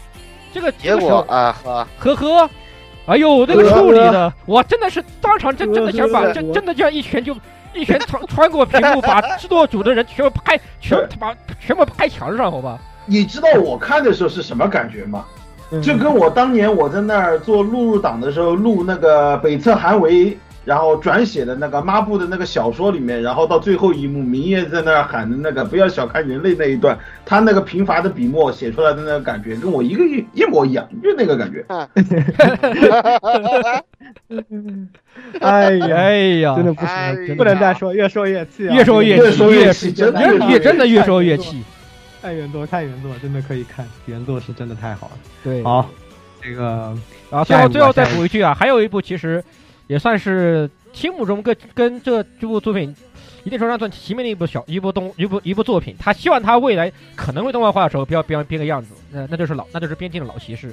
[0.54, 2.50] 这个结果啊呵，呵呵，
[3.06, 7.36] 哎呦，那个处理的，我真的是当场真真的想把真真的这样一拳就
[7.74, 12.80] 一拳穿穿过屏幕，把制作组的人全部拍全把全部拍墙上，好吧？
[13.06, 15.26] 你知道我看的时候是什么感觉吗？
[15.72, 20.36] 嗯就跟我当年我在那儿做录入党的时候录那个北侧韩维，
[20.70, 31.66] 然后转写的那个抹布的那个小说里面，然后到最后一幕，明夜在那儿喊的那个“不要小看人类”那一段，他那个贫乏的笔墨写出来的那个感觉，跟我一个一一模一样，就那个感觉。
[35.40, 41.64] 哎呀，哎呀，真的不哎行，不能再说，越说越气啊，越说越气，越说越越气真的越真的越说越气气。
[42.22, 45.14] 看原作，看原作，真的可以看，原作是真的太好了。
[45.44, 45.90] 对，好，
[46.44, 46.96] 这个
[47.32, 49.44] 然后最后最后再补一句啊，还有一部其实
[49.90, 52.96] 也算是心目中跟跟这这部作品
[53.44, 55.96] 一定程度上算齐名的一部小一部动一部一部作品。
[55.98, 60.72] 他希望他未来可能会动画化的时候，不要编编个样子，那那就是老那就是边境的老骑士。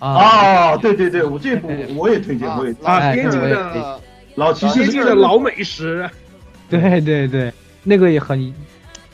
[0.00, 2.90] 啊，哦，对对对，我这部我也推荐，我也推荐。
[2.90, 3.98] 啊，哎边境的
[4.34, 6.06] 老骑士边境的老美食，
[6.68, 7.50] 对对对，
[7.84, 8.52] 那个也很，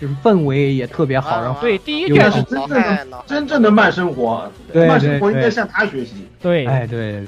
[0.01, 6.27] 就是氛围也特别好，然后对，第一有卷点是真正的真正的慢生活，对慢生活应该向他学习。
[6.41, 7.23] 对，哎对，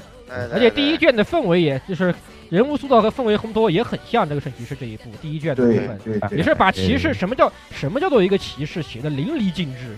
[0.53, 2.13] 而且第一卷的氛围也就是
[2.49, 9.95] 人物塑造和氛围烘托也很像这个圣骑士这一部第一卷的部分，对对也是把骑士什么叫什么叫做一个骑士写的淋漓尽致。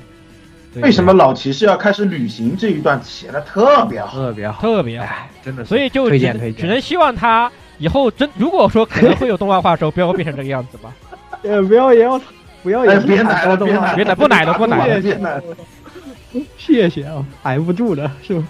[0.82, 4.12] 为什么老骑士要开始旅行这一段写的特别好？
[4.18, 5.06] 特别好，特别好？
[5.06, 10.94] 哎，真的是，所以就只推荐推荐只能希望他以后真如果说可能会有动画化的时候，不要变成这个样子吧。
[11.44, 12.20] 呃不要也要
[12.62, 15.44] 不要也别奶了别奶别奶不奶了不奶了别奶了。
[16.58, 18.44] 谢谢啊，挨不住了，是吧？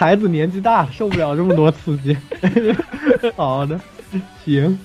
[0.00, 2.16] 孩子年纪大，受不了这么多刺激。
[3.36, 3.78] 好的，
[4.42, 4.78] 行，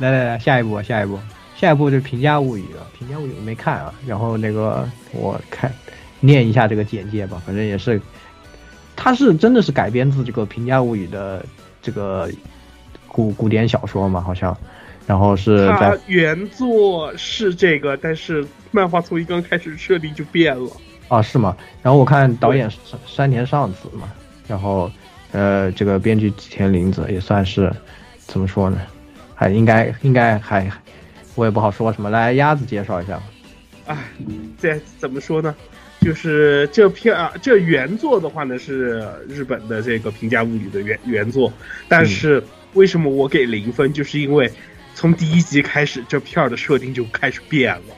[0.00, 1.16] 来来来，下一步，下一步，
[1.54, 5.72] 下一步就是《平价物语》了，《平价物语》我没看啊，然后那个我看
[6.18, 8.02] 念一下这个简介吧，反正也是，
[8.96, 11.46] 它是真的是改编自这个《平价物语》的
[11.80, 12.28] 这个
[13.06, 14.58] 古古典小说嘛，好像，
[15.06, 20.68] 然后是在它原作是这个，但是漫画从一刚开始设定就变了。
[21.06, 21.56] 啊，是吗？
[21.84, 24.08] 然后我看导演山山田尚子嘛，
[24.48, 24.90] 然后
[25.32, 27.72] 呃，这个编剧吉田林子也算是
[28.18, 28.80] 怎么说呢？
[29.34, 30.70] 还应该应该还
[31.34, 32.08] 我也不好说什么。
[32.08, 33.22] 来，鸭子介绍一下吧。
[33.86, 33.96] 哎，
[34.58, 35.54] 这怎么说呢？
[36.00, 41.52] 就是这片啊，这原作的话呢是日本的这个《平价物语》的原原作，
[41.88, 42.42] 但是
[42.74, 43.92] 为什么我给零分？
[43.92, 44.50] 就是因为
[44.94, 47.94] 从第一集开始，这片儿的设定就开始变了。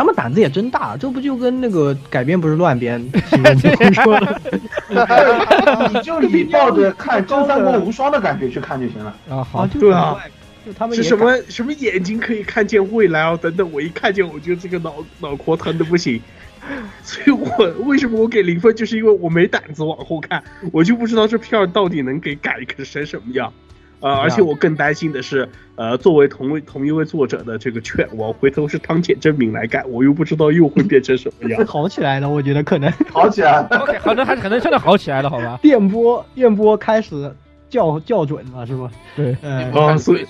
[0.00, 2.98] 他们胆子也真大，这不就跟那个改编不是乱编
[3.28, 3.54] 新闻
[3.92, 4.40] 说的？
[5.92, 9.14] 你就以抱着看《真三国无双》的感觉去看就行了。
[9.28, 10.16] 啊，啊，好，就对啊，
[10.64, 13.36] 就他们是什么什么眼睛可以看见未来啊？
[13.36, 16.18] 等等，我一看见我就这个脑脑壳疼的不行。
[17.04, 23.52] 所以我为什么我给零分，就是因为我没胆子往后看，我就不知道这片儿到底能给改成什么样。
[24.00, 31.64] 呃，而且我更担心的是，呃，作为同位同一位作者的这个劝，我，回头是汤浅真明来干，我又不知道又会变成什么样。
[31.68, 35.58] 好起来了，我觉得可能好起来了， OK，可能还可能真的好起来了，好吧？
[35.62, 37.30] 电波电波开始
[37.68, 38.90] 校校准了，是吧？
[39.14, 40.26] 对，嗯，哦所以？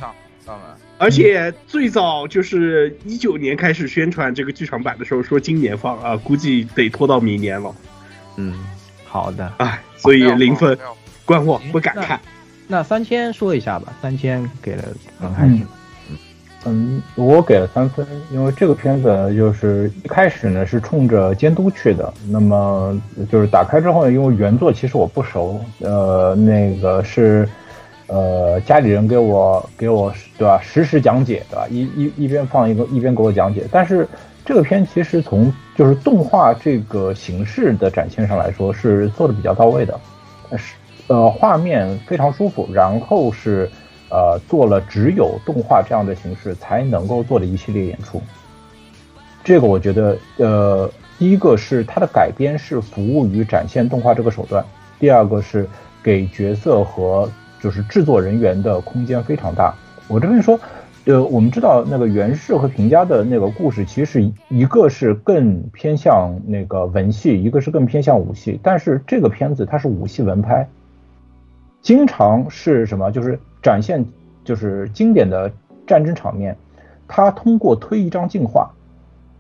[0.99, 7.75] 而且最早就是一九年开始宣传这个剧场版的时候，说今年放啊，估计得拖到明年了。
[8.37, 8.53] 嗯，
[9.07, 9.51] 好的。
[9.59, 12.21] 哎，所以零分不要关我不敢看。
[12.71, 14.85] 那三千说一下吧，三千给了
[15.21, 15.59] 刚开始。
[16.67, 22.97] 嗯，我给了三分，因为这个片子就是一开始呢是冲着监督去的，那么
[23.33, 27.49] 就是打开之后呢，因为原作其实我不熟，呃，那个是
[28.07, 34.07] 呃家里人给我给我对吧实时讲解对吧，一一一边放一个一边给我讲解，但是
[34.45, 39.99] 这个片其实从就是动画这个形式的展现上来说是做的比较到位的，
[40.49, 40.75] 但是
[41.11, 43.69] 呃画面非常舒服，然后是。
[44.13, 48.21] 呃，做了只有动画这样的形式才能够做的一系列演出。
[49.45, 54.65] 这个我觉得，呃，第一个是它的改编是服务于展现动画这个手段，
[54.99, 55.65] 第二个是
[56.03, 57.31] 给角色和
[57.63, 59.73] 就是制作人员的空间非常大。
[60.09, 60.59] 我这边说，
[61.05, 70.67] 呃，我们知道那个源氏和平家的那个故事，其实一个是更偏向那个文戏，一个是更偏向武戏，但是这个片子它是武戏文拍。
[71.83, 73.11] 经常是什么？
[73.11, 74.05] 就是展现
[74.45, 75.51] 就是经典的
[75.87, 76.57] 战争场面，
[77.09, 78.71] 他通过推一张进化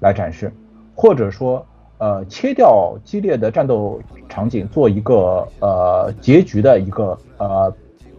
[0.01, 0.51] 来展示，
[0.95, 1.65] 或者说
[1.99, 7.73] 呃切掉激烈的战斗场景，做一个呃结局的一个呃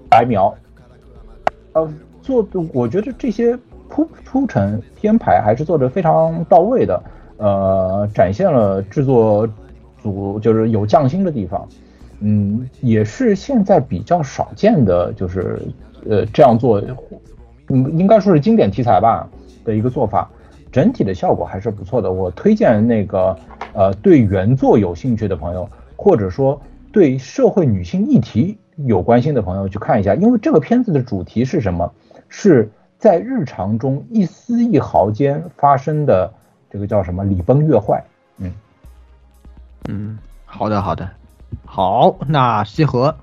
[0.07, 0.53] 白描，
[1.73, 1.91] 呃
[2.21, 3.57] 做我觉得这些
[3.89, 7.03] 铺铺陈编排还是做的非常到位的，
[7.37, 9.49] 呃展现了制作
[10.01, 11.67] 组就是有匠心的地方。
[12.21, 15.59] 嗯，也是现在比较少见的，就是
[16.07, 16.81] 呃这样做，
[17.69, 19.27] 嗯，应该说是经典题材吧
[19.65, 20.29] 的一个做法，
[20.71, 22.11] 整体的效果还是不错的。
[22.11, 23.35] 我推荐那个
[23.73, 26.61] 呃对原作有兴趣的朋友，或者说
[26.91, 31.91] 对社会女性议题有关心的朋友去看一下，因为这个片子的主题是什么？
[32.29, 36.31] 是在日常中一丝一毫间发生的
[36.69, 38.01] 这个叫什么礼崩乐坏？
[38.37, 38.53] 嗯
[39.89, 41.09] 嗯，好的好的。
[41.65, 43.15] 好，那西河，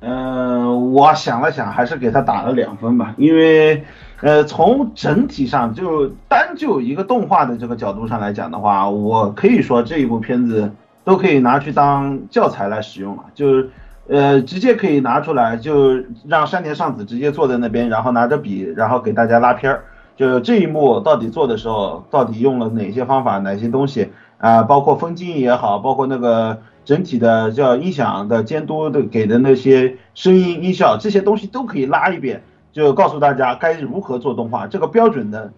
[0.00, 3.84] 嗯，我想了想，还是给他打了两分吧，因为，
[4.20, 10.70] 呃，从整体上就单就一个动画的这个角度上来讲的话，我可以说这一部片子
[11.04, 13.70] 都可以拿去当教材来使用了，就是，
[14.08, 15.94] 呃，直接可以拿出来，就
[16.28, 19.84] 让山田尚子直接坐在那边，然后拿着笔，然后给大家拉片儿，
[20.16, 26.58] 就这一幕到底做的时候，到底用了哪些方法，哪些东西啊，包括分镜也好，包括那个。
[26.84, 32.42] 整体的叫音响的监督的给的那些声音音效这些东西都可以拉一遍，
[32.72, 34.66] 就告诉大家该如何做动画。
[34.66, 35.52] 这个标准的，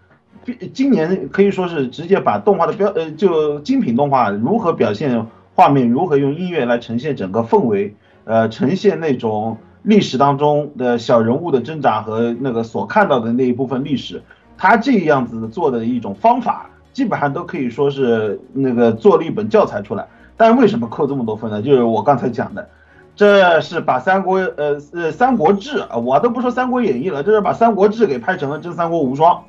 [0.72, 7.94] 今年可以说是直接把动画的标呃就精品动画如何表现画面，如何用音乐来呈现整个氛围，
[8.24, 14.22] 呃呈现那种历史当中的小人物的挣扎和那个所看到的那一部分历史，
[14.56, 20.06] 他这样子做的一种方法，基本上都可以说是那个做了一本教材出来。
[20.36, 21.62] 但为什么扣这么多分呢？
[21.62, 22.68] 就是我刚才讲的，
[23.16, 29.42] 这是把三国呃呃三国志啊，我都不说三国演义了，这是把三国志给拍成了真三国无双，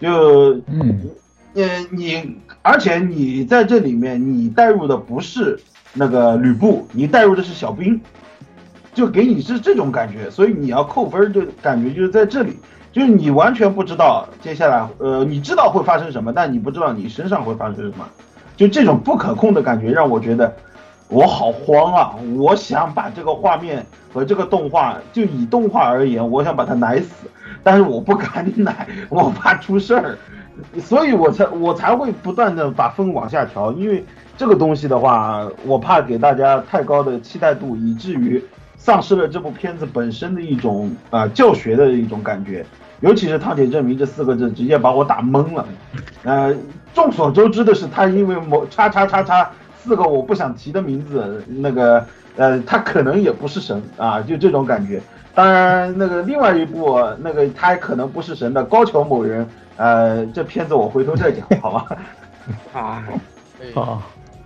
[0.00, 1.00] 就嗯
[1.54, 5.58] 呃你而且你在这里面你带入的不是
[5.92, 8.00] 那个吕布，你带入的是小兵，
[8.94, 12.56] 就给你是这种感觉，所以你要扣分就感觉就是在这里，
[12.92, 18.06] 就是你完全不知道接下来呃你知道会发生什么，但你不知道你身上会发生什么。
[18.58, 20.52] 就这种不可控的感觉，让我觉得
[21.08, 22.14] 我好慌啊！
[22.36, 27.30] 我想把这个画面和这个动画，就以动画而言，我想把它奶死，
[27.62, 30.18] 但是我不敢 奶，我怕出事儿，
[30.80, 34.04] 所以我才我才会不断的把分往下调，因为
[34.36, 38.42] 这个东西的话，我怕给大家太高的期待度，以至于
[38.76, 42.66] 丧失了这部片子本身的一种啊教学的一种感觉。
[43.00, 45.64] 尤其是“汤铁证明”这四个字，直接把我打懵了。
[46.24, 46.52] 呃，
[46.94, 49.50] 众所周知的是，他因为某叉叉叉叉
[49.82, 52.04] 四个我不想提的名字，那个
[52.36, 55.00] 呃，他可能也不是神啊，就这种感觉。
[55.34, 61.96] 当然，那个另外一部那个他可能不是神的高桥某人，呃，这片子我回头再讲，好吧？
[62.72, 63.04] 啊，
[63.74, 64.02] 好，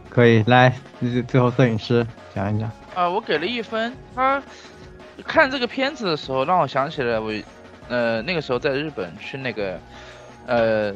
[0.08, 0.74] 可以来，
[1.26, 2.70] 最后摄影师讲一讲。
[2.94, 3.92] 啊，我给了一分。
[4.14, 4.42] 他
[5.26, 7.32] 看这个片子的时候，让我想起了我。
[7.88, 9.78] 呃，那个时候在日本去那个，
[10.46, 10.92] 呃，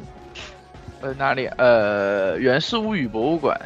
[1.00, 1.46] 呃哪里？
[1.56, 3.58] 呃，源氏物语博物馆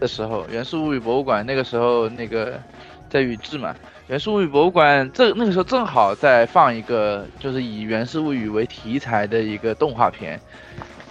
[0.00, 2.60] 的时候，源氏物语博物馆那个时候那个
[3.08, 3.74] 在宇治嘛，
[4.08, 10.40] 源氏物语博物馆这那个时候正好在放一个就是以源氏物语为题材的一个动画片，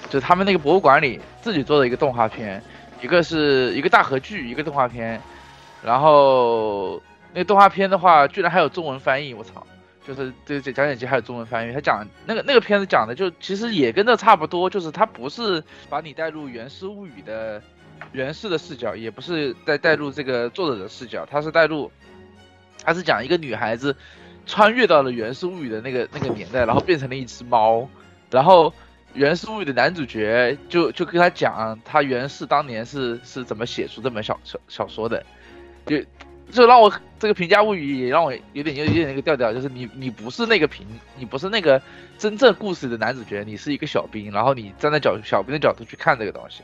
[0.09, 2.61] 就他们那个博物馆里自己做的一个动画片，
[3.01, 5.21] 一个是一个大合剧，一个动画片，
[5.83, 7.01] 然后
[7.31, 9.65] 那个动画片的话，居然还有中文翻译，我操！
[10.05, 17.61] 就是这这讲解集还有中文翻译，他讲那个那个片子讲的就其实也跟这差不多，就是他不是把你带入原氏物语的
[18.11, 21.89] 原氏的视角，也不是带带入这个作者的视角，他是带入，
[22.83, 23.95] 他是讲一个女孩子
[24.45, 27.87] 穿越到了原氏物语的那个那个年代，然后变成了一只猫，
[28.29, 28.73] 然后
[29.13, 35.25] 原氏物语的男主角就就跟他讲他原氏当年是是怎么写出这本小小小说的，
[35.85, 35.97] 就。
[36.53, 40.85] 就让我这个评价物语也让我有点有点那个调调，就是你你不是那个评，
[41.17, 41.81] 你不是那个
[42.17, 46.61] 真正故事的男主角，你是一个小兵，然后你站在角小兵的角度去看这个东西，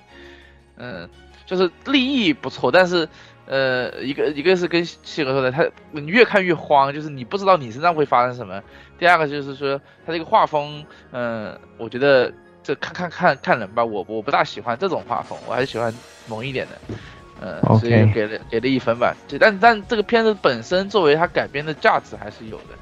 [0.77, 1.09] 嗯，
[1.45, 3.09] 就是立意不错，但是
[3.47, 8.61] 呃一个一个是跟谢哥说的，他你越看越慌，就是你不知道你身上会发生什么。
[8.99, 15.91] 第二个就是说他这个画风，嗯，我觉得这看看看看人吧，我我不大喜欢这种画风，我还是喜欢
[16.27, 16.95] 萌一点的。
[17.41, 19.15] 呃，所以给了给了一分吧。
[19.27, 22.75] 就但但这个片子本身作为它改编的价值还是有的。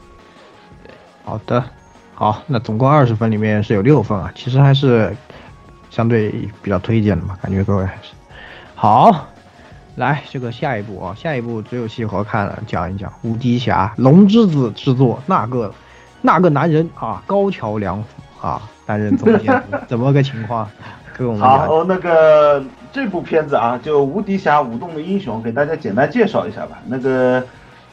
[0.83, 0.93] 对，
[1.23, 1.63] 好的，
[2.13, 5.15] 好，那总共二十分里面是有六分啊，其实还是
[5.89, 6.29] 相对
[6.61, 8.13] 比较推荐的嘛，感觉各位还是
[8.75, 9.27] 好。
[9.95, 15.73] 来，这个下一步啊，下一步只有西河看了，讲一讲无敌侠龙之子制作那个
[16.21, 20.69] 那个男人啊，高桥良辅啊，担任总监， 怎么个情况？
[21.17, 22.63] 给我们讲好，那个
[22.93, 26.77] 这部片子啊，就《无敌侠舞动的英雄》，给大家简单介绍一下吧。
[26.87, 27.43] 那个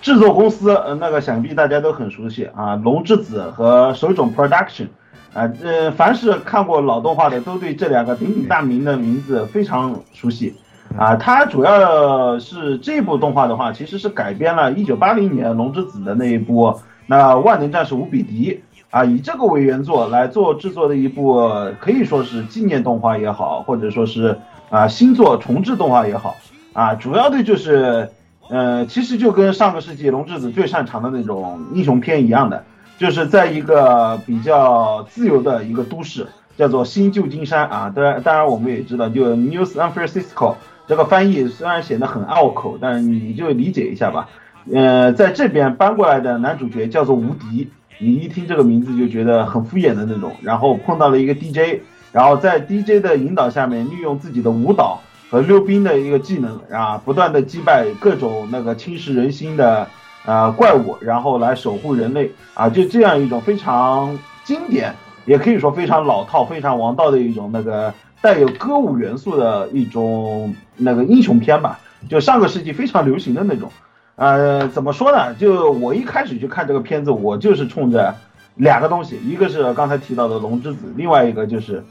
[0.02, 4.88] 制作公司，呃，那个想必大家都很熟悉啊，龙之子和手冢 Production。
[5.32, 10.54] 啊，呃，凡是看过老动画的，都对这两个鼎鼎大名的名字非常熟悉。
[10.96, 18.62] 啊，它主要是这部动画的话，其实是改编了1980年龙之子的那一部那《万能战士无比敌》
[18.94, 21.50] 啊，以这个为原作来做制作的一部，
[21.80, 24.38] 可以说是纪念动画也好，或者说是
[24.70, 26.36] 啊新作重制动画也好
[26.72, 28.08] 啊，主要的就是，
[28.48, 32.62] 呃，其实就跟上个世纪龙之子最擅长的那种英雄片一样的，
[32.96, 40.54] 就是在一个比较自由的一个都市，叫做新旧金山啊，当然当然我们也知道，就 New San Francisco
[40.86, 44.28] 这个翻译虽然显得很拗口，但是你就理解一下吧。
[44.72, 50.32] 呃，在这边搬过来的男主角叫做无敌，你一听这个名字就觉得很敷衍的那种。
[50.42, 51.80] 然后碰到了一个 DJ，
[52.12, 55.00] 然后在 DJ 的引导下面，利用自己的舞蹈
[55.30, 59.88] 和溜冰的一个技能啊，不断的击败各种那个侵蚀人心的
[60.24, 64.94] 呃怪物，然后来守护人类啊，就这样一种非常经典，
[65.24, 73.70] 也可以说非常老套、非常王道的一种那个带有歌舞元素的一种那个英雄片吧，就上个世纪非常流行的那种。
[74.16, 75.34] 呃，怎么说呢？
[75.34, 78.14] 就我一开始去看这个片子，我就是冲着
[78.54, 81.84] 两个东西，一个是刚才提到的龙之子，另外一个就是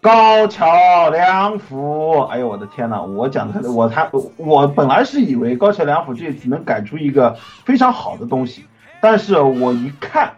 [0.00, 2.20] 高桥良辅。
[2.30, 8.64] 哎呦我的天呐，我讲的我他我本来是以为高桥良辅这次能改出一个非常好的东西，
[9.00, 10.32] 但是我一看，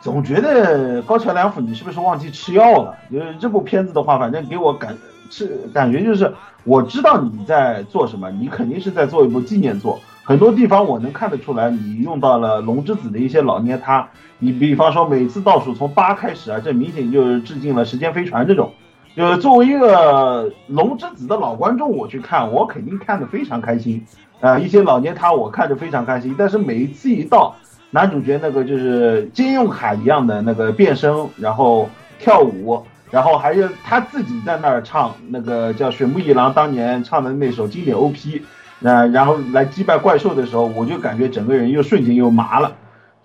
[0.00, 2.96] 总觉得高桥良辅你是不是忘记吃药了？
[3.12, 4.96] 就是这部片子的话，反正给我感
[5.30, 6.34] 是感觉就是
[6.64, 9.98] 我知道你在做什么，你肯定是在做一部纪念作。
[10.22, 14.08] 很多地方我能看得出来，你用到了龙之子的一些老捏他。
[14.38, 18.72] 你比方说每次倒数从八开始啊，这明显就是致敬了时间飞船这种。
[19.16, 24.04] 就是作为一个龙之子的老观众，我去看，我肯定看得非常开心。
[24.40, 27.54] 啊、一些老捏他我看着非常开心，但是每一次一到
[27.90, 38.42] 男主角那个就是金用卡一样的那个变身，然后跳舞，然后还有他自己在那儿唱那个叫水木一郎当年唱的那首经典 OP，
[38.78, 42.72] 那、然后来击败怪兽的时候，我就感觉整个人又瞬间又麻了。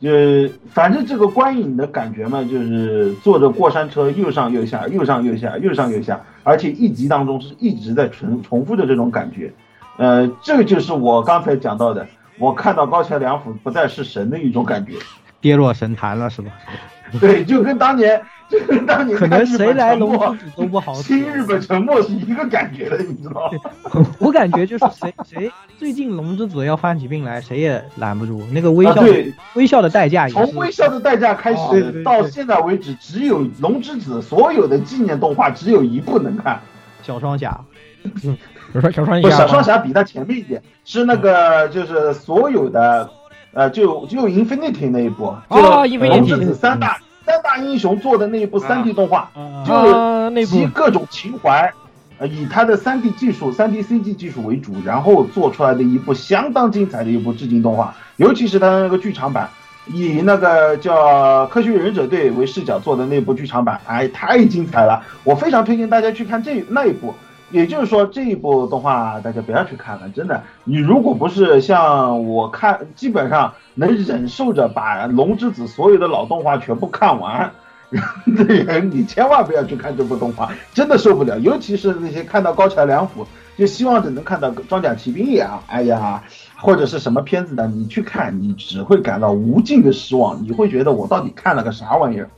[0.01, 0.09] 就
[0.71, 9.53] 反正这个观影的感觉嘛，就是坐着过山车又上又下，又上又下，又上又下，而且一集当中是一直在重重复的这种感觉。
[9.97, 12.05] 呃，这个就是我刚才讲到的，
[12.37, 14.93] 我看到高桥良辅不再是神的一种感觉。
[15.39, 16.51] 跌落神坛了是吧？
[17.21, 18.21] 对，就跟当年，
[19.17, 23.51] 可能谁来龙之子都不好使新日本沉默是一个感觉的，你知道
[23.91, 24.05] 吗？
[24.19, 28.43] 我感觉就是谁 谁最近龙之子要犯起病来，谁也拦不住。
[28.51, 29.33] 那个微笑、啊对。
[29.55, 30.45] 微笑的代价也是。
[30.45, 32.03] 从微笑的代价开始、哦对对对。
[32.03, 36.61] 到现在为止，只有龙之子所有的纪念动画只有一部能看。
[37.01, 37.59] 小双侠，
[38.73, 43.09] 小双小双不，侠小双侠比他前面一点，是那个就是所有的，
[43.53, 51.73] 呃，就就 Infinity 那一部，就啊，Infinity 龙之子三大三大英雄做的那一部三 D 动画，啊就那部集各种情怀，
[52.19, 59.49] 呃，以他的三 D 技术、三 D CG 技术为主，然后做出来的一部相当精彩的一部致敬动画，尤其是他的那个剧场版。
[59.93, 65.03] 以那个叫《科学忍者队》为视角做的那部剧场版，哎，太精彩了！
[65.23, 67.13] 我非常推荐大家去看这那一部。
[67.51, 70.41] 也就是说，这一部动画大家不要去看了，真的。
[70.63, 77.51] 你如果不是像我看，基本上能忍受着把《龙之子》所有的老动画全部看完
[78.35, 81.39] 的人，你千万不要去看这部动画，真的受不了。
[81.39, 83.25] 尤其是那些看到高桥良辅，
[83.57, 86.23] 就希望着能看到装甲骑兵呀，哎呀，
[86.57, 92.29] 或者是什么片子的，你去看，你只会感到无尽的失望，你会觉得我到底看了个啥玩意儿？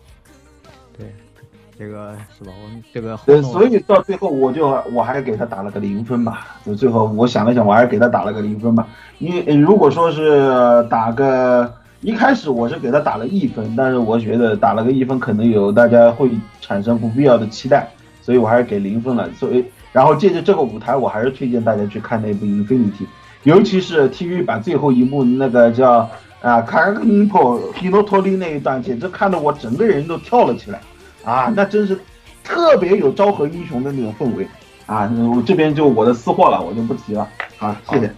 [1.78, 2.52] 这个是吧？
[2.64, 6.58] 我们这个对，所以到最后我就我还给他打了个零分吧。
[6.66, 8.88] 就最后我想了想，我还是给他打了个零分吧。
[9.20, 11.72] 因为呃如果说是打个
[12.02, 16.32] 一开始我是给他打了一分，但是我觉得打了个一分可能有大家会
[16.62, 17.88] 产生不必要的期待，
[18.24, 19.30] 所以我还是给零分了。
[19.34, 23.04] 所以然后借着这个舞台，我还是推荐大家去看那部《Infinity》，
[23.44, 26.10] 尤其是 TV 版最后一幕那个叫
[26.42, 30.82] 啊卡卡尼普 Hinotori 那一段，简直看得我整个人都跳了起来。
[31.28, 32.00] 啊，那真是
[32.42, 34.48] 特别有昭和英雄的那种氛围
[34.86, 35.12] 啊！
[35.36, 37.28] 我这边就我的私货了，我就不提了。
[37.58, 38.10] 好，谢谢。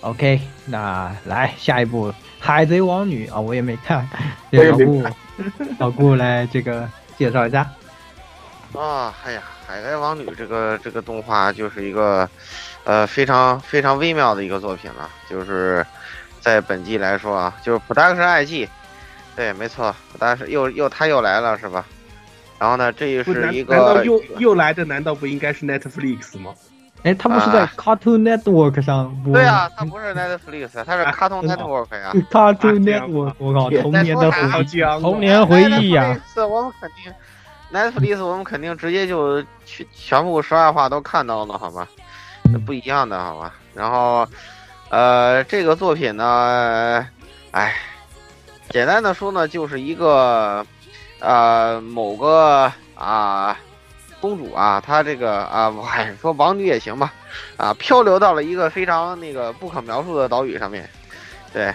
[0.00, 2.08] OK，那来下一部
[2.40, 4.08] 《海贼王女》啊，我也没看，
[4.50, 5.14] 我也没老顾
[5.78, 7.60] 老顾来这个介绍一下。
[8.76, 12.28] 啊，哎呀，《海贼王女》这个这个动画就是一个，
[12.82, 15.08] 呃，非常非常微妙的一个作品了。
[15.30, 15.86] 就是
[16.40, 18.68] 在本季来说啊，就是 Production IG，
[19.36, 21.84] 对，没错，但是又又他又来了是吧？
[22.58, 26.52] 然后呢，这又是一难道个又又来的难道不应该是 Netflix 吗？
[27.04, 29.32] 哎，他不是在啊 Cartoon Network 上播？
[29.32, 32.12] 对啊，他不是 Netflix，他是 Cartoon Network 呀。
[32.28, 35.00] ，Cartoon 啊这样 Network，我靠，童年的回忆。
[35.00, 37.14] 童年回忆呀、 Netflix 我们肯定
[37.72, 41.86] ，Netflix 我们肯定直接就全全部十二话都看到了，好吧？
[42.52, 43.54] 那不一样的，好吧？
[43.74, 44.26] 然后，
[44.88, 47.06] 呃，这个作品呢，
[47.52, 47.74] 哎，
[48.70, 50.66] 简单的说呢，就是一个，
[51.20, 53.56] 呃，某个啊。
[54.20, 57.14] 公主啊，她这个啊，我还说王女也行吧，
[57.56, 60.90] 啊，漂流到了一个非常那个不可描述的岛屿上面，
[61.52, 61.72] 对，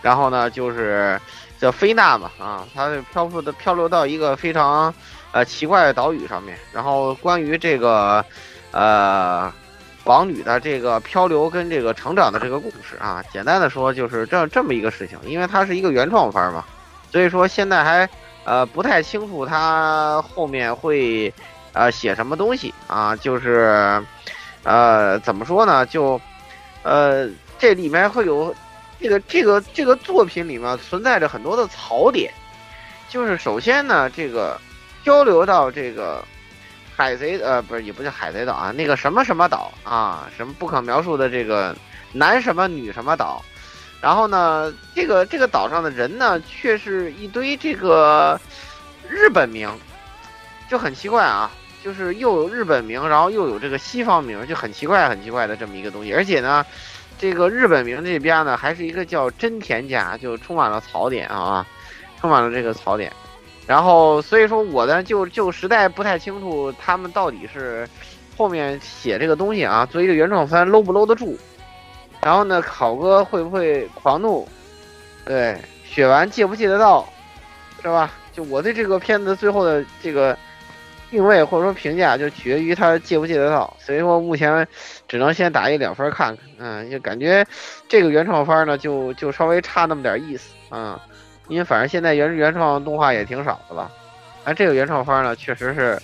[0.00, 1.20] 然后呢，就是
[1.60, 4.94] 叫菲娜嘛，啊，她漂浮的漂流到一个非常
[5.32, 8.24] 呃奇怪的岛屿上面，然后关于这个
[8.70, 9.52] 呃
[10.04, 16.64] 王女的这个漂流跟这个成长的这个故事啊，简单的说就是这这么一个事情，因为它是一个原创番嘛，
[17.12, 18.08] 所以说现在还
[18.44, 21.32] 呃不太清楚他后面会
[21.72, 24.02] 呃写什么东西啊，就是
[24.62, 26.20] 呃怎么说呢，就
[26.82, 28.54] 呃这里面会有
[29.00, 32.32] 这个这个这个作品里面存在着很多的槽点，
[33.08, 34.60] 就是首先呢，这个
[35.04, 36.24] 交流到这个
[36.96, 41.74] 海贼呃不是也不叫海贼岛啊，那个什么什么岛啊，什么不可描述的这个
[42.12, 43.42] 男什么女什么岛，
[44.04, 48.38] 然后呢，这个这个岛上的人呢，却是一堆这个
[49.08, 49.66] 日本名，
[50.68, 51.50] 就很奇怪啊。
[51.82, 56.12] 就是又有日本名，然后又有这个西方名，就很奇怪、很奇怪的这么一个东西。
[56.12, 56.62] 而且呢，
[57.18, 61.66] 这个日本名这边呢，还是一个叫真田家，就充满了槽点啊，
[62.20, 63.10] 充满了这个槽点。
[63.66, 67.88] 然后所以说我呢，就就实在不太清楚他们到底是
[68.36, 71.38] 后面写这个东西啊，作为一个原创番搂不搂得住。
[72.24, 74.48] 然后呢，考哥会不会狂怒？
[75.24, 77.06] 对，雪丸借不借得到，
[77.82, 78.10] 是吧？
[78.32, 80.36] 就我对这个片子最后的这个。
[81.10, 84.66] 定位或者说评价就取决于他借不借得到，所以说目前
[85.06, 87.46] 只能先打一两分看看，嗯，就感觉
[87.88, 90.98] 这个原创番呢就就稍微差那么点意思，嗯，
[91.46, 93.88] 因为反正现在原原创动画也挺少的了，
[94.42, 96.02] 但这个原创番呢确实是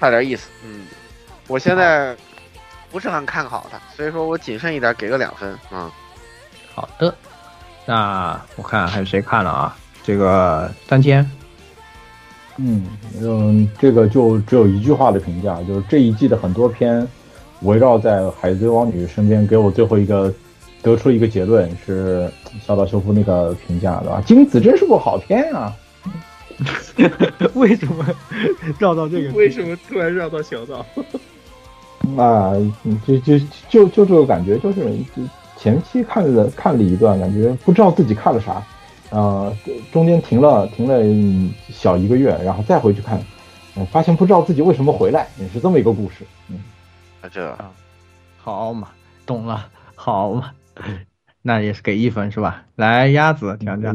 [0.00, 0.86] 差点意思，嗯，
[1.46, 2.16] 我现在
[2.92, 5.90] 不是很看好他，所以说我谨慎一点给个两分，嗯，
[6.74, 7.12] 好的，
[7.86, 9.76] 那我看还有谁看了啊？
[10.04, 11.28] 这个三千。
[12.58, 12.86] 嗯
[13.18, 17.06] 嗯，这个就只有一句话的评价，就是这一季的很多篇
[17.62, 20.32] 围绕在海贼王女身边，给我最后一个
[20.82, 22.30] 得出一个结论是
[22.64, 24.22] 小岛秀夫那个评价对吧？
[24.26, 25.72] 金子真是部好片啊！
[27.54, 28.04] 为什么
[28.78, 29.32] 绕到这个？
[29.32, 30.84] 为什么突然绕到小岛？
[32.16, 32.52] 啊，
[33.06, 33.38] 就就
[33.68, 34.84] 就就这个感觉，就是
[35.14, 35.22] 就
[35.56, 38.62] 前期看了看了一段，感觉不知道自己看了啥。
[39.10, 39.54] 呃，
[39.92, 40.98] 中间停了停了
[41.68, 43.20] 小一个月，然后再回去看，
[43.76, 46.24] 呃、发现不知道自己为什么回来，也是这么一个故事。
[46.48, 46.58] 嗯，
[47.20, 47.58] 啊这
[48.38, 48.88] 好嘛，
[49.26, 50.52] 懂了，好嘛，
[51.42, 52.64] 那也是给一分是吧？
[52.76, 53.94] 来，鸭子讲讲。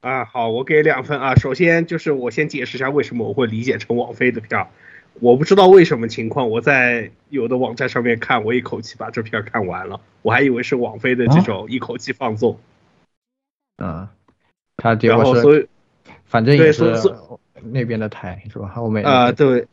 [0.00, 1.34] 啊，好，我给两分啊。
[1.36, 4.68] 首先就是我先解释一下为什么我会理解成王菲的票，
[5.14, 12.60] 我不知道为什么情况，我在有的网站上面看，我一口气把这片看完了，我还以为是网飞的这种一口气放纵。
[13.78, 14.08] 嗯。
[14.82, 15.68] 他结果所以，
[16.24, 16.94] 反正也是
[17.62, 18.68] 那边的台是吧？
[18.68, 19.66] 后面啊、呃，对。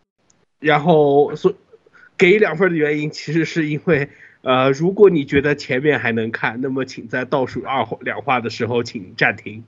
[0.59, 1.53] 然后所
[2.17, 4.09] 给两分的原因，其实是因为
[4.41, 9.63] 呃，如果你觉得前面还能看，那么请在倒数二两话的时候请暂停。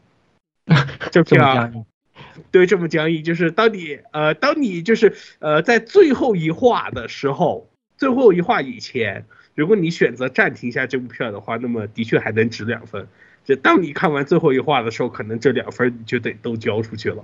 [1.09, 1.85] 这这么样僵硬，
[2.51, 9.25] 对，这么僵硬，就是当你呃，当你就是呃，在最后一话的时候，最后一话以前，
[9.55, 13.07] 如果你选择暂停一下这部片的话，那么的确还能值两分。
[13.45, 17.23] 就当你看完最后一话的时候，可能这两分你就得都交出去了。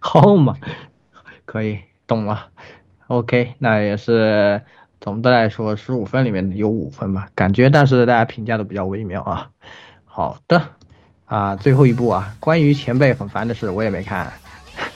[0.00, 0.56] 好嘛，
[1.44, 2.50] 可以懂了。
[3.06, 4.60] OK，那也是
[5.00, 9.50] 总的来说十五分里面有五分吧，感觉但是大家评价都比较微妙啊。
[10.04, 10.74] 好的，
[11.28, 14.32] 啊，最后一部啊，关于前辈很烦的事我也没看，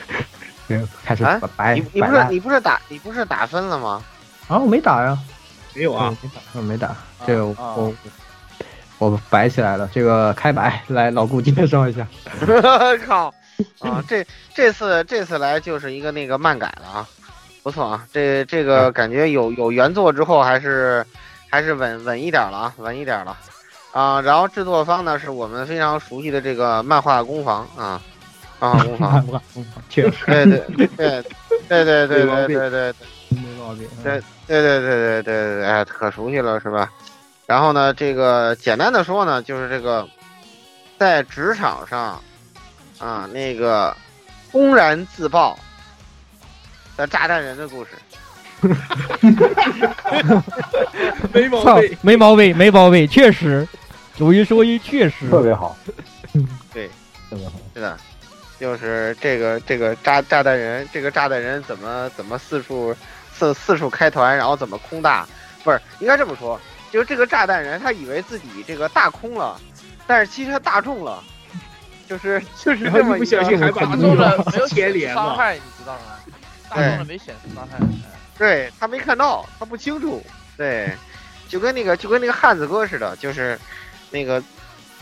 [1.05, 4.03] 开始啊白，你你不是你不是打你不是打分了吗？
[4.49, 5.19] 啊，我没打呀，
[5.75, 6.97] 没有啊，没打，我没打，
[7.27, 7.95] 这个我
[8.99, 12.07] 我摆起来了，这个开摆，来老顾介绍一下。
[13.07, 13.33] 靠！
[13.81, 17.07] 啊，这这次这次来就是一个那个漫改了啊，
[17.63, 21.05] 不错啊，这这个感觉有有原作之后还是
[21.51, 23.37] 还是稳稳一点了啊，稳一点了
[23.93, 24.21] 啊。
[24.21, 28.01] 然后制作方呢是我们非常熟悉的这个漫画工坊啊，
[28.59, 31.25] 漫画工坊，确实，对对对
[31.69, 32.95] 对对对对对对对。
[33.31, 33.89] 没毛病。
[34.05, 35.25] 对对对对对对
[35.57, 36.91] 对，哎，可熟悉了是吧？
[37.47, 40.07] 然后呢，这个简单的说呢，就是这个
[40.99, 42.21] 在职场上
[42.99, 43.97] 啊那个
[44.51, 45.59] 公然自爆
[46.97, 47.91] 的炸弹人的故事。
[51.33, 53.67] 没毛操病，，没毛病，没毛病，确实，
[54.17, 55.77] 有一说一，确实，特别好，
[56.73, 56.89] 对，
[57.31, 57.53] 特别好。
[57.75, 57.97] 真的，
[58.61, 62.95] 就是这个这个炸炸弹人，这个炸弹人怎么怎么四处
[63.33, 65.27] 四四处开团，然后怎么空大，
[65.65, 66.61] 不是应该这么说，
[66.91, 69.59] 就是这个炸弹人他以为自己这个大空了，
[70.07, 71.23] 但是其实他大中了，
[72.07, 75.15] 就是 就是这么不小心还把打中了没有牵显示连。
[75.15, 76.01] 伤害，你知道吗？
[76.69, 77.79] 大中了没显示伤害。
[78.39, 80.23] 对他没看到，他不清楚，
[80.57, 80.91] 对，
[81.49, 83.59] 就跟那个就跟那个汉子哥似的，就是
[84.13, 84.43] 那个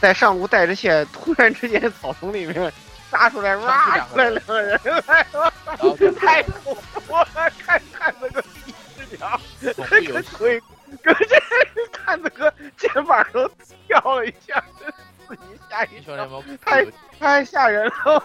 [0.01, 2.73] 在上路带着线，突然之间草丛里面
[3.11, 4.81] 杀出来，哇出来两个人，
[6.15, 6.77] 太恐
[7.07, 7.27] 怖了！
[7.59, 8.75] 看看那个第一
[9.11, 9.41] 视角，
[9.75, 10.63] 恐怖这游戏，个腿
[11.03, 11.37] 跟这
[12.05, 13.51] 汉子哥肩膀都
[13.87, 14.63] 跳了一下，
[15.29, 16.87] 自己吓一跳英雄联，盟太
[17.19, 18.21] 太吓人了，我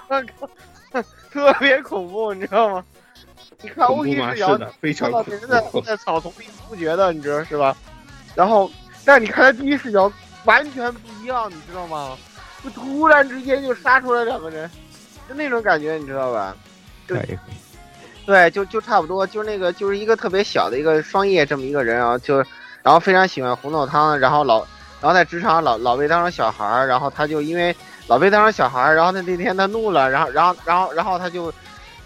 [0.91, 2.85] 靠，特别恐怖，你知道吗？
[3.61, 4.33] 你看恐怖 OP 吗？
[4.33, 5.81] 视角是的，非常恐看到别人在怖。
[5.85, 7.75] 在草丛里不觉得，你知道是吧？
[8.35, 8.69] 然后，
[9.03, 10.11] 但你看他第一视角
[10.45, 12.17] 完全不一样，你知道吗？
[12.63, 14.69] 就突然之间就杀出来两个人，
[15.27, 16.55] 就那种感觉，你知道吧？
[17.05, 17.37] 对，
[18.25, 22.37] 对，就就差不多，就是那个就是一个特别小的一个双叶这么一个人啊，就
[22.81, 24.59] 然后非常喜欢红豆汤，然后老
[25.01, 27.75] 然后在职场老老被当成小孩儿，然后他就因为
[28.07, 31.53] 老被当成小孩儿，然后他那天他怒了，然后然后然后然后他就。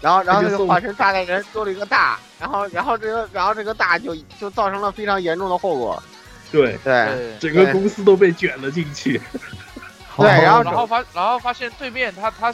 [0.02, 6.02] 然后，然后他就送这个化身炸弹人做了一个大，然后，然后这个，然后这个大就就造成了非常严重的后果。
[6.50, 9.20] 对，对，整个公司都被卷了进去。
[10.16, 12.52] 对，然后然后发然后发现对面他他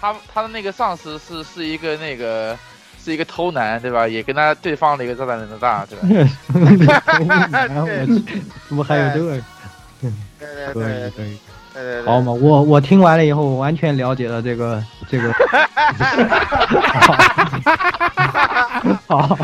[0.00, 2.56] 他他的那个上司是是一个那个
[3.02, 4.06] 是一个偷男对吧？
[4.06, 6.06] 也跟他对方的一个炸弹人的大对吧？
[8.68, 9.40] 怎么还有这个？
[10.00, 10.10] 对。
[10.38, 11.10] 对可以对。
[11.10, 11.38] 可以，
[11.74, 15.32] 对对对，好嘛，我我听完了以后，我完全了解了这个这个。
[19.06, 19.38] 好，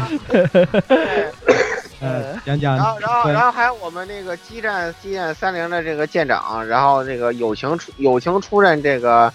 [2.00, 9.32] 呃，讲讲然后，然后，然后还有我们那个激战激战三零的这个舰长，然后这个友情出友情出任这个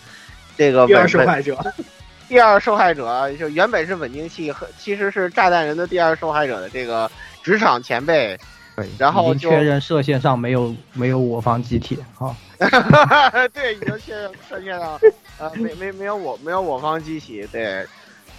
[0.58, 1.58] 这个第二受害者，
[2.30, 7.10] 第二受害者，就原本是稳定器，和其实是炸弹人的第二受害者的这个
[7.44, 8.40] 职场前辈，
[8.76, 12.36] 对，然后就已经确认射线上没有没有我方机体，好，
[13.54, 15.00] 对，已经确认射线上，
[15.38, 17.86] 呃，没没没有我没有我方机体，对，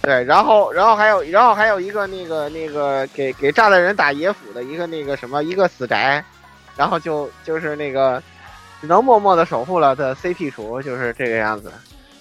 [0.05, 6.23] 对，然后然后还有然后还有一个那个那个给给炸弹人打野辅的一个那个什么一个死宅，
[6.75, 8.21] 然后就就是那个
[8.79, 11.71] 只能默默的守护了的 CP 厨，就是这个样子，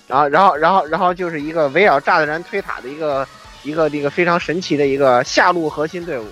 [0.07, 3.27] 然后然后然后然后就是一个围绕炸弹人推塔的一个
[3.63, 6.27] 一个那个非常神奇的一个下路核心队伍，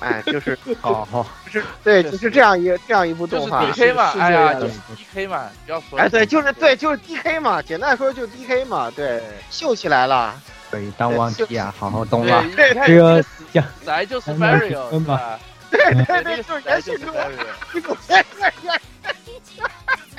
[0.00, 3.64] 哎，就是好 好，就是对，就是这样一这样一部就是动画。
[3.66, 5.98] DK 嘛，呀，是就是 DK 嘛，不要说。
[5.98, 10.34] 哎，对，就是对，就是 D K 嘛，简单来说就是 D K 嘛，对，秀起来了，
[10.74, 12.30] 可以当忘记啊，好好懂对，
[12.74, 12.86] 了。
[12.86, 15.38] 这个讲死宅就是 Mario 是吧？
[15.70, 17.46] 对对对，就是个死宅就是 Mario。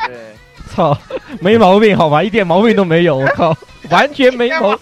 [0.08, 0.36] 对，
[0.74, 0.98] 操，
[1.42, 3.56] 没毛病好吧，一点毛病都没有，我靠，
[3.92, 4.80] 完全没毛。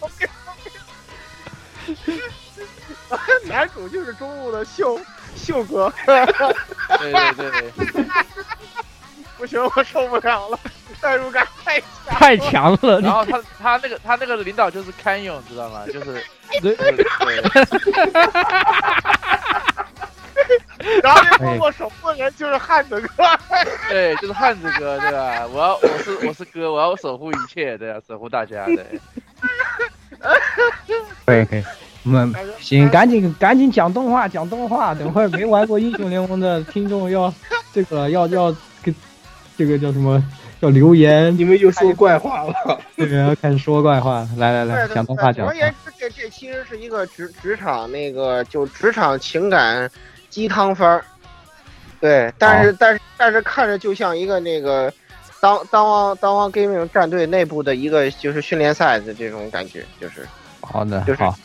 [3.45, 4.99] 男主就是中路的秀
[5.35, 7.51] 秀哥，对对对
[7.91, 8.05] 对，
[9.37, 10.59] 不行，我受不了了，
[11.03, 15.83] 代入感太强，太强了，然后他他那个他那个领导就是堪用，知道吗？
[15.91, 16.23] 就是
[16.61, 16.75] 对
[21.01, 23.23] 然后那默默守护的人就是汉子哥，
[23.89, 25.45] 对，就是汉子哥，对吧？
[25.47, 27.99] 我要我是我是哥，我要守护一切，对吧？
[28.07, 28.85] 守护大家，对。
[31.25, 31.63] 可以可以，
[32.03, 37.33] 我们行，赶紧赶紧讲动画讲动画，等会儿没玩过英雄联盟的听众要
[37.73, 38.93] 这个要要给
[39.57, 40.21] 这个叫什么
[40.63, 42.79] 要留言，你们又说怪话了。
[42.95, 45.55] 这个要开始说怪话，来来来，对讲动画讲总而。
[45.55, 49.89] 言之，这这其实是一个职职场那个就职场情感
[50.29, 51.03] 鸡汤番儿，
[51.99, 54.91] 对，但是但是但是看着就像一个那个
[55.41, 60.25] 当当汪当汪 gaming 战队内部的一个就是训练赛的这种感觉，就是
[60.61, 61.35] 好的就是好，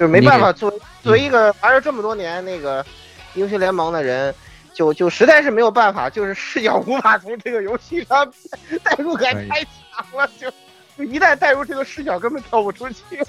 [0.00, 2.82] 就没办法作为作为嗯一个玩了这么多年那个
[3.34, 4.34] 英雄联盟的人。
[4.74, 8.28] 就就实在是没有办法，就是视角无法从这个游戏上
[8.82, 10.50] 代入感太强了，就
[10.98, 13.24] 就一旦带入这个视角，根本跳不出去。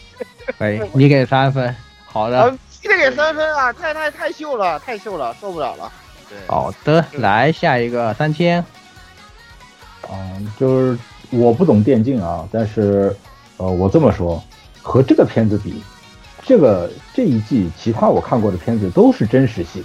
[0.58, 1.74] 可以， 你给三分，
[2.06, 3.72] 好的啊，必须得给三分啊！
[3.72, 5.92] 太太太秀了，太秀了，受不了了。
[6.28, 8.64] 对，好的，来下一个三千，
[10.12, 10.98] 嗯，就是
[11.30, 13.16] 我不懂电竞啊，但是
[13.58, 14.44] 呃，我这么说，
[14.82, 15.84] 和这个片子比，
[16.44, 19.84] 这个这一季其他我看过的片子都是真实戏，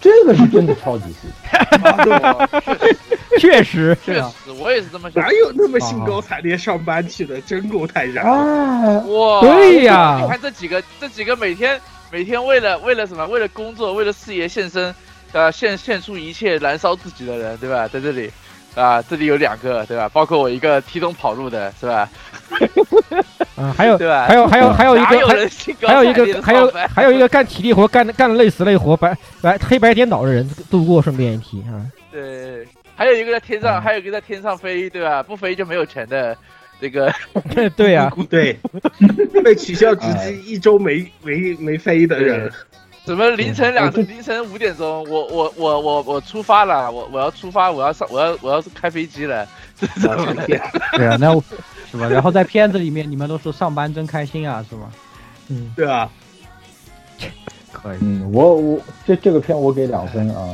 [0.00, 1.28] 这个是真的超级细。
[3.38, 4.24] 确实，确实，
[4.58, 5.22] 我也是这么想。
[5.22, 7.40] 哪有那么兴高采烈上班去的？
[7.42, 8.32] 真够太燃了！
[8.32, 11.80] 啊，哇，对呀你看这几个，这几个每天
[12.10, 13.26] 每天为了为了什么？
[13.26, 14.94] 为了工作，为了事业献身，
[15.32, 17.86] 呃，献献出一切，燃烧自己的人，对吧？
[17.86, 18.30] 在这里，
[18.74, 20.08] 啊，这里有两个，对吧？
[20.10, 22.08] 包括我一个提桶跑路的，是吧？
[23.56, 24.26] 啊，还有对吧？
[24.26, 31.84] 还有还有还有一个还还有一个还有还有一个干体力活干干累死累活白白黑白颠倒的人度过，顺便一提啊。
[32.12, 35.22] 对，还有一个在天上，还有一个在天上飞，对吧？
[35.22, 36.36] 不飞就没有钱的，
[36.80, 37.12] 这个
[37.76, 38.56] 对呀、 对，
[39.42, 42.50] 被取消直击一周没没没飞的人，
[43.08, 50.44] 什么凌晨两凌晨五点钟，我我我我我出发了，我我要出发，我要上我要我要开飞机了，这怎么了？
[50.44, 51.42] 对啊，那我
[51.90, 52.06] 是吧？
[52.06, 54.90] 然后在片子里面，你们都说上班真开心啊，是吧？
[55.48, 56.06] 嗯，对啊？
[57.72, 60.46] 可以，嗯，我我这这个片我给两分啊，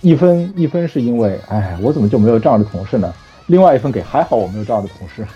[0.00, 3.12] 一分一分是因为，哎，我怎么就没有这样的同事呢？
[3.48, 5.26] 另外一分给还好我没有这样的同事。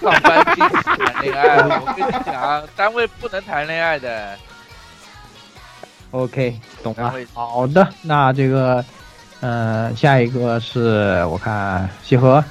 [0.00, 4.38] 上班禁止谈恋爱，我跟你讲，单位不能谈恋爱的。
[6.12, 7.14] OK，懂了。
[7.32, 8.84] 好的，那这个，
[9.40, 12.42] 呃，下一个是我看西河，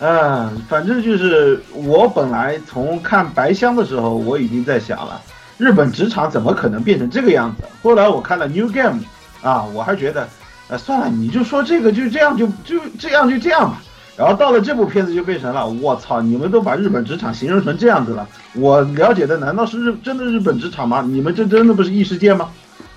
[0.00, 5.20] 嗯，反正就是我本来从看白箱的时候，我已经在想了，
[5.56, 7.64] 日本职场怎么可能变成这个样子？
[7.82, 9.00] 后来我看了 New Game，
[9.42, 10.28] 啊，我还觉得，
[10.68, 13.80] 呃，算了，你就说这个就这样就就这样就这样吧。
[14.20, 21.00] 然后到了这部片子就变成了，我操，你们都把日本职场形容成这样子了，我了解的难道是日真的日本职场吗？
[21.00, 22.50] 你们这真的不是异世界吗？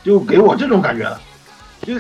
[0.04, 1.18] 就给我这种感觉了，
[1.84, 1.94] 就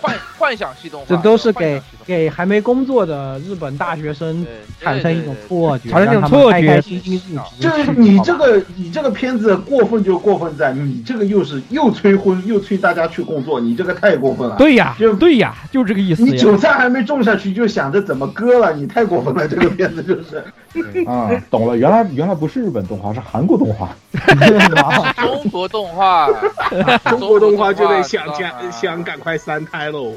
[0.00, 4.46] 幻幻想系动画，这都是给给还没工作的日本大学生
[4.80, 7.68] 产生一种错觉，产生一种让他们错觉开开心心入职。
[7.68, 14.56] 就是你这个你这个片子过分就过分在你这个又是又催婚又催大家去工作，你这个太过分了。
[14.56, 16.38] 对呀就，对呀，就这个意思你。
[16.38, 19.48] 韭菜还没种下去就想着怎么割了，你太过分了。
[19.48, 20.44] 这个片子就是，
[21.06, 23.88] 啊，懂了，原来原来不是日本动画，是韩国动画。
[25.16, 26.28] 中国动画，
[27.10, 30.12] 中国动画就得想知道加想赶快三胎喽。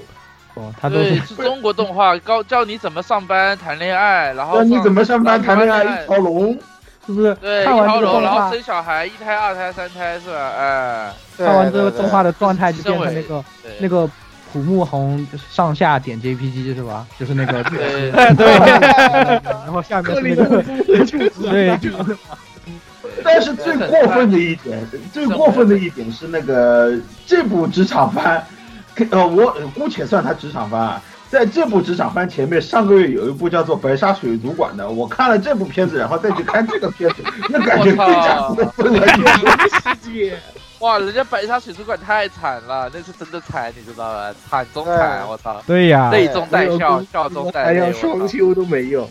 [0.56, 6.58] 哦，他都对，是 是中国动画，教教你怎么上班谈恋爱，然后教你怎么上班谈恋爱一条龙。
[7.04, 7.34] 是不是？
[7.42, 10.52] 对，一看完条龙，然后生小孩，一胎、二胎、三胎是吧？
[10.56, 13.44] 哎，看完这个动画的状态就变成那个
[13.80, 14.08] 那个
[14.54, 17.08] 普木红上下点 JPG 是吧？
[17.20, 18.12] 就是那个对。
[18.36, 18.54] 对，
[19.44, 20.62] 然后下面是那个
[21.50, 21.76] 对，
[23.24, 24.80] 但是最过分的一点，
[25.12, 26.94] 最过分的一点是那个
[27.26, 28.46] 这部职场番，
[29.10, 31.02] 呃，我姑且算它职场番啊。
[31.30, 39.08] 在这部职场番前面，上个月有一部叫做《白沙水族馆》的，我看了这部片子，然后再去看这个片子，那感觉更加过分了。
[39.08, 40.38] 世界，
[40.80, 44.36] 哇，人家白沙水族馆太惨了，那是真的惨，你知道吧？
[44.50, 49.10] 惨中惨，我操，对呀，泪中带笑，笑中带泪，还有双休都没有，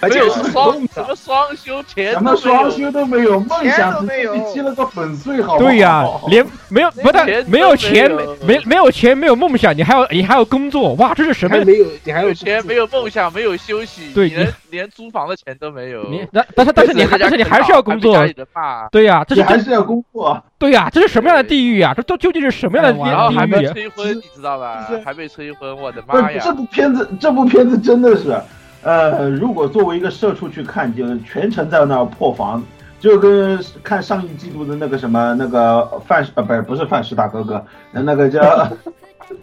[0.00, 0.72] 而没有且是双。
[0.88, 5.70] 什么双休，钱什么都没有双休都没有，梦想都没有是踢了个粉碎，好不好？
[5.70, 11.64] 对呀， 连没有不但没有钱，没没没有钱，没有梦想，你还要你还要工作，哇，这是什么还？
[11.64, 16.04] 没有，你还有钱，没有梦想，没有休息，对你连连租房的钱都没有。
[16.10, 18.16] 你那但是但是你还但是你还是要工作
[18.90, 20.42] 对呀，这是还是要工作。
[20.58, 21.92] 对呀，这是什么样的地狱呀？
[21.94, 23.66] 这都究竟是什么样的哎然后还被？
[23.66, 24.98] 催婚，你知道吧是？
[25.00, 26.40] 还被催婚，我的妈呀！
[26.42, 28.34] 这部片子，这部片子真的是，
[28.86, 32.62] 呃，如果作为一个社畜去看，就全程在那儿破防，
[33.00, 38.40] 就跟看上一季度的那个什么那个范呃不是不是范氏大哥哥，那个叫
[39.28, 39.34] 你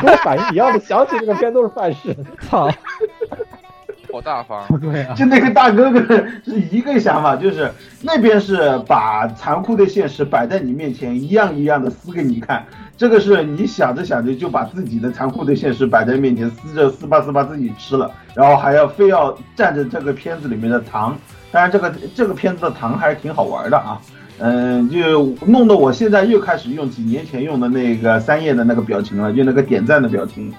[0.00, 2.16] 跟我反应你要的，想起这个片都是范式。
[2.48, 2.70] 操！
[4.12, 6.00] 好大方，对啊，就那个大哥哥
[6.42, 12.64] 是一个想法，就是那边是把残酷的现实摆在你面前，一样一样的撕给你看。
[12.96, 21.16] 这个是你想着想着就把自己的残酷的现实摆在面前，撕着撕吧撕吧自己吃了，然后还要非要占着这个片子里面的糖。
[21.52, 24.00] 当然，这个这个片子的糖还是挺好玩的啊。
[24.38, 30.52] 嗯，就弄得我现在又开始用几年前用的那个三叶的那个表情了，就那个点赞的表情。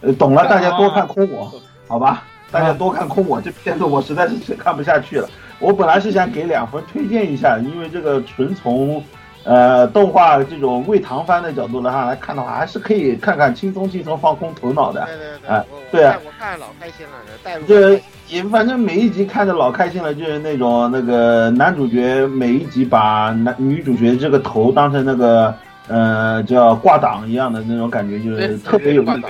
[0.00, 1.52] 呃，懂了，大家多看空我，
[1.88, 2.22] 好吧？
[2.50, 5.28] 大家多看空我，这片子我实在是看不下去了。
[5.58, 9.02] 我本来是想给两分推荐一下，因为这个纯从
[9.44, 15.04] 呃动画这种为糖番的角度上来看的话，还是可以看看轻松轻松放空头脑的。
[15.06, 25.54] 对对对，哎我对啊我看着老开心了，这带入这也反正每一集看着老开心了，就是那种那个男主角每一集把男女主角这个头当成那个
[25.88, 29.22] 呃叫挂档一样的那种感觉，就是特别有意思。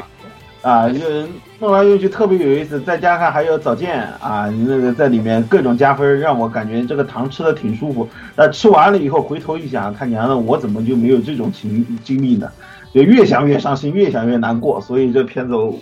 [0.65, 1.27] 啊，就是
[1.61, 8.09] 弄来用去特别有意思，再加上还有早见啊，那个在里面各种加分，让我感觉这个糖吃的挺舒服。
[8.35, 12.51] 那吃完了以后回头一想，他娘的，我怎么就没有这种经经历呢？
[12.95, 14.81] 就越想越伤心，越想越难过。
[14.81, 15.79] 所以这片子我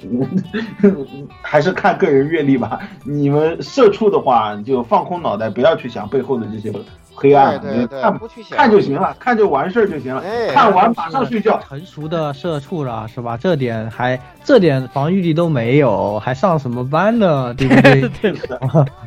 [1.42, 2.80] 还是看个人阅历吧。
[3.04, 6.72] 你们社畜的话，就放空脑袋，不要去想背后的这些
[7.14, 10.22] 黑暗，对对对看不去想看就行了，看就完事儿就行了。
[10.22, 11.60] 哎看完马上睡觉。
[11.68, 13.36] 成熟的社畜了，是吧？
[13.36, 17.54] 这点还这点防御力都没有，还上什么班呢？
[17.54, 18.08] 对不对？
[18.20, 18.60] 对 的，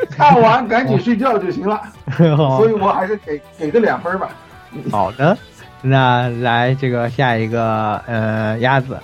[0.10, 1.82] 看完赶紧睡觉就行了。
[2.58, 4.30] 所以我还是给给个两分吧。
[4.92, 5.38] 好的，
[5.82, 9.00] 那来这个下一个呃鸭子，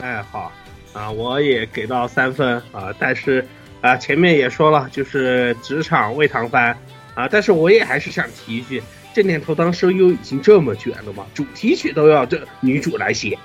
[0.00, 0.50] 哎，好
[0.92, 3.46] 啊，我也给到三分啊，但是
[3.80, 6.76] 啊，前面也说了，就是职场为糖番
[7.14, 8.82] 啊，但是我也还是想提一句，
[9.14, 11.26] 这年头当声优已经这么卷了吗？
[11.34, 13.38] 主题曲都要这女主来写，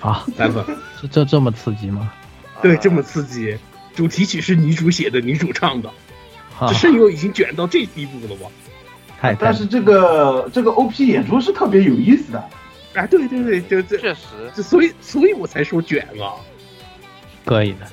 [0.00, 0.64] 啊，三分，
[1.02, 2.12] 这这这么刺激吗？
[2.62, 3.56] 对，这么刺激，
[3.94, 5.88] 主题曲是女主写的，女主唱的，
[6.58, 8.48] 啊这，声优已经卷到这地步了吗？
[9.20, 12.38] 太但是这个这个 OP 演出是特别有意思的。
[12.94, 14.20] 啊，对对对，就这，确实，
[14.54, 16.34] 这所以所以我才说卷啊。
[17.44, 17.86] 可以的。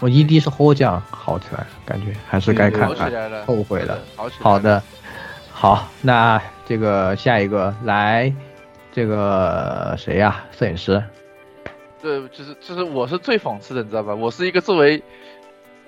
[0.00, 3.12] 我 ED 是获奖好起来了，感觉还是该看好起看。
[3.12, 4.42] 来了，后悔了，好起来。
[4.42, 4.82] 好的，
[5.52, 8.32] 好，那这个下一个来，
[8.92, 11.02] 这个谁呀、摄影师，
[12.02, 14.14] 对，就是就是我是最讽刺的，你知道吧？
[14.14, 15.02] 我是一个作为，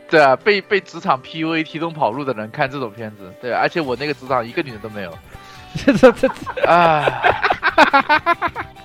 [0.09, 5.13] 对啊，被被职场 PUA 提动跑路的人看这种片子，对啊，而且我那个职场一个女的都没有，
[5.85, 6.29] 这这这
[6.67, 7.05] 啊，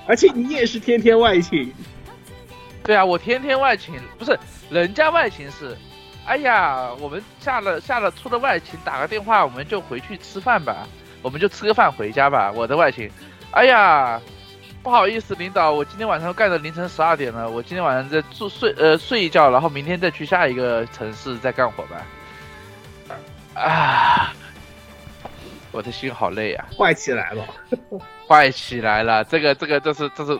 [0.07, 1.73] 而且你也是天天外勤，
[2.83, 4.37] 对啊，我天天外勤，不是
[4.69, 5.77] 人家外勤是，
[6.25, 10.87] 哎呀，我们下了下了出了外勤，打个电话我们就回去吃饭吧，
[11.21, 12.51] 我们就吃个饭回家吧。
[12.55, 13.09] 我的外勤，
[13.51, 14.19] 哎呀，
[14.81, 22.05] 不好意思，领导，我今天晚上干到凌晨十二点了，我今天晚上再住睡呃睡一觉，然后明天再去下一个城市再干活吧。
[23.53, 24.33] 啊，
[25.71, 26.65] 我的心好累啊。
[26.77, 27.45] 坏起来了。
[28.27, 29.23] 坏起来了。
[29.25, 30.39] 这个这个这是这是，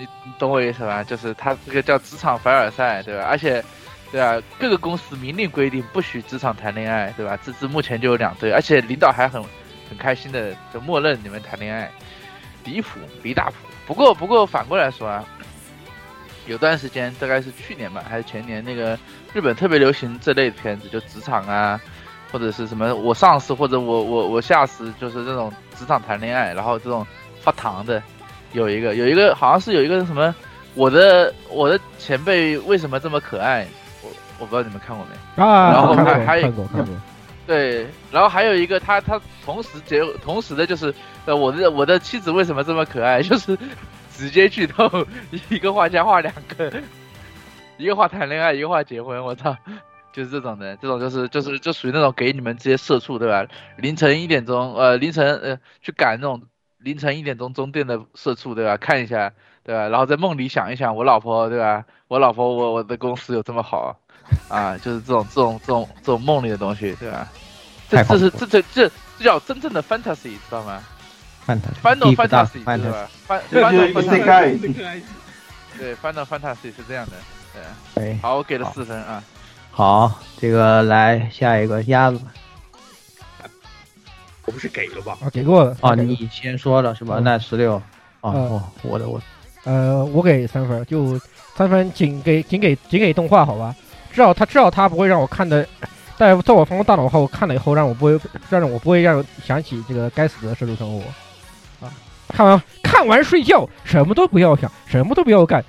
[0.00, 1.04] 你懂我意思吧？
[1.04, 3.24] 就是他这个叫职场凡尔赛，对吧？
[3.28, 3.62] 而且，
[4.10, 4.40] 对啊？
[4.58, 7.38] 各个公司明令规定不许职场谈恋爱，对吧？
[7.44, 9.42] 这次目前就有两对，而且领导还很
[9.88, 11.90] 很开心的就默认你们谈恋爱，
[12.64, 13.54] 离谱离大谱。
[13.86, 15.24] 不过不过反过来说啊，
[16.46, 18.98] 有段时间大概是去年吧，还是前年，那个
[19.32, 21.80] 日本特别流行这类的片子，就职场啊。
[22.32, 27.04] 或者是什么我上司或者我我我下司，就是这种职场谈恋爱，然后这种
[27.40, 28.00] 发糖的，
[28.52, 30.34] 有一个有一个好像是有一个什么
[30.74, 33.66] 我的我的前辈为什么这么可爱，
[34.02, 35.42] 我我不知道你们看过没？
[35.42, 36.52] 啊，然后还还有
[37.46, 40.94] 对，然后还有一个他他同时结同时的就是
[41.26, 43.58] 呃我的我的妻子为什么这么可爱， 就是
[44.12, 44.88] 直接剧透，
[45.48, 46.72] 一个画家画两个，
[47.76, 49.56] 一个画谈恋爱，一个画结婚，我操。
[50.12, 53.46] 就是这种的，这种就是就是就属于那种给你们这些社畜对吧？
[53.76, 56.42] 凌晨一点钟，呃，凌晨呃去赶那种
[56.80, 58.76] 凌晨一点钟中电的社畜对吧？
[58.76, 59.32] 看一下
[59.62, 59.88] 对吧？
[59.88, 61.84] 然后在梦里想一想，我老婆对吧？
[62.08, 63.96] 我老婆我我的公司有这么好
[64.48, 64.76] 啊？
[64.78, 67.28] 就是这种这种这种这种梦里的东西对吧？
[67.88, 70.82] 这这是这这这这叫真正的 fantasy 知道吗
[71.82, 73.10] ？Final 范特大 fantasy 对 fantasy，吧
[73.60, 75.02] fantasy
[75.78, 77.12] 对 Final fantasy 是这样的，
[77.54, 77.62] 对。
[77.94, 79.22] 对，好，我给了好四分啊。
[79.72, 82.20] 好，这个来下一个鸭子
[84.46, 85.16] 我不是给了吧？
[85.22, 87.16] 啊，给过了啊，你先说了是吧？
[87.18, 87.74] 嗯那十六
[88.20, 89.20] 啊，嗯哦，我的我
[89.64, 91.18] 呃，我给三分，就
[91.54, 93.74] 三分仅给仅给仅给动画好吧？
[94.10, 95.66] 至少他至少他不会让我看的，
[96.16, 98.18] 在在我放空大脑后看了以后，让我不会
[98.48, 101.04] 让我不会让我想起这个该死的社畜生活
[101.86, 101.92] 啊！
[102.28, 105.64] 看完看完睡觉，什么都不要想，什么都不要干，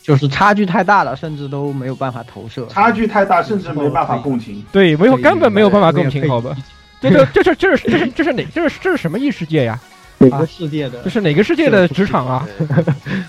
[0.00, 2.66] 就是差距太大了，甚至都没有办法投射。
[2.68, 4.64] 差距太大，甚至没办法共情。
[4.72, 6.56] 对，没有根本没有办法共情，好吧
[7.02, 9.78] 这这这是这是这是这是哪这是这是什么异世界呀？
[10.18, 12.48] 哪个世界的这是哪个世界的职场啊？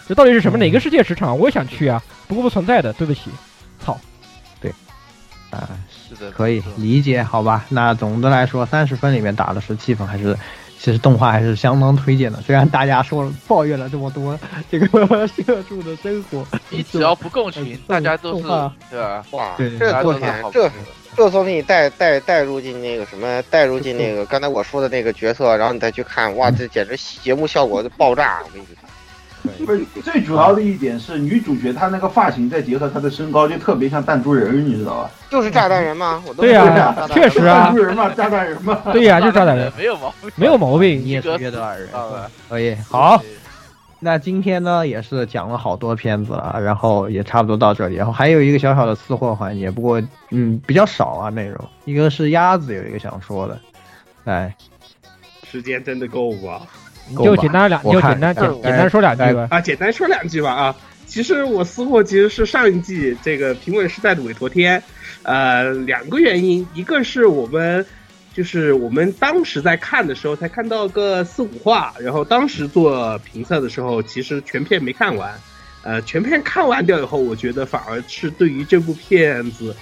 [0.08, 1.36] 这 到底是什么哪个世界职场？
[1.38, 3.32] 我也想去啊，不过不存在的，对不起，
[3.84, 4.00] 操！
[4.62, 4.72] 对
[5.50, 5.68] 啊，
[6.08, 7.66] 是的，可以理解，好吧？
[7.70, 10.38] 那总的来说，三十分里面打了十七分，还是
[10.78, 12.40] 其实动画还是相当推荐的。
[12.42, 14.40] 虽然大家说了抱怨了这么多
[14.70, 14.88] 这个
[15.26, 19.26] 社畜的生活，你只要不共情， 大家都是对吧？
[19.32, 20.22] 哇，对这作品
[20.52, 20.70] 这
[21.16, 28.40] 这作品你带带带入进那个什么，带入进那个刚才我说的那个角色，然后你再去看，哇，这简直节目效果就爆炸！
[28.44, 35.12] 我跟你说，不是最主要的一点是女主角她那个发型再结合她的身高，就特别像弹珠人儿，你知道吧？
[35.30, 36.24] 就是炸弹人吗？
[36.26, 38.82] 我都对呀确实啊弹珠人嘛，炸弹人嘛。
[38.92, 41.00] 对呀、 就是炸弹人，没有毛病，没有毛病。
[41.00, 41.90] 你也是约德尔人？
[42.50, 43.22] 可以好。
[44.04, 50.02] 那今天呢也是讲了好多片子了，然后也差不多到这里，然后还有一个小小的私货环节，不过
[50.32, 51.58] 嗯比较少啊内容。
[51.86, 53.60] 一个是鸭子有一个想说的，
[54.26, 54.54] 哎，
[55.50, 56.62] 时间真的够吗？
[57.10, 59.48] 你就简单两，你就简单简简单说两句吧。
[59.50, 60.76] 啊，简单说两句吧啊。
[61.06, 64.82] 其实我私货其实是上一季这个平稳时代的委托天，
[65.24, 67.86] 呃，两个原因，一个是我们
[68.34, 75.40] 就是我们当时在看的时候才看到个四五话，然后当时做评测的时候，其实全片没看完，
[75.84, 79.76] 呃，全片看完掉以后，我觉得反而是对于这部片子，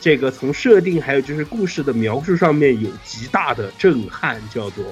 [0.00, 4.84] 这个从设定还有就是故事的描述上面有极大的震撼，叫做。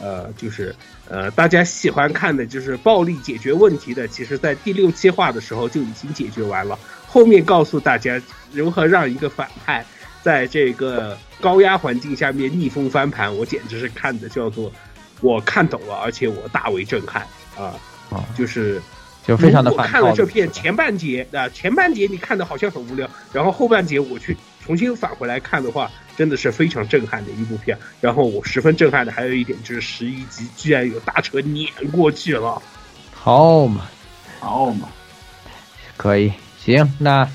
[0.00, 0.74] 呃，就是
[1.08, 6.76] 呃，大家喜欢看的就是暴力解决问题的，其实在第六七话的时候就已经解决完了。
[7.06, 8.20] 后面告诉大家
[8.52, 9.84] 如何让一个反派
[10.20, 14.72] 在这个高压环境下面逆风翻盘，我简直是看的叫做
[15.20, 17.26] 我看懂了，而且我大为震撼
[17.58, 17.74] 啊！
[18.10, 18.80] 啊，就是
[19.26, 19.76] 就非常的我。
[19.82, 25.90] 看了这片前半节啊，前半节你看的好像很无聊，然后后半节我去重新返回来看的话。
[26.14, 32.60] 真的是非常震撼的一部片，然后我十分震撼的还有一点就是十一集居然有大车碾过去了，
[33.14, 33.88] 好嘛，
[34.38, 34.90] 好嘛，
[35.96, 36.30] 可以，
[36.62, 37.26] 行，那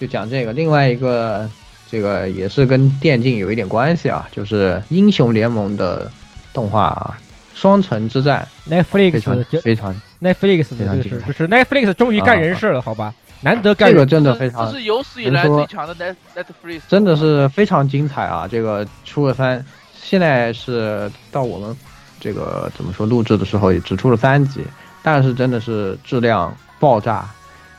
[0.00, 0.54] 就讲这个。
[0.54, 1.48] 另外一个，
[1.94, 6.10] 这个也是跟电竞有一点关系啊，就是英雄联盟的
[6.52, 7.16] 动画啊，
[7.54, 13.14] 《双城之战》，Netflix 非常非常 Netflix 非常就是就是 Netflix 终于干人事了，好吧？
[13.42, 18.48] 难得干这个真的非常，这是有史以来最强的 Net Netflix，真的是非常精彩啊！
[18.50, 19.64] 这个出了三，
[19.94, 21.76] 现在是到我们
[22.18, 24.62] 这个怎么说录制的时候也只出了三集，
[25.00, 27.24] 但是真的是质量爆炸，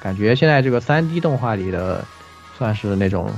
[0.01, 2.05] 感觉现在这个三 D 动画里的
[2.57, 3.29] 算是那种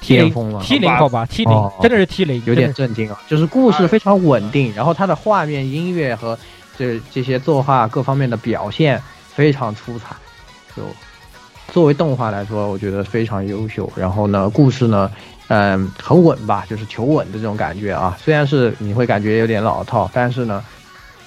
[0.00, 0.60] 巅峰了。
[0.62, 3.20] T 零好吧，T 零真的是 T 零，有点震惊啊！
[3.28, 6.38] 就是故事非常稳定，然后它的画面、音乐和
[6.76, 9.00] 这这些作画各方面的表现
[9.34, 10.16] 非常出彩，
[10.76, 10.82] 就。
[11.72, 13.88] 作为动画来说，我觉得非常优秀。
[13.94, 15.08] 然后呢，故事呢，
[15.46, 18.18] 嗯，很稳吧，就是求稳的这种感觉啊。
[18.20, 20.64] 虽然是你会感觉有点老套，但是呢，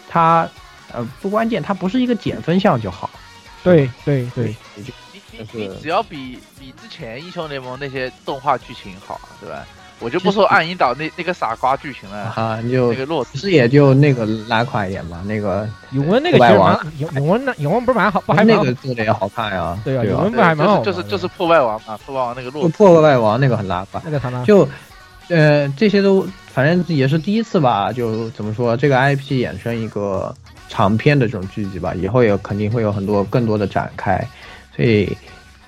[0.09, 0.45] 它
[0.91, 3.09] 呃不关键，它不是一个减分项就好。
[3.63, 4.83] 对对对，你
[5.37, 9.65] 你你只要比比之前英雄联盟那些动画剧情好，对吧？
[9.99, 15.23] 我就不说暗影岛那那个傻瓜剧情了啊，你就那个洛其实也就那个拉垮一点吧。
[15.25, 19.79] 那个永恩那个其实蛮永永温那永恩不是蛮好，不还那个做的也好看呀。
[19.85, 24.67] 对啊，永恩不还蛮好，就是就是破败王嘛，破败王那个洛破败王那个很拉垮，那个他妈就
[25.29, 27.93] 呃这些都反正也是第一次吧。
[27.93, 30.35] 就怎么说这个 IP 衍生一个
[30.67, 34.27] 长篇的这种剧集吧，以后也肯定会有很多更多的展开，
[34.75, 35.17] 所以。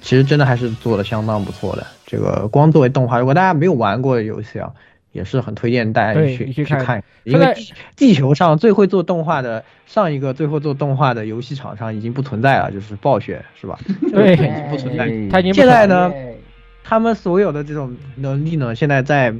[0.02, 1.88] 其实真的还是做的相当不错的。
[2.06, 4.72] 这个光作为动画，如果大家没有玩过游戏啊，
[5.14, 7.04] 也是很推荐大家去去看。
[7.24, 7.56] 因为
[7.96, 13.80] 地球上最会做动画的上一个最会做动画的游戏厂商已经不存在了，就是暴雪，是吧？
[14.12, 15.08] 对，已经不存在。
[15.32, 16.14] 他已经现在呢，
[16.84, 19.34] 他们所有的这种能力呢，现在在。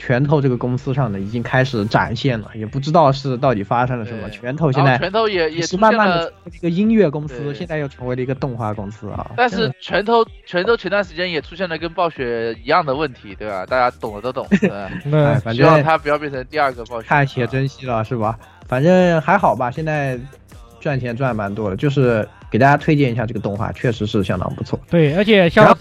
[0.00, 4.30] 拳头这个公司上呢，已经开始展现了，也不知道是到底发生了什么。
[4.30, 9.30] 拳头现在拳头也也是慢慢的一个音乐公司，现在又成为了一个动画公司啊。
[9.36, 13.66] 但是拳头拳头前段时间也出现了跟暴雪一样的问题，对吧？
[13.66, 14.46] 大家懂的都懂。
[14.58, 17.06] 对，反希望他不要变成第二个暴雪。
[17.06, 18.38] 看且珍惜了，是吧？
[18.66, 20.18] 反正还好吧，现在
[20.80, 24.80] 赚钱赚蛮多的，就是给大家推荐一下这个动画，确实是相当不错。
[24.88, 25.76] 对，而且像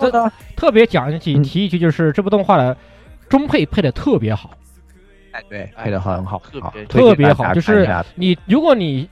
[0.58, 2.76] 特别讲起提一句，就是这部动画的。
[3.30, 4.52] 中配配的特别好，
[5.32, 6.42] 哎，对，配的很好，
[6.90, 7.54] 特别好。
[7.54, 9.08] 就是你，如果你，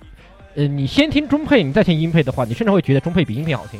[0.55, 3.79] 呃，你先听中配，你再听音配的话，你甚至会觉得中配比音配好听。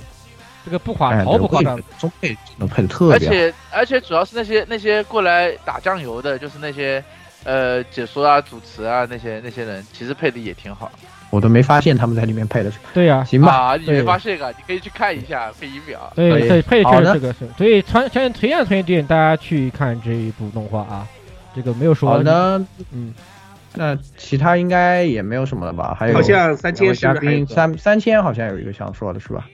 [0.63, 3.33] 这个不夸毫不夸张，中配能配的特别好。
[3.33, 7.03] 而且而且主要是那些那些过来打酱油的，就是那些
[7.43, 10.91] 呃解说啊、主持啊那些那些人，其实配的也挺好。
[11.29, 12.71] 我都没发现他们在里面配的。
[12.93, 13.51] 对呀，行吧。
[13.51, 14.49] 啊，你没发现啊？
[14.57, 16.11] 你可以去看一下配音表。
[16.15, 17.47] 对对，配的确实这个是。
[17.57, 21.05] 所以传传推荐推荐大家去看这一部动画啊。
[21.53, 22.09] 这个没有说。
[22.09, 22.63] 好的，
[22.93, 23.13] 嗯。
[23.75, 25.95] 那其他应该也没有什么了吧？
[25.99, 29.45] 还有好像三千嘉宾三三千好像有一个想说的是吧？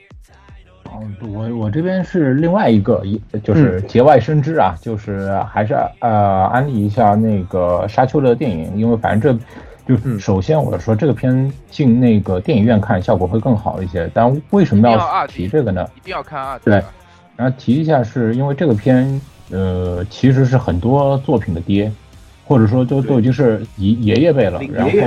[0.94, 9.44] 嗯，我我这边是另外一个，一就是节外生枝啊，就是还是呃安利一下那个沙丘的电影，因为反正这。
[9.86, 15.86] 就首先我说这个片进那个电影院看效果会更好一些，但为什么要提这个呢？
[15.94, 16.82] 一定要看二对，
[17.36, 19.20] 然后提一下是因为这个片
[19.50, 21.92] 呃其实是很多作品的爹，
[22.46, 24.98] 或者说都都已经是爷爷爷辈了，然后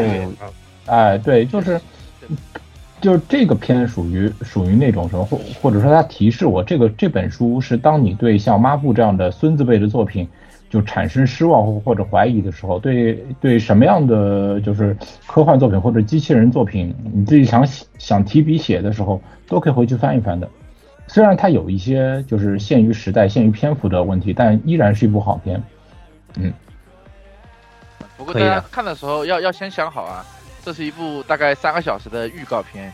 [0.86, 1.82] 哎对，就是
[3.02, 10.28] 就是这个片属于属于那种什么或或者说它提示我这个这本书是当你对像抹布这样的孙子辈的作品。
[10.70, 14.96] 就产生失望或或者怀疑的时候，对对什么样的就是
[15.26, 17.66] 科幻作品或者机器人作品，你自己想
[17.98, 20.50] 想提笔写的时候，都可以回去翻一翻的。
[21.08, 25.62] 虽然它有一些就是限于时代、限于篇幅的问题，但依然是一部好片。
[26.36, 26.52] 嗯，
[28.18, 30.26] 不过大家看的时候要要先想好啊，
[30.64, 32.92] 这是一部大概三个小时的预告片。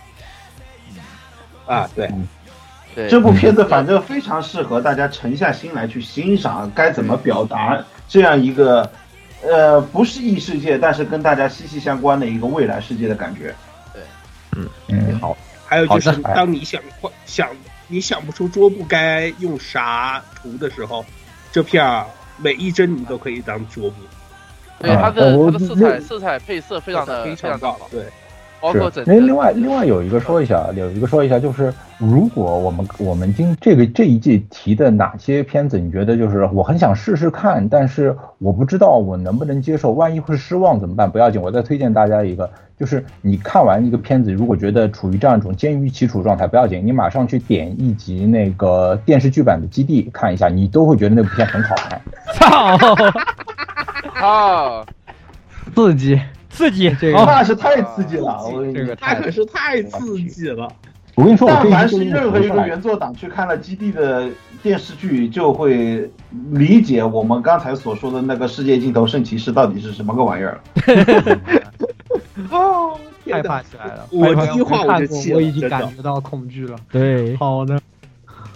[0.91, 0.98] 嗯
[1.66, 2.12] 啊，对，
[2.95, 8.90] 对，这部片子反正非常适合大家沉下心来去欣赏，该怎么表达这样一个，
[9.41, 13.53] 呃，不是异世界，但是跟大家息息相关的一个未来世界的感觉。
[13.94, 14.02] 对
[14.56, 14.70] 嗯。
[14.90, 16.82] 嗯，好，还有就是当你想
[17.26, 17.49] 想
[17.88, 21.03] 你想不出桌布该用啥图的时候，
[21.52, 22.06] 这片儿
[22.38, 23.95] 每一帧你都可以当桌布，
[24.80, 28.11] 对它的它的色彩色彩配色非常的非常常高，对，是。
[28.64, 41.11] 包括整个另另外另外有一个说一下，有一个说一下，就是如果我们我们今这个这一季提的哪些片子，你觉得就是我很想试试看，但是我不知道我能不能接受，万一会失望怎么办？
[41.11, 42.49] 不要紧，我再推荐大家一个，
[42.80, 52.02] 就是你看完一个片子，如果觉得处于这样一种监于其处状态，不要紧，你马上去点一集那个电视剧版的《基地》看一下，你都会觉得那部片很好看。
[52.34, 52.77] 操，
[54.26, 54.85] 啊，
[55.76, 56.22] 刺激，
[56.54, 56.96] 刺激！
[57.02, 60.68] 这那是太刺激了，我跟你这个太那可是太刺激了。
[61.16, 64.28] 我跟你说，但凡是任何一个原作党去看了《基地》的
[64.64, 66.10] 电视剧，就会
[66.52, 71.40] 理解我们刚才所说的那个世界尽头圣骑士到底是什么个玩意儿了。
[72.50, 72.98] 哦，
[73.30, 74.08] 害怕起来了。
[74.12, 76.76] 我一话我就气了我已经感觉到恐惧了。
[76.92, 77.80] 对，好的，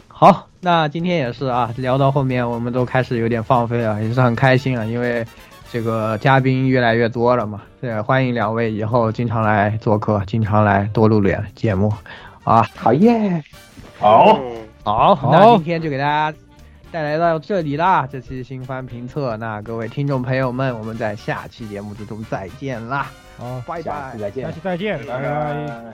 [0.08, 5.24] 好，那今天也是啊，聊到后面我们都开始有点放飞了，也是很开心啊，因为
[5.72, 7.62] 这个嘉宾越来越多了嘛。
[7.80, 11.94] 对，欢迎两位以后经常来做客，经常来多录点节目
[12.44, 12.62] 啊。
[12.76, 13.44] 好耶！
[14.00, 16.38] 好，嗯好，那好今天就给大家
[16.92, 19.36] 带来到这里啦，这期新番评测。
[19.38, 24.20] 那各位听众朋友们，我们在下期节目之中再见啦，好，拜拜下次。
[24.20, 24.52] 再见下。
[24.52, 25.30] 期再见，拜拜。
[25.68, 25.94] 嗯